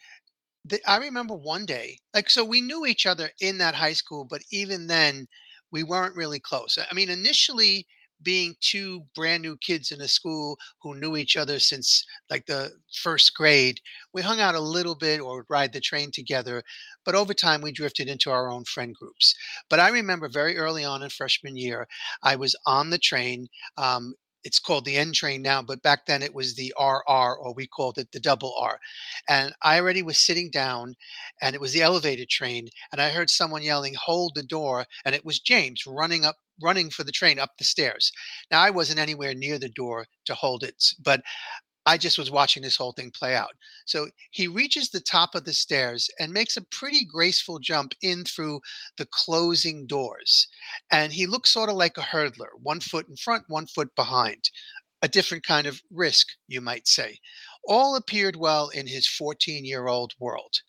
the, 0.65 0.79
I 0.87 0.97
remember 0.97 1.33
one 1.35 1.65
day, 1.65 1.97
like, 2.13 2.29
so 2.29 2.43
we 2.45 2.61
knew 2.61 2.85
each 2.85 3.05
other 3.05 3.31
in 3.41 3.57
that 3.57 3.73
high 3.73 3.93
school, 3.93 4.25
but 4.29 4.41
even 4.51 4.87
then, 4.87 5.27
we 5.71 5.83
weren't 5.83 6.15
really 6.15 6.39
close. 6.39 6.77
I 6.77 6.93
mean, 6.93 7.09
initially, 7.09 7.87
being 8.21 8.55
two 8.61 9.05
brand 9.15 9.41
new 9.41 9.57
kids 9.57 9.91
in 9.91 10.01
a 10.01 10.07
school 10.07 10.57
who 10.81 10.95
knew 10.95 11.15
each 11.17 11.37
other 11.37 11.59
since 11.59 12.05
like 12.29 12.45
the 12.45 12.71
first 12.93 13.33
grade, 13.35 13.79
we 14.13 14.21
hung 14.21 14.39
out 14.39 14.55
a 14.55 14.59
little 14.59 14.95
bit 14.95 15.21
or 15.21 15.45
ride 15.49 15.73
the 15.73 15.79
train 15.79 16.11
together. 16.11 16.63
But 17.05 17.15
over 17.15 17.33
time, 17.33 17.61
we 17.61 17.71
drifted 17.71 18.07
into 18.07 18.31
our 18.31 18.49
own 18.49 18.65
friend 18.65 18.93
groups. 18.93 19.35
But 19.69 19.79
I 19.79 19.89
remember 19.89 20.29
very 20.29 20.57
early 20.57 20.83
on 20.83 21.03
in 21.03 21.09
freshman 21.09 21.55
year, 21.57 21.87
I 22.23 22.35
was 22.35 22.55
on 22.65 22.89
the 22.89 22.97
train. 22.97 23.47
Um, 23.77 24.15
it's 24.43 24.59
called 24.59 24.85
the 24.85 24.97
N 24.97 25.11
train 25.13 25.41
now, 25.41 25.61
but 25.61 25.81
back 25.81 26.05
then 26.05 26.21
it 26.23 26.33
was 26.33 26.55
the 26.55 26.73
RR, 26.79 27.35
or 27.37 27.53
we 27.53 27.67
called 27.67 27.97
it 27.97 28.11
the 28.11 28.19
double 28.19 28.55
R. 28.57 28.79
And 29.27 29.53
I 29.61 29.79
already 29.79 30.01
was 30.01 30.19
sitting 30.19 30.49
down, 30.49 30.95
and 31.41 31.55
it 31.55 31.61
was 31.61 31.73
the 31.73 31.81
elevated 31.81 32.29
train, 32.29 32.69
and 32.91 33.01
I 33.01 33.09
heard 33.09 33.29
someone 33.29 33.63
yelling, 33.63 33.95
"Hold 33.95 34.35
the 34.35 34.43
door!" 34.43 34.85
And 35.05 35.15
it 35.15 35.25
was 35.25 35.39
James 35.39 35.85
running 35.85 36.25
up, 36.25 36.37
running 36.61 36.89
for 36.89 37.03
the 37.03 37.11
train 37.11 37.39
up 37.39 37.57
the 37.57 37.63
stairs. 37.65 38.11
Now 38.51 38.61
I 38.61 38.69
wasn't 38.69 38.99
anywhere 38.99 39.33
near 39.33 39.59
the 39.59 39.69
door 39.69 40.07
to 40.25 40.35
hold 40.35 40.63
it, 40.63 40.83
but 40.99 41.21
I 41.85 41.97
just 41.97 42.17
was 42.17 42.29
watching 42.29 42.61
this 42.63 42.75
whole 42.75 42.91
thing 42.91 43.11
play 43.11 43.35
out. 43.35 43.53
So 43.85 44.09
he 44.31 44.47
reaches 44.47 44.89
the 44.89 44.99
top 44.99 45.33
of 45.33 45.45
the 45.45 45.53
stairs 45.53 46.09
and 46.19 46.31
makes 46.31 46.57
a 46.57 46.65
pretty 46.71 47.05
graceful 47.05 47.59
jump 47.59 47.93
in 48.01 48.25
through 48.25 48.61
the 48.97 49.07
closing 49.11 49.87
doors. 49.87 50.47
And 50.91 51.13
he 51.13 51.25
looks 51.25 51.51
sort 51.51 51.69
of 51.69 51.75
like 51.75 51.97
a 51.97 52.01
hurdler, 52.01 52.49
one 52.61 52.79
foot 52.79 53.07
in 53.07 53.15
front, 53.15 53.45
one 53.47 53.65
foot 53.67 53.95
behind. 53.95 54.49
A 55.01 55.07
different 55.07 55.45
kind 55.45 55.65
of 55.65 55.81
risk, 55.89 56.27
you 56.47 56.59
might 56.61 56.87
say. 56.87 57.19
All 57.63 57.95
appeared 57.95 58.35
well 58.35 58.69
in 58.69 58.85
his 58.87 59.07
14 59.07 59.63
year 59.65 59.87
old 59.87 60.13
world. 60.19 60.61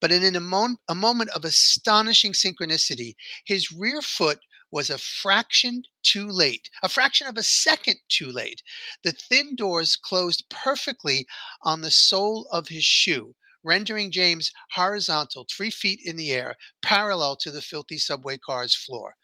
But 0.00 0.12
in 0.12 0.34
a, 0.34 0.40
mo- 0.40 0.76
a 0.88 0.94
moment 0.94 1.30
of 1.30 1.44
astonishing 1.44 2.32
synchronicity, 2.32 3.14
his 3.44 3.70
rear 3.70 4.02
foot 4.02 4.38
was 4.72 4.90
a 4.90 4.98
fraction 4.98 5.84
too 6.02 6.26
late, 6.26 6.68
a 6.82 6.88
fraction 6.88 7.26
of 7.26 7.36
a 7.36 7.42
second 7.42 7.96
too 8.08 8.32
late. 8.32 8.62
The 9.04 9.12
thin 9.12 9.54
doors 9.54 9.96
closed 9.96 10.44
perfectly 10.48 11.26
on 11.62 11.82
the 11.82 11.90
sole 11.90 12.48
of 12.50 12.68
his 12.68 12.84
shoe, 12.84 13.36
rendering 13.62 14.10
James 14.10 14.50
horizontal, 14.70 15.46
three 15.48 15.70
feet 15.70 16.00
in 16.04 16.16
the 16.16 16.32
air, 16.32 16.56
parallel 16.80 17.36
to 17.36 17.50
the 17.50 17.62
filthy 17.62 17.98
subway 17.98 18.38
car's 18.38 18.74
floor. 18.74 19.14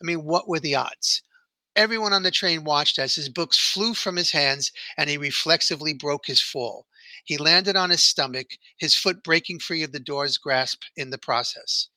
I 0.00 0.04
mean, 0.04 0.24
what 0.24 0.48
were 0.48 0.60
the 0.60 0.76
odds? 0.76 1.22
Everyone 1.74 2.12
on 2.12 2.22
the 2.22 2.30
train 2.30 2.64
watched 2.64 2.98
as 2.98 3.14
his 3.14 3.28
books 3.28 3.58
flew 3.58 3.94
from 3.94 4.16
his 4.16 4.30
hands 4.30 4.70
and 4.96 5.10
he 5.10 5.16
reflexively 5.16 5.94
broke 5.94 6.26
his 6.26 6.40
fall. 6.40 6.86
He 7.24 7.38
landed 7.38 7.76
on 7.76 7.90
his 7.90 8.02
stomach, 8.02 8.58
his 8.78 8.94
foot 8.94 9.22
breaking 9.22 9.58
free 9.60 9.82
of 9.82 9.92
the 9.92 10.00
door's 10.00 10.38
grasp 10.38 10.82
in 10.96 11.10
the 11.10 11.18
process. 11.18 11.88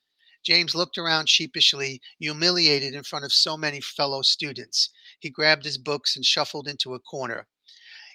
James 0.45 0.75
looked 0.75 0.97
around 0.97 1.27
sheepishly, 1.27 1.99
humiliated 2.19 2.93
in 2.93 3.03
front 3.03 3.25
of 3.25 3.33
so 3.33 3.57
many 3.57 3.81
fellow 3.81 4.21
students. 4.21 4.89
He 5.19 5.29
grabbed 5.29 5.65
his 5.65 5.77
books 5.77 6.15
and 6.15 6.23
shuffled 6.23 6.67
into 6.67 6.93
a 6.93 6.99
corner. 6.99 7.47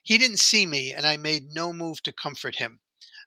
He 0.05 0.17
didn't 0.17 0.39
see 0.39 0.65
me, 0.65 0.93
and 0.93 1.05
I 1.05 1.17
made 1.17 1.53
no 1.53 1.73
move 1.73 2.03
to 2.05 2.13
comfort 2.13 2.57
him. 2.57 2.81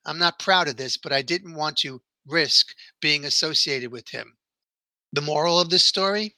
I'm 0.05 0.17
not 0.17 0.39
proud 0.39 0.67
of 0.67 0.77
this, 0.77 0.97
but 0.97 1.13
I 1.13 1.21
didn't 1.21 1.55
want 1.55 1.77
to 1.79 2.01
risk 2.25 2.73
being 3.01 3.25
associated 3.25 3.91
with 3.91 4.09
him. 4.09 4.37
The 5.11 5.21
moral 5.21 5.59
of 5.59 5.69
this 5.69 5.85
story 5.85 6.35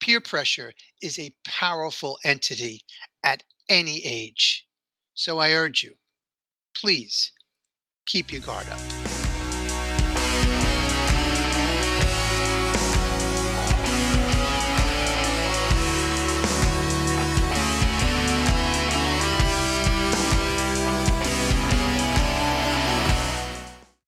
peer 0.00 0.20
pressure 0.20 0.72
is 1.00 1.18
a 1.18 1.34
powerful 1.44 2.18
entity 2.24 2.82
at 3.22 3.44
any 3.68 4.04
age. 4.04 4.66
So 5.14 5.38
I 5.38 5.52
urge 5.52 5.84
you, 5.84 5.94
please 6.74 7.32
keep 8.06 8.32
your 8.32 8.42
guard 8.42 8.68
up. 8.68 9.01